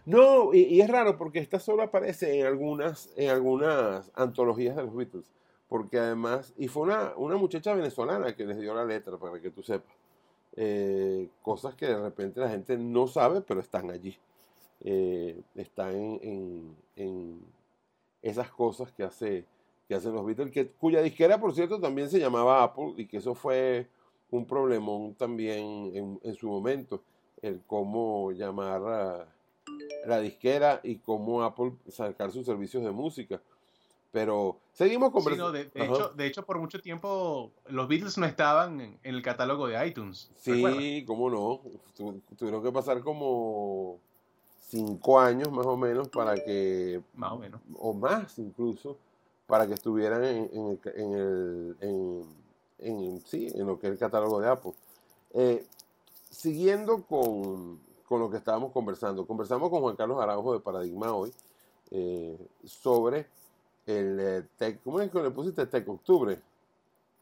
No, 0.05 0.51
y, 0.53 0.61
y 0.63 0.81
es 0.81 0.89
raro 0.89 1.15
porque 1.15 1.39
esta 1.39 1.59
solo 1.59 1.83
aparece 1.83 2.39
en 2.39 2.47
algunas, 2.47 3.09
en 3.15 3.29
algunas 3.29 4.11
antologías 4.15 4.75
de 4.75 4.83
los 4.83 4.95
Beatles. 4.95 5.25
porque 5.69 5.99
además, 5.99 6.53
y 6.57 6.67
fue 6.67 6.83
una, 6.83 7.13
una 7.15 7.37
muchacha 7.37 7.73
venezolana 7.75 8.35
que 8.35 8.45
les 8.45 8.59
dio 8.59 8.73
la 8.73 8.83
letra, 8.83 9.17
para 9.17 9.39
que 9.39 9.51
tú 9.51 9.61
sepas. 9.61 9.93
Eh, 10.57 11.29
cosas 11.43 11.75
que 11.75 11.85
de 11.85 11.97
repente 12.01 12.39
la 12.41 12.49
gente 12.49 12.75
no 12.77 13.07
sabe, 13.07 13.41
pero 13.41 13.59
están 13.61 13.89
allí. 13.91 14.17
Eh, 14.83 15.39
están 15.55 15.95
en, 15.95 16.19
en- 16.23 16.75
en 16.95 17.39
esas 18.21 18.49
cosas 18.51 18.91
que, 18.91 19.03
hace, 19.03 19.45
que 19.87 19.95
hacen 19.95 20.13
los 20.13 20.25
Beatles, 20.25 20.51
que, 20.51 20.67
cuya 20.67 21.01
disquera, 21.01 21.39
por 21.39 21.53
cierto, 21.53 21.79
también 21.79 22.09
se 22.09 22.19
llamaba 22.19 22.63
Apple, 22.63 22.93
y 22.97 23.05
que 23.07 23.17
eso 23.17 23.33
fue 23.35 23.87
un 24.29 24.45
problemón 24.45 25.15
también 25.15 25.91
en, 25.93 26.19
en 26.23 26.35
su 26.35 26.47
momento, 26.47 27.01
el 27.41 27.61
cómo 27.65 28.31
llamar 28.31 28.81
a 28.83 29.27
la 30.05 30.19
disquera 30.19 30.79
y 30.83 30.97
cómo 30.97 31.43
Apple 31.43 31.73
sacar 31.89 32.31
sus 32.31 32.45
servicios 32.45 32.83
de 32.83 32.91
música. 32.91 33.41
Pero 34.11 34.57
seguimos 34.73 35.09
Sí, 35.09 35.13
conversando. 35.13 35.45
no, 35.45 35.51
de, 35.53 35.71
hecho, 35.75 36.09
de 36.09 36.27
hecho, 36.27 36.45
por 36.45 36.59
mucho 36.59 36.81
tiempo 36.81 37.51
los 37.67 37.87
Beatles 37.87 38.17
no 38.17 38.25
estaban 38.25 38.81
en, 38.81 38.99
en 39.03 39.15
el 39.15 39.21
catálogo 39.21 39.67
de 39.67 39.87
iTunes. 39.87 40.29
¿recuerdas? 40.45 40.79
Sí, 40.83 41.03
cómo 41.07 41.29
no. 41.29 41.61
Tu- 41.95 42.21
tuvieron 42.37 42.61
que 42.61 42.71
pasar 42.71 43.01
como 43.01 43.99
cinco 44.71 45.19
años 45.19 45.51
más 45.51 45.65
o 45.65 45.75
menos 45.75 46.07
para 46.09 46.35
que, 46.35 47.01
Más 47.15 47.33
o 47.33 47.37
menos. 47.37 47.59
o 47.77 47.93
más 47.93 48.39
incluso, 48.39 48.97
para 49.45 49.67
que 49.67 49.73
estuvieran 49.73 50.23
en, 50.23 50.49
en 50.53 50.67
el, 50.67 50.79
en 50.95 51.13
el- 51.13 51.77
en- 51.81 52.25
en- 52.79 53.21
sí, 53.25 53.47
en 53.53 53.67
lo 53.67 53.77
que 53.77 53.87
es 53.87 53.93
el 53.93 53.99
catálogo 53.99 54.39
de 54.39 54.47
Apple. 54.47 54.73
Eh, 55.33 55.65
siguiendo 56.29 57.03
con, 57.03 57.79
con 58.07 58.19
lo 58.21 58.29
que 58.31 58.37
estábamos 58.37 58.71
conversando, 58.71 59.25
conversamos 59.27 59.69
con 59.69 59.81
Juan 59.81 59.95
Carlos 59.97 60.21
Araujo 60.21 60.53
de 60.53 60.59
Paradigma 60.61 61.13
hoy 61.13 61.33
eh, 61.91 62.37
sobre 62.65 63.27
el 63.85 64.17
eh, 64.19 64.43
Tech, 64.57 64.79
¿cómo 64.83 65.01
es 65.01 65.11
que 65.11 65.21
le 65.21 65.31
pusiste? 65.31 65.65
Tech 65.67 65.87
Octubre. 65.89 66.39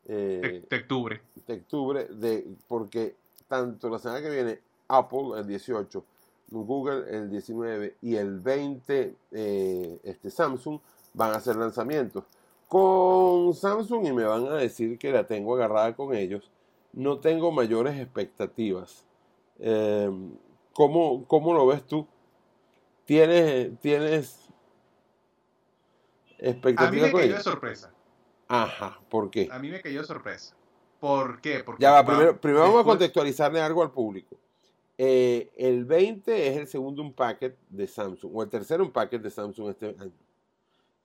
Eh, 0.06 0.66
de 0.70 1.54
octubre, 1.54 2.06
de, 2.06 2.56
porque 2.68 3.16
tanto 3.48 3.90
la 3.90 4.00
semana 4.00 4.22
que 4.22 4.30
viene 4.30 4.60
Apple 4.88 5.32
el 5.38 5.46
18, 5.48 6.04
Google 6.52 7.06
el 7.10 7.30
19 7.30 7.98
y 8.02 8.16
el 8.16 8.40
20 8.40 9.16
eh, 9.32 10.00
este, 10.04 10.30
Samsung 10.30 10.80
van 11.14 11.34
a 11.34 11.38
hacer 11.38 11.56
lanzamientos. 11.56 12.24
Con 12.68 13.54
Samsung 13.54 14.06
y 14.08 14.12
me 14.14 14.24
van 14.24 14.46
a 14.48 14.56
decir 14.56 14.98
que 15.00 15.12
la 15.12 15.26
tengo 15.26 15.56
agarrada 15.56 15.96
con 15.96 16.14
ellos, 16.14 16.52
no 16.94 17.20
tengo 17.20 17.52
mayores 17.52 18.00
expectativas. 18.00 19.06
Eh, 19.60 20.10
¿cómo, 20.74 21.26
cómo 21.26 21.54
lo 21.54 21.68
ves 21.68 21.84
tú? 21.86 22.08
¿Tienes, 23.06 23.80
tienes 23.80 24.50
A 26.78 26.92
mí 26.92 27.00
expectativas 27.00 27.08
me 27.08 27.12
con 27.12 27.22
cayó 27.22 27.34
de 27.36 27.42
ellos? 27.42 27.44
sorpresa. 27.44 27.92
Ajá, 28.48 29.00
¿por 29.10 29.30
qué? 29.30 29.50
A 29.52 29.60
mí 29.60 29.70
me 29.70 29.82
cayó 29.82 30.02
de 30.02 30.08
sorpresa. 30.08 30.56
¿Por 31.00 31.42
qué? 31.42 31.64
Porque 31.64 31.82
Ya 31.82 31.92
va, 31.92 32.06
primero, 32.06 32.40
primero 32.40 32.64
vamos 32.66 32.82
a 32.82 32.84
contextualizarle 32.84 33.62
algo 33.62 33.82
al 33.82 33.92
público. 33.92 34.38
Eh, 35.02 35.50
el 35.56 35.86
20 35.86 36.50
es 36.50 36.58
el 36.58 36.68
segundo 36.68 37.02
unpacket 37.02 37.58
de 37.70 37.88
Samsung, 37.88 38.36
o 38.36 38.44
el 38.44 38.50
tercer 38.50 38.82
unpacket 38.82 39.22
de 39.22 39.30
Samsung 39.30 39.70
este 39.70 39.96
año. 39.98 40.12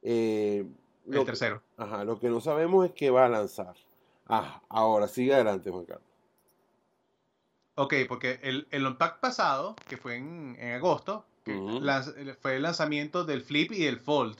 Eh, 0.02 0.66
El 1.08 1.24
tercero. 1.24 1.62
ajá, 1.76 2.02
lo 2.04 2.18
que 2.18 2.28
no 2.28 2.40
sabemos 2.40 2.84
es 2.86 2.92
qué 2.92 3.10
va 3.10 3.26
a 3.26 3.28
lanzar. 3.28 3.74
Ah, 4.26 4.60
ahora 4.68 5.06
sigue 5.06 5.32
adelante, 5.32 5.70
Juan 5.70 5.84
Carlos. 5.84 6.08
Ok, 7.76 7.94
porque 8.08 8.40
el, 8.42 8.66
el 8.72 8.84
Unpack 8.84 9.20
pasado, 9.20 9.76
que 9.88 9.96
fue 9.96 10.16
en, 10.16 10.56
en 10.58 10.72
agosto, 10.74 11.24
lanz- 11.46 12.36
fue 12.40 12.56
el 12.56 12.62
lanzamiento 12.62 13.24
del 13.24 13.42
Flip 13.42 13.70
y 13.72 13.86
el 13.86 14.00
Fold, 14.00 14.36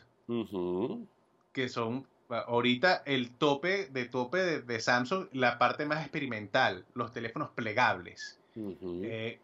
que 1.52 1.68
son 1.68 2.06
ah, 2.30 2.44
ahorita 2.48 3.02
el 3.06 3.30
tope 3.36 3.86
de 3.86 4.06
tope 4.06 4.38
de, 4.38 4.62
de 4.62 4.80
Samsung, 4.80 5.28
la 5.32 5.58
parte 5.58 5.84
más 5.86 6.00
experimental, 6.02 6.84
los 6.94 7.12
teléfonos 7.12 7.50
plegables. 7.50 8.40
Eh, 8.56 9.40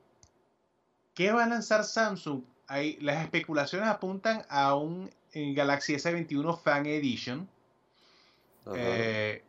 ¿Qué 1.20 1.32
va 1.32 1.44
a 1.44 1.46
lanzar 1.46 1.84
Samsung? 1.84 2.44
Hay, 2.66 2.96
las 3.02 3.22
especulaciones 3.22 3.90
apuntan 3.90 4.42
a 4.48 4.74
un 4.74 5.10
eh, 5.34 5.52
Galaxy 5.52 5.92
S21 5.92 6.58
Fan 6.58 6.86
Edition. 6.86 7.46
Eh, 8.74 9.44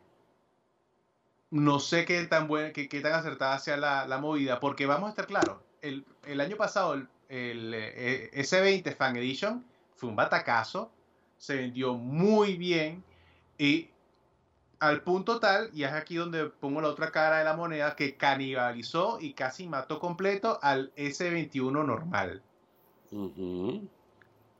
no 1.48 1.78
sé 1.78 2.04
qué 2.04 2.24
tan 2.24 2.46
buena, 2.46 2.74
qué, 2.74 2.90
qué 2.90 3.00
tan 3.00 3.14
acertada 3.14 3.58
sea 3.58 3.78
la, 3.78 4.06
la 4.06 4.18
movida, 4.18 4.60
porque 4.60 4.84
vamos 4.84 5.06
a 5.06 5.10
estar 5.12 5.26
claros, 5.26 5.62
el, 5.80 6.04
el 6.26 6.42
año 6.42 6.58
pasado 6.58 6.92
el, 6.92 7.08
el, 7.30 7.72
eh, 7.74 8.30
S20 8.34 8.94
Fan 8.94 9.16
Edition 9.16 9.64
fue 9.96 10.10
un 10.10 10.16
batacazo, 10.16 10.92
se 11.38 11.56
vendió 11.56 11.94
muy 11.94 12.58
bien 12.58 13.02
y 13.56 13.88
al 14.82 15.02
punto 15.02 15.38
tal, 15.38 15.70
y 15.72 15.84
es 15.84 15.92
aquí 15.92 16.16
donde 16.16 16.46
pongo 16.46 16.80
la 16.80 16.88
otra 16.88 17.12
cara 17.12 17.38
de 17.38 17.44
la 17.44 17.54
moneda, 17.54 17.94
que 17.94 18.16
canibalizó 18.16 19.18
y 19.20 19.32
casi 19.32 19.68
mató 19.68 20.00
completo 20.00 20.58
al 20.60 20.92
S21 20.96 21.84
normal. 21.84 22.42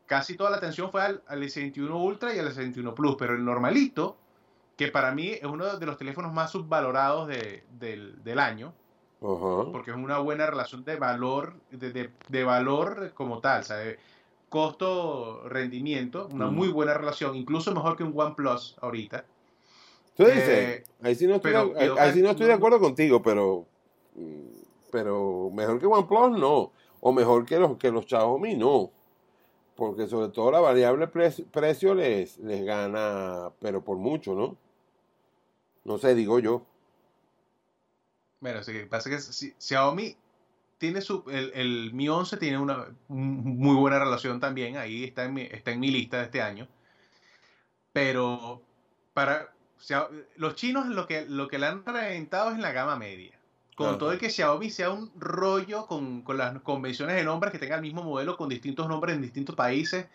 Casi 0.06 0.36
toda 0.36 0.50
la 0.50 0.58
atención 0.58 0.92
fue 0.92 1.02
al, 1.02 1.22
al 1.26 1.42
S21 1.42 1.90
Ultra 2.00 2.32
y 2.34 2.38
al 2.38 2.46
S21 2.54 2.94
Plus, 2.94 3.16
pero 3.18 3.34
el 3.34 3.44
normalito, 3.44 4.16
que 4.76 4.88
para 4.88 5.10
mí 5.12 5.30
es 5.30 5.42
uno 5.44 5.76
de 5.76 5.86
los 5.86 5.96
teléfonos 5.96 6.32
más 6.32 6.52
subvalorados 6.52 7.26
de- 7.26 7.64
del, 7.80 8.22
del 8.22 8.38
año, 8.38 8.72
porque 9.72 9.90
es 9.90 9.96
una 9.96 10.18
buena 10.18 10.46
relación 10.46 10.84
de 10.84 10.96
valor, 10.96 11.54
de, 11.70 11.90
de- 11.92 12.10
de 12.28 12.44
valor 12.44 13.12
como 13.14 13.40
tal, 13.40 13.64
¿sabe? 13.64 13.98
costo-rendimiento, 14.48 16.28
una 16.30 16.44
Ujú. 16.46 16.54
muy 16.54 16.68
buena 16.68 16.94
relación, 16.94 17.34
incluso 17.34 17.74
mejor 17.74 17.96
que 17.96 18.04
un 18.04 18.12
OnePlus 18.14 18.76
ahorita. 18.80 19.24
Tú 20.16 20.24
dices, 20.26 20.48
Eh, 20.48 20.84
ahí 21.02 21.14
sí 21.14 21.26
no 21.26 21.36
estoy, 21.36 21.52
pero 21.52 21.98
ahí 21.98 22.12
sí 22.12 22.22
no 22.22 22.30
estoy 22.30 22.46
de 22.46 22.52
acuerdo 22.54 22.78
contigo, 22.80 23.22
pero, 23.22 23.66
pero 24.90 25.50
mejor 25.52 25.78
que 25.78 25.86
OnePlus 25.86 26.38
no, 26.38 26.72
o 27.00 27.12
mejor 27.12 27.46
que 27.46 27.58
los 27.58 27.76
que 27.78 27.90
los 27.90 28.06
Xiaomi 28.06 28.56
no, 28.56 28.90
porque 29.76 30.06
sobre 30.08 30.30
todo 30.30 30.50
la 30.52 30.60
variable 30.60 31.08
pre- 31.08 31.30
precio 31.52 31.94
les, 31.94 32.38
les 32.38 32.64
gana, 32.64 33.50
pero 33.60 33.82
por 33.84 33.98
mucho, 33.98 34.34
¿no? 34.34 34.56
No 35.84 35.98
sé, 35.98 36.14
digo 36.16 36.38
yo. 36.40 36.66
Bueno, 38.40 38.62
sí, 38.62 38.72
pasa 38.90 39.08
que 39.10 39.18
si- 39.20 39.54
Xiaomi 39.58 40.16
tiene 40.78 41.00
su, 41.00 41.24
el, 41.30 41.52
el 41.54 41.92
Mi 41.94 42.08
11 42.08 42.36
tiene 42.36 42.58
una 42.58 42.94
muy 43.08 43.76
buena 43.76 43.98
relación 43.98 44.40
también, 44.40 44.76
ahí 44.76 45.04
está 45.04 45.24
en 45.24 45.34
mi, 45.34 45.42
está 45.42 45.72
en 45.72 45.80
mi 45.80 45.90
lista 45.90 46.18
de 46.18 46.24
este 46.24 46.42
año. 46.42 46.68
Pero 47.92 48.62
para 49.14 49.52
Xia- 49.82 50.08
los 50.36 50.54
chinos 50.54 50.86
lo 50.86 51.06
que, 51.06 51.26
lo 51.26 51.48
que 51.48 51.58
le 51.58 51.66
han 51.66 51.84
reventado 51.84 52.50
es 52.50 52.54
en 52.56 52.62
la 52.62 52.72
gama 52.72 52.96
media. 52.96 53.38
Con 53.74 53.98
todo 53.98 54.12
el 54.12 54.18
que 54.18 54.30
Xiaomi 54.30 54.70
sea 54.70 54.90
un 54.90 55.10
rollo 55.16 55.86
con, 55.86 56.22
con 56.22 56.36
las 56.36 56.60
convenciones 56.60 57.16
de 57.16 57.24
nombres, 57.24 57.52
que 57.52 57.58
tenga 57.58 57.74
el 57.76 57.80
mismo 57.82 58.04
modelo 58.04 58.36
con 58.36 58.48
distintos 58.48 58.86
nombres 58.86 59.16
en 59.16 59.22
distintos 59.22 59.56
países 59.56 60.06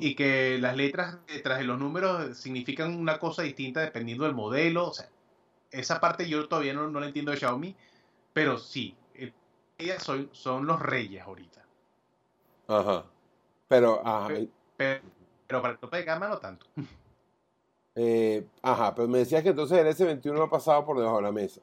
y 0.00 0.14
que 0.14 0.58
las 0.60 0.76
letras 0.76 1.16
detrás 1.26 1.58
de 1.58 1.64
los 1.64 1.78
números 1.78 2.36
significan 2.38 2.94
una 2.94 3.18
cosa 3.18 3.42
distinta 3.42 3.80
dependiendo 3.80 4.24
del 4.24 4.34
modelo. 4.34 4.88
O 4.88 4.92
sea, 4.92 5.08
esa 5.72 5.98
parte 5.98 6.28
yo 6.28 6.46
todavía 6.46 6.72
no, 6.74 6.88
no 6.88 7.00
la 7.00 7.06
entiendo 7.06 7.32
de 7.32 7.38
Xiaomi, 7.38 7.74
pero 8.32 8.58
sí, 8.58 8.94
eh, 9.14 9.32
ellas 9.78 10.02
son, 10.04 10.28
son 10.32 10.66
los 10.66 10.78
reyes 10.78 11.22
ahorita. 11.22 11.64
Ajá. 12.68 13.04
Pero, 13.66 14.06
ajá, 14.06 14.28
Pe- 14.28 14.48
Pero, 14.76 15.00
pero 15.48 15.62
para 15.62 15.72
el 15.72 15.80
tope 15.80 15.96
de 15.96 16.04
gama 16.04 16.28
no 16.28 16.38
tanto. 16.38 16.66
eh, 17.94 18.46
ajá, 18.62 18.94
pero 18.94 19.08
me 19.08 19.18
decías 19.18 19.42
que 19.42 19.50
entonces 19.50 19.78
el 19.78 19.86
S21 19.86 20.44
ha 20.44 20.50
pasado 20.50 20.84
por 20.84 20.96
debajo 20.98 21.16
de 21.16 21.22
la 21.22 21.32
mesa. 21.32 21.60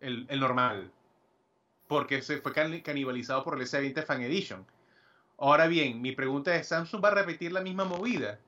El, 0.00 0.26
normal. 0.38 0.90
Porque 1.88 2.22
se 2.22 2.38
fue 2.38 2.52
cani- 2.52 2.82
canibalizado 2.82 3.44
por 3.44 3.58
el 3.60 3.66
S20 3.66 4.04
Fan 4.04 4.22
Edition. 4.22 4.64
Ahora 5.38 5.66
bien, 5.66 6.00
mi 6.00 6.12
pregunta 6.12 6.54
es, 6.54 6.68
¿Samsung 6.68 7.04
va 7.04 7.08
a 7.08 7.14
repetir 7.14 7.52
la 7.52 7.60
misma 7.60 7.84
movida? 7.84 8.38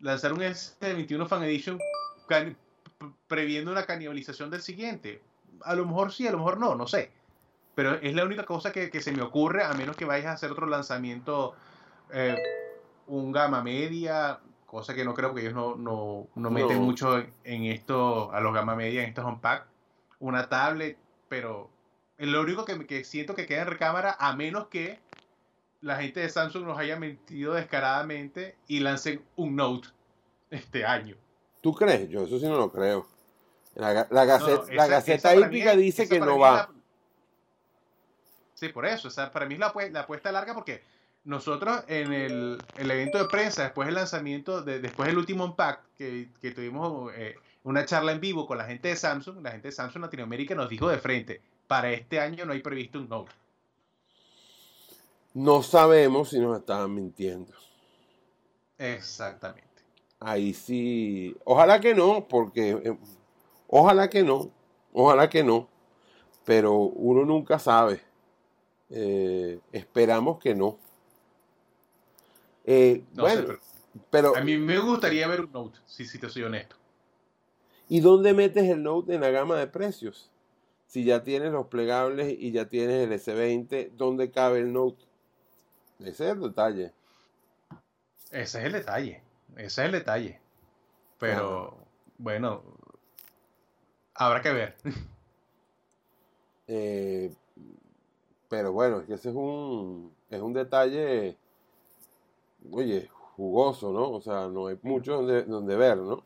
Lanzar 0.00 0.32
un 0.32 0.40
S21 0.40 1.26
Fan 1.26 1.42
Edition 1.44 1.78
previendo 3.26 3.70
una 3.70 3.86
canibalización 3.86 4.50
del 4.50 4.62
siguiente. 4.62 5.22
A 5.62 5.74
lo 5.74 5.86
mejor 5.86 6.12
sí, 6.12 6.26
a 6.26 6.32
lo 6.32 6.38
mejor 6.38 6.58
no, 6.58 6.74
no 6.74 6.86
sé. 6.86 7.10
Pero 7.74 7.94
es 7.94 8.14
la 8.14 8.24
única 8.24 8.44
cosa 8.44 8.72
que, 8.72 8.90
que 8.90 9.00
se 9.00 9.12
me 9.12 9.22
ocurre, 9.22 9.62
a 9.62 9.72
menos 9.74 9.96
que 9.96 10.04
vayas 10.04 10.26
a 10.26 10.32
hacer 10.32 10.50
otro 10.50 10.66
lanzamiento, 10.66 11.54
eh, 12.12 12.36
un 13.06 13.30
gama 13.30 13.62
media, 13.62 14.40
cosa 14.68 14.94
que 14.94 15.02
no 15.04 15.14
creo 15.14 15.34
que 15.34 15.40
ellos 15.40 15.54
no, 15.54 15.76
no, 15.76 16.28
no 16.34 16.50
meten 16.50 16.76
No. 16.78 16.84
mucho 16.84 17.18
en, 17.44 17.64
esto, 17.64 18.30
a 18.32 18.40
los 18.40 18.52
gama 18.52 18.76
media, 18.76 19.02
en 19.02 19.08
estos 19.08 19.24
unpack. 19.24 19.66
Una 20.20 20.48
tablet, 20.50 20.98
pero 21.28 21.70
lo 22.18 22.42
único 22.42 22.66
que, 22.66 22.86
que 22.86 23.02
siento 23.02 23.34
que 23.34 23.46
queda 23.46 23.62
en 23.62 23.68
recámara, 23.68 24.14
a 24.20 24.36
menos 24.36 24.68
que 24.68 25.00
la 25.80 25.96
gente 25.96 26.20
de 26.20 26.28
Samsung 26.28 26.66
nos 26.66 26.78
haya 26.78 26.96
mentido 26.98 27.54
descaradamente 27.54 28.56
y 28.66 28.80
lancen 28.80 29.24
un 29.36 29.56
Note 29.56 29.88
este 30.50 30.84
año. 30.84 31.16
¿Tú 31.62 31.72
crees? 31.74 32.08
Yo 32.10 32.24
eso 32.24 32.38
sí 32.38 32.46
no 32.46 32.56
lo 32.58 32.70
creo. 32.70 33.06
La, 33.74 33.94
la, 33.94 34.06
No, 34.10 34.16
no, 34.20 34.26
gaceta, 34.26 34.74
la 34.74 34.86
Gaceta 34.86 35.34
Hípica 35.34 35.74
dice 35.76 36.06
que 36.08 36.20
no 36.20 36.38
va. 36.38 36.52
la- 36.52 36.70
Sí, 38.54 38.68
por 38.68 38.84
eso. 38.84 39.08
O 39.08 39.10
sea, 39.10 39.30
para 39.30 39.46
mí 39.46 39.54
es 39.54 39.60
la, 39.60 39.72
la 39.92 40.00
apuesta 40.00 40.30
larga 40.32 40.52
porque 40.52 40.82
nosotros 41.28 41.84
en 41.88 42.12
el, 42.12 42.58
el 42.76 42.90
evento 42.90 43.18
de 43.18 43.26
prensa, 43.26 43.64
después 43.64 43.86
del 43.86 43.94
lanzamiento, 43.96 44.62
de- 44.62 44.80
después 44.80 45.08
del 45.08 45.18
último 45.18 45.44
Unpack, 45.44 45.80
que, 45.96 46.30
que 46.40 46.50
tuvimos 46.52 47.12
eh, 47.14 47.36
una 47.64 47.84
charla 47.84 48.12
en 48.12 48.20
vivo 48.20 48.46
con 48.46 48.58
la 48.58 48.64
gente 48.64 48.88
de 48.88 48.96
Samsung, 48.96 49.42
la 49.42 49.52
gente 49.52 49.68
de 49.68 49.72
Samsung 49.72 50.02
Latinoamérica 50.02 50.54
nos 50.54 50.68
dijo 50.68 50.88
de 50.88 50.98
frente, 50.98 51.42
para 51.66 51.90
este 51.92 52.18
año 52.20 52.44
no 52.46 52.52
hay 52.52 52.62
previsto 52.62 52.98
un 52.98 53.08
Note. 53.08 53.32
No 55.34 55.62
sabemos 55.62 56.30
si 56.30 56.38
nos 56.40 56.58
estaban 56.58 56.94
mintiendo. 56.94 57.52
Exactamente. 58.78 59.68
Ahí 60.20 60.52
sí. 60.54 61.36
Ojalá 61.44 61.80
que 61.80 61.94
no, 61.94 62.26
porque. 62.28 62.70
eh, 62.70 62.98
ojalá 63.68 64.08
que 64.10 64.22
no. 64.22 64.50
Ojalá 64.92 65.28
que 65.28 65.42
no. 65.44 65.68
Pero 66.44 66.74
uno 66.74 67.24
nunca 67.24 67.58
sabe. 67.58 68.00
Eh, 68.90 69.60
esperamos 69.72 70.38
que 70.38 70.54
no. 70.54 70.78
Eh, 72.70 73.02
No 73.14 73.22
bueno, 73.22 73.40
sé, 73.40 73.46
pero 73.46 73.60
pero. 74.10 74.36
a 74.36 74.42
mí 74.42 74.58
me 74.58 74.78
gustaría 74.78 75.26
ver 75.26 75.40
un 75.40 75.52
Note, 75.52 75.78
si, 75.86 76.04
si 76.04 76.18
te 76.18 76.28
soy 76.28 76.42
honesto. 76.42 76.76
¿Y 77.88 78.00
dónde 78.00 78.34
metes 78.34 78.64
el 78.68 78.82
Note 78.82 79.14
en 79.14 79.22
la 79.22 79.30
gama 79.30 79.56
de 79.56 79.66
precios? 79.66 80.30
Si 80.86 81.04
ya 81.04 81.22
tienes 81.24 81.50
los 81.52 81.68
plegables 81.68 82.34
y 82.38 82.52
ya 82.52 82.66
tienes 82.68 83.06
el 83.06 83.12
S20, 83.12 83.92
¿dónde 83.92 84.30
cabe 84.30 84.58
el 84.60 84.72
Note? 84.72 85.02
Ese 86.00 86.26
es 86.26 86.32
el 86.32 86.40
detalle. 86.40 86.92
Ese 88.30 88.58
es 88.58 88.64
el 88.66 88.72
detalle. 88.72 89.22
Ese 89.56 89.66
es 89.66 89.78
el 89.78 89.92
detalle. 89.92 90.40
Pero, 91.18 91.78
bueno, 92.18 92.62
habrá 94.14 94.42
que 94.42 94.52
ver. 94.52 94.76
Eh, 96.70 97.32
pero 98.50 98.72
bueno, 98.72 99.00
es 99.00 99.06
que 99.06 99.14
ese 99.14 99.30
es 99.30 99.34
un, 99.34 100.14
es 100.28 100.38
un 100.42 100.52
detalle, 100.52 101.38
oye, 102.70 103.08
jugoso, 103.36 103.92
¿no? 103.92 104.10
O 104.10 104.20
sea, 104.20 104.48
no 104.48 104.66
hay 104.66 104.78
mucho 104.82 105.14
donde, 105.14 105.42
donde 105.44 105.76
ver, 105.76 105.96
¿no? 105.98 106.14
O 106.14 106.22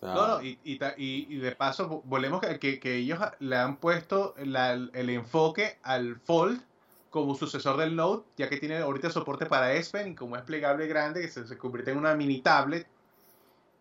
sea, 0.00 0.14
No, 0.14 0.28
no, 0.28 0.42
y, 0.42 0.58
y, 0.64 0.78
y- 0.96 1.38
de 1.38 1.52
paso, 1.56 1.88
vo- 1.90 2.02
volvemos 2.04 2.40
que, 2.40 2.58
que- 2.58 2.78
que 2.80 2.96
ellos 2.96 3.18
le 3.40 3.56
han 3.56 3.76
puesto 3.76 4.34
la- 4.38 4.72
el 4.72 5.10
enfoque 5.10 5.78
al 5.82 6.16
Fold 6.20 6.62
como 7.10 7.34
sucesor 7.34 7.76
del 7.78 7.96
Note, 7.96 8.26
ya 8.36 8.48
que 8.48 8.58
tiene 8.58 8.78
ahorita 8.78 9.10
soporte 9.10 9.46
para 9.46 9.72
S 9.72 9.90
Pen 9.90 10.12
y 10.12 10.14
como 10.14 10.36
es 10.36 10.42
plegable 10.42 10.86
grande, 10.86 11.22
que 11.22 11.28
se, 11.28 11.46
se 11.46 11.58
convierte 11.58 11.90
en 11.90 11.98
una 11.98 12.14
mini 12.14 12.40
tablet, 12.40 12.86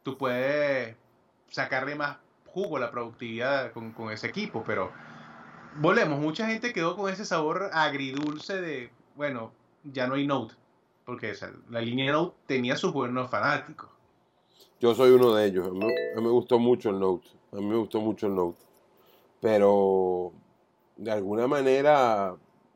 tú 0.03 0.18
puedes 0.18 0.95
sacarle 1.49 1.95
más 1.95 2.18
jugo 2.48 2.77
a 2.77 2.80
la 2.80 2.91
productividad 2.91 3.72
con, 3.73 3.91
con 3.91 4.11
ese 4.11 4.27
equipo, 4.27 4.64
pero 4.65 4.91
volvemos, 5.80 6.19
mucha 6.19 6.48
gente 6.48 6.73
quedó 6.73 6.95
con 6.95 7.11
ese 7.11 7.26
sabor 7.26 7.69
agridulce 7.73 8.60
de, 8.60 8.89
bueno, 9.15 9.52
ya 9.92 10.08
no 10.08 10.16
hay 10.16 10.28
Note, 10.28 10.56
porque 11.06 11.32
o 11.32 11.36
sea, 11.36 11.52
la 11.70 11.82
línea 11.82 12.12
Note 12.12 12.36
tenía 12.46 12.76
sus 12.76 12.94
buenos 12.94 13.30
fanáticos. 13.30 13.90
Yo 14.80 14.94
soy 14.94 15.12
uno 15.12 15.34
de 15.34 15.46
ellos. 15.46 15.68
A 15.68 15.72
mí, 15.72 15.86
a 15.86 16.18
mí 16.18 16.24
me 16.24 16.30
gustó 16.30 16.60
mucho 16.60 16.90
el 16.90 17.00
Note. 17.00 17.28
A 17.52 17.56
mí 17.58 17.66
me 17.66 17.78
gustó 17.78 18.00
mucho 18.00 18.28
el 18.28 18.36
Note. 18.36 18.64
Pero, 19.42 20.34
de 20.96 21.12
alguna 21.12 21.48
manera, 21.48 22.36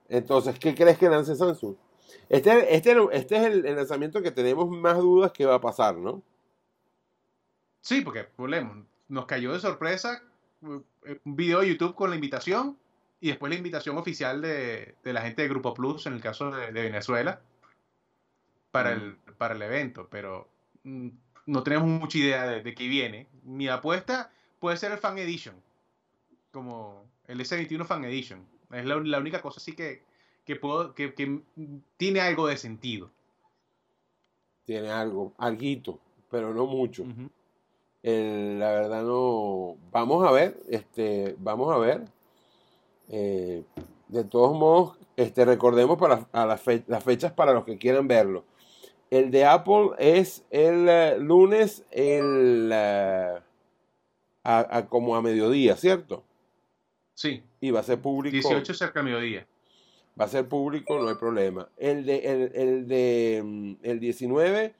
entonces, 0.10 0.58
¿qué 0.58 0.74
crees 0.74 0.98
que 0.98 1.10
lance 1.10 1.36
Samsung? 1.36 1.76
Este, 2.28 2.76
este, 2.76 2.96
este 3.12 3.38
es 3.38 3.44
el, 3.44 3.66
el 3.66 3.76
lanzamiento 3.76 4.22
que 4.22 4.32
tenemos 4.32 4.70
más 4.70 4.98
dudas 4.98 5.32
que 5.32 5.46
va 5.46 5.56
a 5.56 5.62
pasar, 5.62 5.96
¿no? 5.96 6.22
Sí, 7.82 8.02
porque 8.02 8.28
volvemos, 8.38 8.86
nos 9.08 9.26
cayó 9.26 9.54
de 9.54 9.60
sorpresa 9.60 10.22
eh, 10.64 11.20
un 11.26 11.36
video 11.36 11.62
de 11.62 11.70
YouTube 11.70 11.96
con 11.96 12.10
la 12.10 12.16
invitación 12.16 12.78
y 13.22 13.30
después 13.30 13.50
la 13.52 13.58
invitación 13.58 13.98
oficial 13.98 14.42
de, 14.42 14.96
de 15.04 15.14
la 15.14 15.22
gente 15.22 15.44
de 15.44 15.48
Grupo 15.48 15.74
Plus, 15.74 16.06
en 16.08 16.14
el 16.14 16.22
caso 16.22 16.52
de, 16.52 16.72
de 16.72 16.82
Venezuela, 16.82 17.40
para 18.72 18.94
el, 18.94 19.16
para 19.38 19.54
el 19.56 19.62
evento, 19.62 20.08
pero 20.10 20.48
mm, 20.84 21.10
no 21.46 21.64
tenemos 21.64 21.88
mucha 21.88 22.18
idea 22.18 22.48
de, 22.48 22.62
de 22.62 22.74
qué 22.74 22.88
viene. 22.88 23.28
Mi 23.44 23.68
apuesta 23.68 24.32
puede 24.60 24.78
ser 24.78 24.92
el 24.92 24.98
Fan 24.98 25.18
Edition, 25.18 25.56
como 26.52 27.06
el 27.28 27.40
S21 27.42 27.86
Fan 27.86 28.04
Edition. 28.06 28.46
Es 28.72 28.86
la, 28.86 28.96
la 28.96 29.20
única 29.20 29.42
cosa 29.42 29.60
así 29.60 29.74
que, 29.74 30.04
que, 30.46 30.56
puedo, 30.56 30.96
que, 30.96 31.14
que 31.14 31.42
tiene 31.98 32.22
algo 32.22 32.48
de 32.48 32.58
sentido. 32.58 33.12
Tiene 34.66 34.90
algo, 34.90 35.34
alguito, 35.38 36.00
pero 36.30 36.54
no 36.54 36.66
mucho. 36.66 37.04
El- 38.04 38.60
la 38.60 38.72
verdad 38.72 39.04
no. 39.04 39.76
Vamos 39.92 40.26
a 40.26 40.32
ver, 40.32 40.58
este, 40.70 41.36
vamos 41.40 41.74
a 41.74 41.78
ver. 41.78 42.06
Eh, 43.14 43.64
de 44.08 44.24
todos 44.24 44.58
modos, 44.58 44.98
este, 45.18 45.44
recordemos 45.46 45.98
para 45.98 46.28
a 46.32 46.46
las, 46.46 46.62
fe- 46.62 46.84
las 46.88 47.04
fechas 47.04 47.34
para 47.34 47.54
los 47.54 47.66
que 47.66 47.78
quieran 47.78 48.08
verlo. 48.08 48.46
El 49.10 49.30
de 49.32 49.44
Apple 49.46 49.90
es 50.00 50.46
el 50.50 50.88
eh, 50.88 51.18
lunes, 51.20 51.84
el 51.92 52.70
eh, 52.74 53.40
a- 54.44 54.78
a 54.78 54.88
como 54.88 55.16
a 55.16 55.22
mediodía, 55.22 55.76
¿cierto? 55.76 56.24
Sí, 57.14 57.44
Y 57.60 57.72
va 57.72 57.82
a 57.82 57.84
ser 57.84 58.00
público. 58.02 58.34
18 58.34 58.74
cerca 58.74 59.00
del 59.02 59.12
mediodía. 59.14 59.46
Va 60.20 60.26
a 60.26 60.30
ser 60.30 60.48
público, 60.48 60.98
no 61.00 61.10
hay 61.10 61.16
problema. 61.16 61.68
El 61.78 62.06
de, 62.06 62.18
el, 62.20 62.52
el 62.56 62.88
de 62.88 63.42
mm, 63.44 63.74
el 63.84 64.00
19 64.00 64.74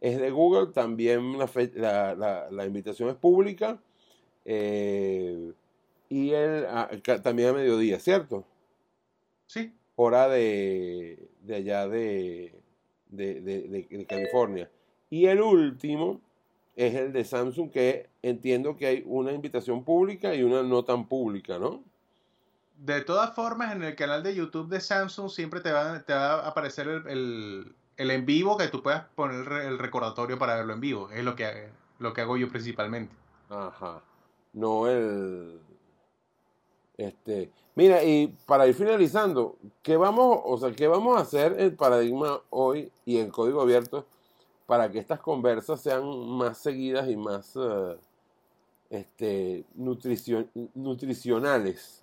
es 0.00 0.18
de 0.20 0.30
Google, 0.30 0.72
también 0.72 1.38
la, 1.38 1.46
fe- 1.48 1.72
la, 1.74 2.14
la- 2.14 2.48
la 2.50 2.64
invitación 2.66 3.08
es 3.08 3.16
pública. 3.16 3.78
eh, 4.44 5.52
y 6.12 6.32
el, 6.34 6.66
ah, 6.68 6.90
también 7.22 7.48
a 7.48 7.52
mediodía, 7.54 7.98
¿cierto? 7.98 8.44
Sí, 9.46 9.72
Hora 9.96 10.28
de, 10.28 11.28
de 11.40 11.54
allá 11.54 11.88
de, 11.88 12.54
de, 13.08 13.40
de- 13.40 14.06
California. 14.06 14.70
Y 15.08 15.26
el 15.26 15.40
último 15.40 16.20
es 16.76 16.94
el 16.94 17.12
de 17.12 17.24
Samsung, 17.24 17.70
que 17.70 18.08
entiendo 18.22 18.76
que 18.76 18.86
hay 18.86 19.02
una 19.06 19.32
invitación 19.32 19.84
pública 19.84 20.34
y 20.34 20.42
una 20.42 20.62
no 20.62 20.84
tan 20.84 21.06
pública, 21.06 21.58
¿no? 21.58 21.82
De 22.76 23.00
todas 23.02 23.34
formas, 23.34 23.74
en 23.74 23.82
el 23.82 23.94
canal 23.96 24.22
de 24.22 24.34
YouTube 24.34 24.68
de 24.68 24.80
Samsung 24.80 25.30
siempre 25.30 25.60
te 25.60 25.72
va, 25.72 26.02
te 26.02 26.12
va 26.14 26.34
a 26.44 26.48
aparecer 26.48 26.88
el, 26.88 27.06
el- 27.08 27.74
el 27.96 28.10
en 28.10 28.26
vivo 28.26 28.56
que 28.56 28.68
tú 28.68 28.82
puedas 28.82 29.04
poner 29.14 29.46
el 29.64 29.78
recordatorio 29.78 30.38
para 30.38 30.56
verlo 30.56 30.72
en 30.74 30.80
vivo. 30.80 31.10
Es 31.10 31.24
lo 31.24 31.36
que, 31.36 31.68
lo 31.98 32.12
que 32.12 32.22
hago 32.22 32.36
yo 32.36 32.48
principalmente. 32.48 33.14
Ajá. 33.50 34.02
No 34.52 34.88
el. 34.88 35.60
Este. 37.02 37.50
Mira, 37.74 38.04
y 38.04 38.28
para 38.46 38.66
ir 38.66 38.74
finalizando, 38.74 39.56
¿qué 39.82 39.96
vamos, 39.96 40.40
o 40.44 40.58
sea, 40.58 40.72
qué 40.72 40.86
vamos 40.86 41.16
a 41.16 41.22
hacer 41.22 41.56
el 41.58 41.74
paradigma 41.74 42.40
hoy 42.50 42.92
y 43.04 43.18
en 43.18 43.30
código 43.30 43.60
abierto 43.62 44.06
para 44.66 44.90
que 44.90 44.98
estas 44.98 45.20
conversas 45.20 45.80
sean 45.80 46.04
más 46.28 46.58
seguidas 46.58 47.08
y 47.08 47.16
más 47.16 47.56
eh, 47.56 47.96
este, 48.90 49.64
nutricio- 49.74 50.48
nutricionales? 50.74 52.02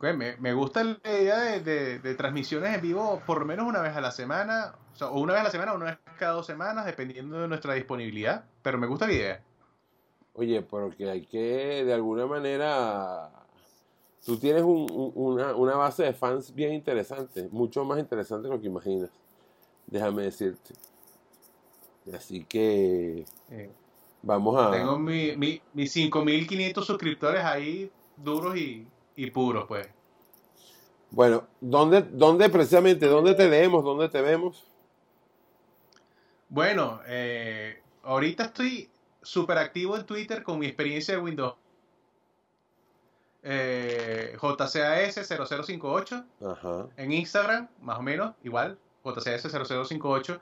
Me, 0.00 0.52
gusta 0.52 0.84
la 0.84 0.98
idea 1.04 1.38
de, 1.58 2.14
transmisiones 2.14 2.72
en 2.72 2.80
vivo 2.80 3.20
por 3.26 3.44
menos 3.44 3.66
una 3.66 3.80
vez 3.80 3.96
a 3.96 4.00
la 4.00 4.12
semana, 4.12 4.76
o 5.00 5.20
una 5.20 5.32
vez 5.32 5.40
a 5.40 5.44
la 5.44 5.50
semana 5.50 5.72
o 5.72 5.76
una 5.76 5.86
vez 5.86 5.98
cada 6.18 6.34
dos 6.34 6.46
semanas, 6.46 6.86
dependiendo 6.86 7.40
de 7.40 7.48
nuestra 7.48 7.74
disponibilidad. 7.74 8.44
Pero 8.62 8.78
me 8.78 8.86
gusta 8.86 9.08
la 9.08 9.12
idea. 9.12 9.47
Oye, 10.38 10.62
porque 10.62 11.10
hay 11.10 11.22
que, 11.26 11.84
de 11.84 11.92
alguna 11.92 12.24
manera, 12.26 13.28
tú 14.24 14.36
tienes 14.38 14.62
un- 14.62 14.86
un- 14.90 15.12
una, 15.16 15.56
una 15.56 15.76
base 15.76 16.04
de 16.04 16.12
fans 16.12 16.54
bien 16.54 16.72
interesante, 16.74 17.48
mucho 17.50 17.84
más 17.84 17.98
interesante 17.98 18.48
de 18.48 18.54
lo 18.54 18.60
que 18.60 18.68
imaginas, 18.68 19.10
déjame 19.88 20.22
decirte. 20.22 20.74
Así 22.14 22.44
que 22.44 23.24
Eh, 23.50 23.70
vamos 24.22 24.56
a... 24.58 24.70
Tengo 24.70 24.98
mi, 24.98 25.36
mi, 25.36 25.60
mis 25.74 25.92
5.500 25.92 26.86
suscriptores 26.86 27.44
ahí 27.44 27.90
duros 28.16 28.56
y, 28.56 28.86
y 29.16 29.30
puros, 29.30 29.66
pues. 29.66 29.86
Bueno, 31.10 31.44
¿dónde, 31.60 32.02
¿dónde 32.02 32.48
precisamente, 32.50 33.06
dónde 33.06 33.34
te 33.34 33.48
leemos, 33.48 33.82
dónde 33.82 34.08
te 34.08 34.20
vemos? 34.20 34.64
Bueno, 36.48 37.00
eh, 37.06 37.82
ahorita 38.02 38.44
estoy 38.44 38.88
súper 39.28 39.58
activo 39.58 39.96
en 39.96 40.06
Twitter 40.06 40.42
con 40.42 40.58
mi 40.58 40.66
experiencia 40.66 41.14
de 41.14 41.20
Windows. 41.20 41.54
Eh, 43.42 44.36
JCAS0058 44.40 46.24
Ajá. 46.50 46.86
en 46.96 47.12
Instagram, 47.12 47.68
más 47.82 47.98
o 47.98 48.02
menos, 48.02 48.34
igual, 48.42 48.78
JCAS0058. 49.04 50.40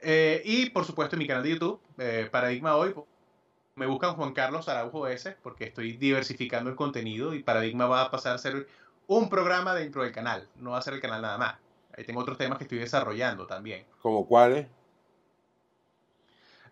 Eh, 0.00 0.42
y 0.44 0.70
por 0.70 0.84
supuesto 0.84 1.16
en 1.16 1.20
mi 1.20 1.26
canal 1.26 1.42
de 1.42 1.50
YouTube, 1.50 1.80
eh, 1.98 2.28
Paradigma 2.30 2.76
Hoy. 2.76 2.94
Me 3.74 3.86
buscan 3.86 4.14
Juan 4.14 4.32
Carlos 4.32 4.68
Araujo 4.68 5.06
S, 5.06 5.36
porque 5.42 5.64
estoy 5.64 5.96
diversificando 5.96 6.70
el 6.70 6.76
contenido 6.76 7.34
y 7.34 7.42
Paradigma 7.42 7.86
va 7.86 8.02
a 8.02 8.10
pasar 8.10 8.34
a 8.34 8.38
ser 8.38 8.68
un 9.06 9.28
programa 9.28 9.74
dentro 9.74 10.02
del 10.02 10.12
canal, 10.12 10.48
no 10.56 10.72
va 10.72 10.78
a 10.78 10.82
ser 10.82 10.94
el 10.94 11.00
canal 11.00 11.22
nada 11.22 11.38
más. 11.38 11.56
Ahí 11.96 12.04
tengo 12.04 12.20
otros 12.20 12.36
temas 12.36 12.58
que 12.58 12.64
estoy 12.64 12.78
desarrollando 12.78 13.46
también. 13.46 13.86
¿Como 14.02 14.26
cuáles? 14.26 14.66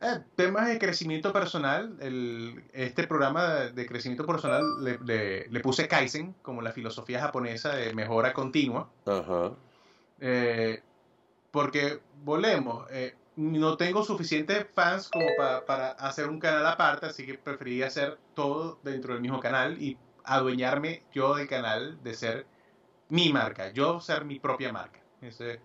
Eh, 0.00 0.20
temas 0.36 0.66
de 0.68 0.78
crecimiento 0.78 1.32
personal. 1.32 1.96
el- 2.00 2.64
este 2.72 3.06
programa 3.06 3.44
de, 3.70 3.86
crecimiento 3.86 4.26
personal 4.26 4.62
le, 4.82 4.98
le- 5.04 5.48
le 5.48 5.60
puse 5.60 5.88
Kaizen 5.88 6.34
como 6.42 6.62
la 6.62 6.72
filosofía 6.72 7.20
japonesa 7.20 7.74
de 7.76 7.94
mejora 7.94 8.32
continua. 8.32 8.90
Ajá. 9.06 9.52
Eh, 10.20 10.82
porque 11.50 12.00
volvemos, 12.22 12.86
eh, 12.90 13.14
no 13.36 13.76
tengo 13.76 14.04
suficientes 14.04 14.66
fans 14.74 15.08
como 15.08 15.26
pa- 15.36 15.64
para 15.64 15.90
hacer 15.92 16.28
un 16.28 16.38
canal 16.40 16.66
aparte, 16.66 17.06
así 17.06 17.26
que 17.26 17.34
preferiría 17.34 17.86
hacer 17.86 18.18
todo 18.34 18.78
dentro 18.82 19.12
del 19.12 19.22
mismo 19.22 19.40
canal 19.40 19.80
y 19.82 19.96
adueñarme 20.24 21.02
yo 21.12 21.34
del 21.36 21.48
canal 21.48 22.02
de 22.02 22.14
ser 22.14 22.46
mi 23.08 23.32
marca, 23.32 23.70
yo 23.72 24.00
ser 24.00 24.24
mi 24.24 24.38
propia 24.40 24.72
marca. 24.72 25.00
Ese- 25.20 25.60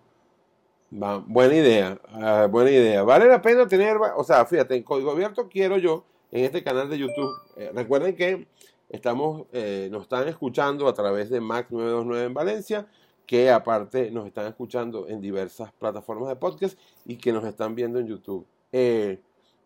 Va, 0.92 1.18
buena 1.18 1.54
idea, 1.54 2.00
ah, 2.08 2.48
buena 2.50 2.70
idea. 2.70 3.04
Vale 3.04 3.26
la 3.26 3.40
pena 3.40 3.68
tener, 3.68 3.96
o 4.16 4.24
sea, 4.24 4.44
fíjate, 4.44 4.74
en 4.74 4.82
Código 4.82 5.12
Abierto 5.12 5.48
quiero 5.48 5.78
yo, 5.78 6.04
en 6.32 6.44
este 6.44 6.64
canal 6.64 6.90
de 6.90 6.98
YouTube, 6.98 7.30
eh, 7.56 7.70
recuerden 7.72 8.16
que 8.16 8.48
estamos, 8.88 9.46
eh, 9.52 9.88
nos 9.92 10.02
están 10.02 10.26
escuchando 10.26 10.88
a 10.88 10.92
través 10.92 11.30
de 11.30 11.40
Mac 11.40 11.68
929 11.70 12.26
en 12.26 12.34
Valencia, 12.34 12.86
que 13.24 13.50
aparte 13.50 14.10
nos 14.10 14.26
están 14.26 14.48
escuchando 14.48 15.06
en 15.06 15.20
diversas 15.20 15.72
plataformas 15.72 16.28
de 16.28 16.34
podcast 16.34 16.76
y 17.04 17.16
que 17.16 17.32
nos 17.32 17.44
están 17.44 17.76
viendo 17.76 18.00
en 18.00 18.08
YouTube. 18.08 18.44
Eh, 18.72 19.20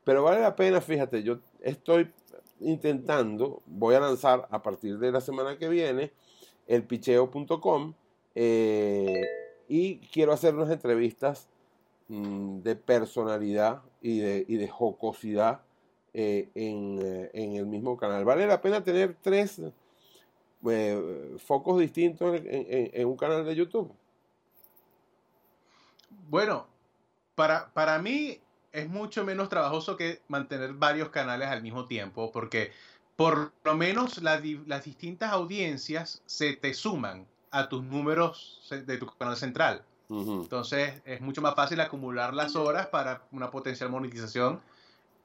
pero 0.04 0.22
vale 0.22 0.42
la 0.42 0.54
pena, 0.54 0.82
fíjate, 0.82 1.22
yo 1.22 1.38
estoy 1.62 2.12
intentando, 2.60 3.62
voy 3.64 3.94
a 3.94 4.00
lanzar 4.00 4.46
a 4.50 4.62
partir 4.62 4.98
de 4.98 5.10
la 5.10 5.22
semana 5.22 5.56
que 5.56 5.70
viene 5.70 6.12
el 6.66 6.82
picheo.com 6.82 7.94
y 9.74 9.98
quiero 10.12 10.32
hacer 10.32 10.54
unas 10.54 10.70
entrevistas 10.70 11.48
mm, 12.06 12.60
de 12.60 12.76
personalidad 12.76 13.82
y 14.00 14.20
de, 14.20 14.44
y 14.46 14.56
de 14.56 14.68
jocosidad 14.68 15.62
eh, 16.12 16.48
en, 16.54 17.00
eh, 17.02 17.30
en 17.34 17.56
el 17.56 17.66
mismo 17.66 17.96
canal. 17.96 18.24
Vale 18.24 18.46
la 18.46 18.60
pena 18.60 18.84
tener 18.84 19.16
tres 19.20 19.60
eh, 20.70 21.36
focos 21.44 21.80
distintos 21.80 22.40
en, 22.44 23.04
un 23.04 23.16
canal 23.16 23.44
de 23.44 23.56
YouTube. 23.56 23.92
Bueno, 26.28 26.68
para, 27.34 27.72
para 27.74 27.98
mí 27.98 28.38
es 28.70 28.88
mucho 28.88 29.24
menos 29.24 29.48
trabajoso 29.48 29.96
que 29.96 30.20
mantener 30.28 30.74
varios 30.74 31.08
canales 31.08 31.48
al 31.48 31.62
mismo 31.62 31.88
tiempo, 31.88 32.30
porque 32.30 32.70
por 33.16 33.52
lo 33.64 33.74
menos 33.74 34.22
las 34.22 34.40
distintas 34.84 35.32
audiencias 35.32 36.22
se 36.26 36.54
te 36.54 36.74
suman 36.74 37.26
a 37.54 37.68
tus 37.68 37.84
números 37.84 38.60
de 38.70 38.98
tu 38.98 39.06
canal 39.06 39.36
central. 39.36 39.82
Entonces 40.10 41.00
es 41.04 41.20
mucho 41.20 41.40
más 41.40 41.54
fácil 41.54 41.80
acumular 41.80 42.34
las 42.34 42.56
horas 42.56 42.88
para 42.88 43.22
una 43.32 43.50
potencial 43.50 43.88
monetización 43.90 44.60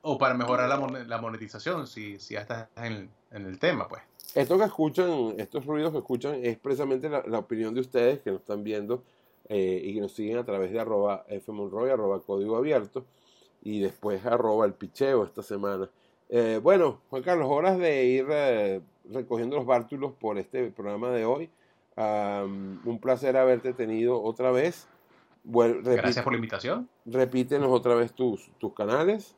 o 0.01 0.17
para 0.17 0.33
mejorar 0.35 0.69
la, 0.69 0.77
mon- 0.77 1.09
la 1.09 1.17
monetización 1.19 1.85
si, 1.87 2.19
si 2.19 2.35
ya 2.35 2.41
estás 2.41 2.69
en, 2.77 3.09
en 3.31 3.45
el 3.45 3.59
tema, 3.59 3.87
pues. 3.87 4.01
Esto 4.35 4.57
que 4.57 4.65
escuchan, 4.65 5.33
estos 5.37 5.65
ruidos 5.65 5.91
que 5.91 5.97
escuchan, 5.97 6.39
es 6.43 6.57
precisamente 6.57 7.09
la, 7.09 7.23
la 7.27 7.39
opinión 7.39 7.73
de 7.73 7.81
ustedes 7.81 8.19
que 8.19 8.31
nos 8.31 8.41
están 8.41 8.63
viendo 8.63 9.03
eh, 9.49 9.81
y 9.83 9.95
que 9.95 10.01
nos 10.01 10.13
siguen 10.13 10.37
a 10.37 10.45
través 10.45 10.71
de 10.71 10.79
arroba 10.79 11.25
fmonroy, 11.45 11.89
arroba 11.89 12.21
código 12.21 12.55
abierto 12.55 13.05
y 13.63 13.79
después 13.81 14.23
arroba 14.25 14.65
el 14.65 14.73
picheo 14.73 15.25
esta 15.25 15.41
semana. 15.41 15.89
Eh, 16.29 16.59
bueno, 16.61 17.01
Juan 17.09 17.23
Carlos, 17.23 17.47
horas 17.49 17.77
de 17.79 18.05
ir 18.05 18.27
eh, 18.29 18.81
recogiendo 19.11 19.57
los 19.57 19.65
bártulos 19.65 20.13
por 20.13 20.37
este 20.37 20.69
programa 20.71 21.09
de 21.09 21.25
hoy. 21.25 21.49
Un 21.99 22.99
placer 23.01 23.35
haberte 23.35 23.73
tenido 23.73 24.21
otra 24.21 24.51
vez. 24.51 24.87
Gracias 25.43 26.23
por 26.23 26.33
la 26.33 26.37
invitación. 26.37 26.89
repítenos 27.05 27.69
otra 27.69 27.95
vez 27.95 28.13
tus, 28.13 28.49
tus 28.57 28.73
canales. 28.73 29.35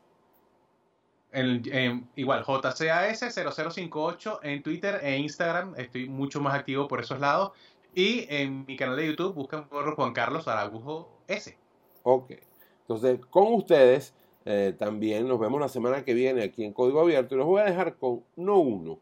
Igual, 2.14 2.44
JCAS0058 2.44 4.38
en 4.42 4.62
Twitter 4.62 5.00
e 5.02 5.16
Instagram. 5.18 5.74
Estoy 5.76 6.08
mucho 6.08 6.40
más 6.40 6.54
activo 6.54 6.86
por 6.86 7.00
esos 7.00 7.18
lados. 7.18 7.52
Y 7.94 8.26
en 8.28 8.64
mi 8.66 8.76
canal 8.76 8.96
de 8.96 9.06
YouTube 9.08 9.34
buscan 9.34 9.68
por 9.68 9.94
Juan 9.94 10.12
Carlos 10.12 10.46
Aragujo 10.46 11.10
S. 11.26 11.56
Ok. 12.04 12.32
Entonces, 12.82 13.18
con 13.26 13.54
ustedes 13.54 14.14
eh, 14.44 14.74
también 14.78 15.26
nos 15.26 15.40
vemos 15.40 15.60
la 15.60 15.68
semana 15.68 16.04
que 16.04 16.14
viene 16.14 16.42
aquí 16.42 16.64
en 16.64 16.72
Código 16.72 17.00
Abierto 17.00 17.34
y 17.34 17.38
los 17.38 17.46
voy 17.46 17.60
a 17.60 17.64
dejar 17.64 17.96
con 17.96 18.22
no 18.36 18.58
uno, 18.58 18.98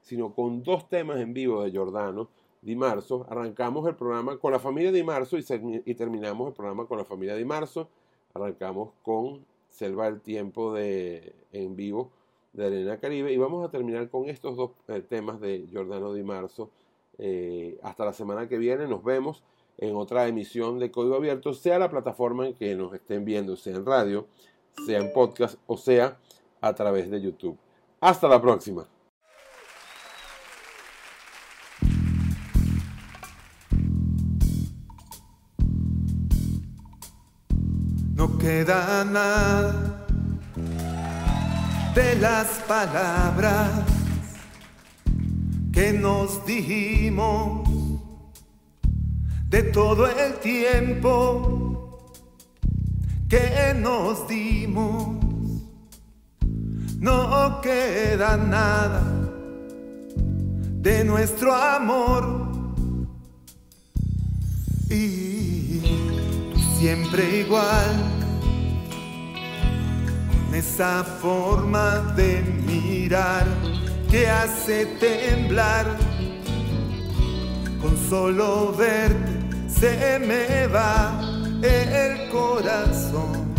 sino 0.00 0.34
con 0.34 0.62
dos 0.62 0.88
temas 0.88 1.20
en 1.20 1.34
vivo 1.34 1.62
de 1.62 1.70
Giordano 1.70 2.28
Di 2.62 2.76
Marzo. 2.76 3.26
Arrancamos 3.28 3.86
el 3.88 3.96
programa 3.96 4.36
con 4.38 4.52
la 4.52 4.58
familia 4.58 4.92
Di 4.92 5.02
Marzo 5.02 5.36
y, 5.38 5.94
terminamos 5.94 6.48
el 6.48 6.54
programa 6.54 6.86
con 6.86 6.98
la 6.98 7.04
familia 7.04 7.34
Di 7.34 7.44
Marzo. 7.44 7.88
Arrancamos 8.34 8.90
con 9.02 9.44
Selva 9.68 10.06
del 10.06 10.20
Tiempo 10.20 10.72
de, 10.74 11.34
en 11.52 11.76
vivo 11.76 12.10
de 12.52 12.66
Arena 12.66 12.98
Caribe 12.98 13.32
y 13.32 13.36
vamos 13.36 13.66
a 13.66 13.70
terminar 13.70 14.08
con 14.10 14.28
estos 14.28 14.56
dos 14.56 14.72
eh, 14.88 15.00
temas 15.00 15.40
de 15.40 15.66
Giordano 15.68 16.12
Di 16.12 16.22
Marzo. 16.22 16.70
Eh, 17.18 17.78
hasta 17.82 18.04
la 18.04 18.12
semana 18.12 18.48
que 18.48 18.58
viene 18.58 18.86
nos 18.86 19.04
vemos 19.04 19.42
en 19.78 19.96
otra 19.96 20.26
emisión 20.28 20.78
de 20.78 20.90
Código 20.90 21.16
Abierto, 21.16 21.54
sea 21.54 21.78
la 21.78 21.90
plataforma 21.90 22.46
en 22.46 22.54
que 22.54 22.74
nos 22.74 22.92
estén 22.92 23.24
viendo, 23.24 23.56
sea 23.56 23.76
en 23.76 23.86
radio, 23.86 24.26
sea 24.86 24.98
en 24.98 25.12
podcast 25.12 25.58
o 25.66 25.76
sea 25.76 26.18
a 26.60 26.74
través 26.74 27.10
de 27.10 27.20
YouTube. 27.20 27.56
Hasta 28.00 28.28
la 28.28 28.40
próxima. 28.40 28.86
Queda 38.50 39.04
nada 39.04 39.72
de 41.94 42.16
las 42.16 42.48
palabras 42.66 43.70
que 45.72 45.92
nos 45.92 46.44
dijimos 46.44 47.68
de 49.48 49.62
todo 49.62 50.08
el 50.08 50.32
tiempo 50.40 52.10
que 53.28 53.72
nos 53.76 54.26
dimos. 54.26 55.16
No 56.98 57.60
queda 57.60 58.36
nada 58.36 59.02
de 60.86 61.04
nuestro 61.04 61.54
amor 61.54 62.50
y 64.90 65.80
siempre 66.78 67.42
igual 67.42 68.09
esa 70.54 71.04
forma 71.04 72.14
de 72.16 72.42
mirar 72.66 73.46
que 74.10 74.28
hace 74.28 74.86
temblar 74.98 75.86
con 77.80 77.96
solo 78.08 78.72
verte 78.72 79.32
se 79.68 80.18
me 80.18 80.66
va 80.66 81.20
el 81.62 82.28
corazón 82.30 83.54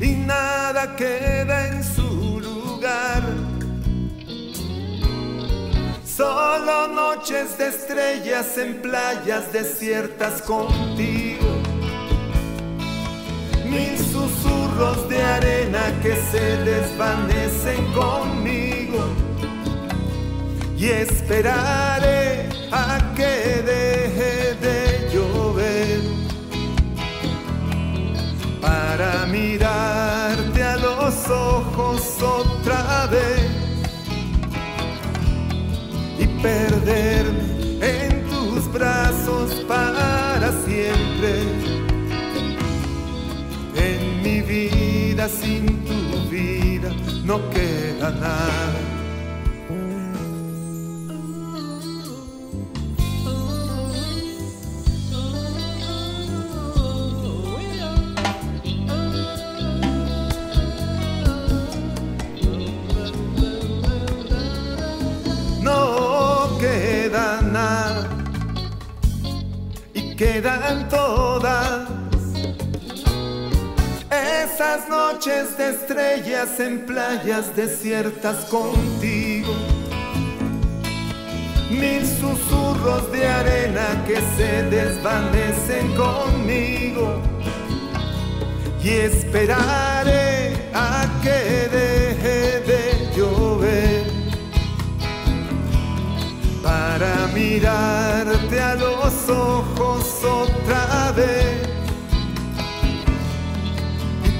y 0.00 0.12
nada 0.26 0.96
queda 0.96 1.68
en 1.68 1.84
su 1.84 2.40
lugar 2.40 3.22
Solo 6.16 6.88
noches 6.88 7.56
de 7.56 7.68
estrellas 7.68 8.58
en 8.58 8.82
playas 8.82 9.50
desiertas 9.50 10.42
contigo. 10.42 11.46
Mil 13.64 13.98
de 14.82 15.22
arena 15.22 15.94
que 16.02 16.16
se 16.16 16.56
desvanecen 16.64 17.84
conmigo. 17.92 18.98
Y 20.76 20.86
esperaré 20.86 22.48
a 22.72 22.98
que 23.14 23.62
deje 23.62 24.54
de 24.60 25.08
llover. 25.12 26.00
Para 28.60 29.26
mirarte 29.26 30.62
a 30.64 30.76
los 30.76 31.30
ojos 31.30 32.20
otra 32.20 33.06
vez 33.06 33.50
y 36.18 36.26
perderme 36.42 37.46
en 37.80 38.24
tus 38.28 38.72
brazos 38.72 39.64
para 39.68 40.50
siempre. 40.66 41.61
Sin 45.28 45.84
tu 45.84 46.30
vida 46.30 46.90
no 47.24 47.38
queda 47.50 48.10
nada. 48.10 48.80
No 65.60 66.58
queda 66.58 67.42
nada 67.42 68.08
y 69.94 70.16
quedan 70.16 70.88
todas 70.88 71.91
esas 74.42 74.88
noches 74.88 75.56
de 75.56 75.70
estrellas 75.70 76.58
en 76.58 76.84
playas 76.84 77.54
desiertas 77.54 78.44
contigo. 78.46 79.54
Mil 81.70 82.04
susurros 82.04 83.10
de 83.12 83.26
arena 83.26 84.04
que 84.06 84.16
se 84.36 84.64
desvanecen 84.64 85.94
conmigo. 85.94 87.22
Y 88.82 88.88
esperaré 88.88 90.56
a 90.74 91.06
que 91.22 91.68
deje 91.78 92.60
de 92.70 93.16
llover 93.16 94.02
para 96.62 97.28
mirarte 97.32 98.60
a 98.60 98.74
los 98.74 99.28
ojos 99.28 100.24
otra 100.24 101.12
vez 101.12 101.61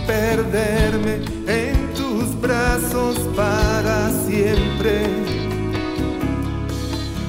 perderme 0.07 1.20
en 1.47 1.93
tus 1.95 2.41
brazos 2.41 3.19
para 3.37 4.11
siempre. 4.27 5.07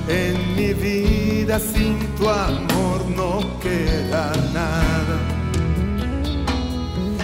En 0.07 0.55
mi 0.55 0.73
vida 0.73 1.59
sin 1.59 1.99
tu 2.15 2.29
amor 2.29 3.05
no 3.15 3.39
queda 3.59 4.31
nada. 4.53 5.17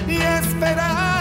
Y 0.08 0.16
esperaré 0.16 1.19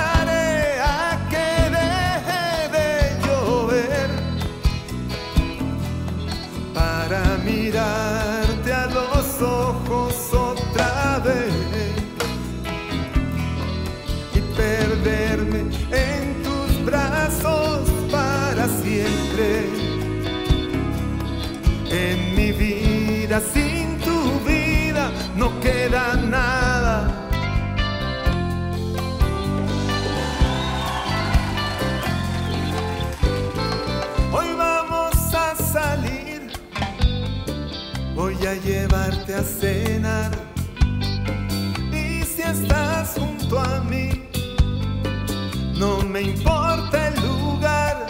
a 39.34 39.42
cenar. 39.42 40.30
Y 41.92 42.22
si 42.24 42.42
estás 42.42 43.14
junto 43.18 43.58
a 43.58 43.80
mí, 43.80 44.22
no 45.76 46.02
me 46.02 46.22
importa 46.22 47.08
el 47.08 47.14
lugar. 47.20 48.06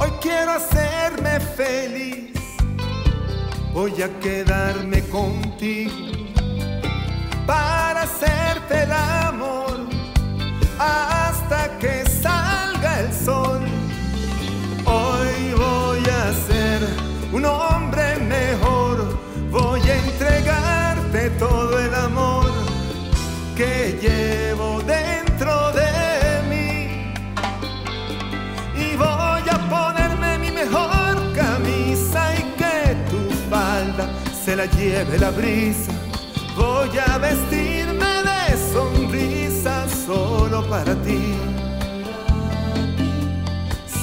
Hoy 0.00 0.10
quiero 0.20 0.52
hacerme 0.52 1.38
feliz, 1.40 2.32
voy 3.72 4.02
a 4.02 4.08
quedarme 4.18 5.02
contigo 5.04 5.94
para 7.46 8.02
hacerte 8.02 8.82
el 8.82 8.92
amor 8.92 9.88
hasta 10.78 11.27
todo 21.38 21.78
el 21.78 21.94
amor 21.94 22.46
que 23.56 23.98
llevo 24.02 24.80
dentro 24.82 25.72
de 25.72 26.42
mí. 26.50 27.12
Y 28.76 28.96
voy 28.96 29.42
a 29.48 29.58
ponerme 29.70 30.38
mi 30.38 30.50
mejor 30.50 31.16
camisa 31.34 32.34
y 32.34 32.42
que 32.60 32.96
tu 33.10 33.20
falda 33.48 34.08
se 34.44 34.56
la 34.56 34.66
lleve 34.66 35.18
la 35.18 35.30
brisa. 35.30 35.92
Voy 36.56 36.90
a 36.98 37.18
vestirme 37.18 38.12
de 38.28 38.72
sonrisa 38.72 39.86
solo 40.06 40.68
para 40.68 40.94
ti, 41.02 41.34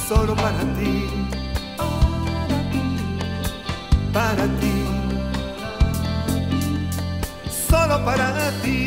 solo 0.07 0.35
para 0.35 0.63
ti, 0.77 1.09
para 4.13 4.45
ti, 4.61 4.94
para 8.03 8.51
ti. 8.61 8.84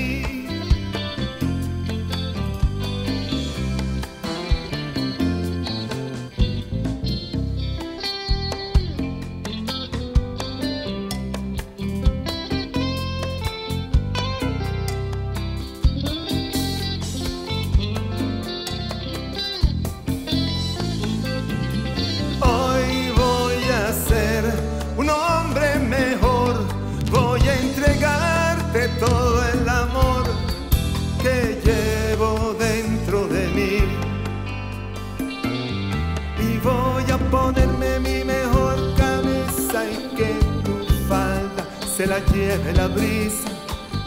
Se 41.99 42.07
la 42.07 42.21
lleve 42.27 42.73
la 42.75 42.87
brisa. 42.87 43.49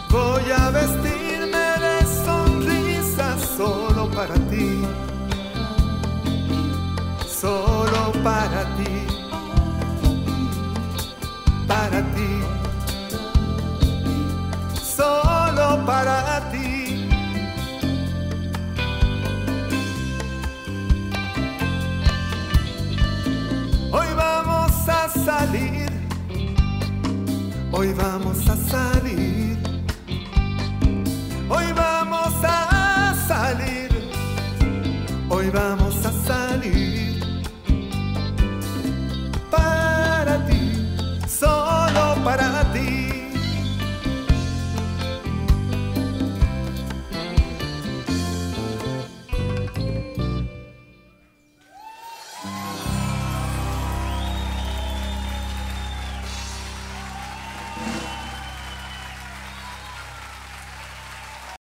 Voy 0.08 0.42
a 0.50 0.70
vestirme 0.70 1.66
de 1.84 2.06
sonrisa 2.24 3.36
solo 3.38 4.10
para 4.10 4.34
ti 4.48 4.81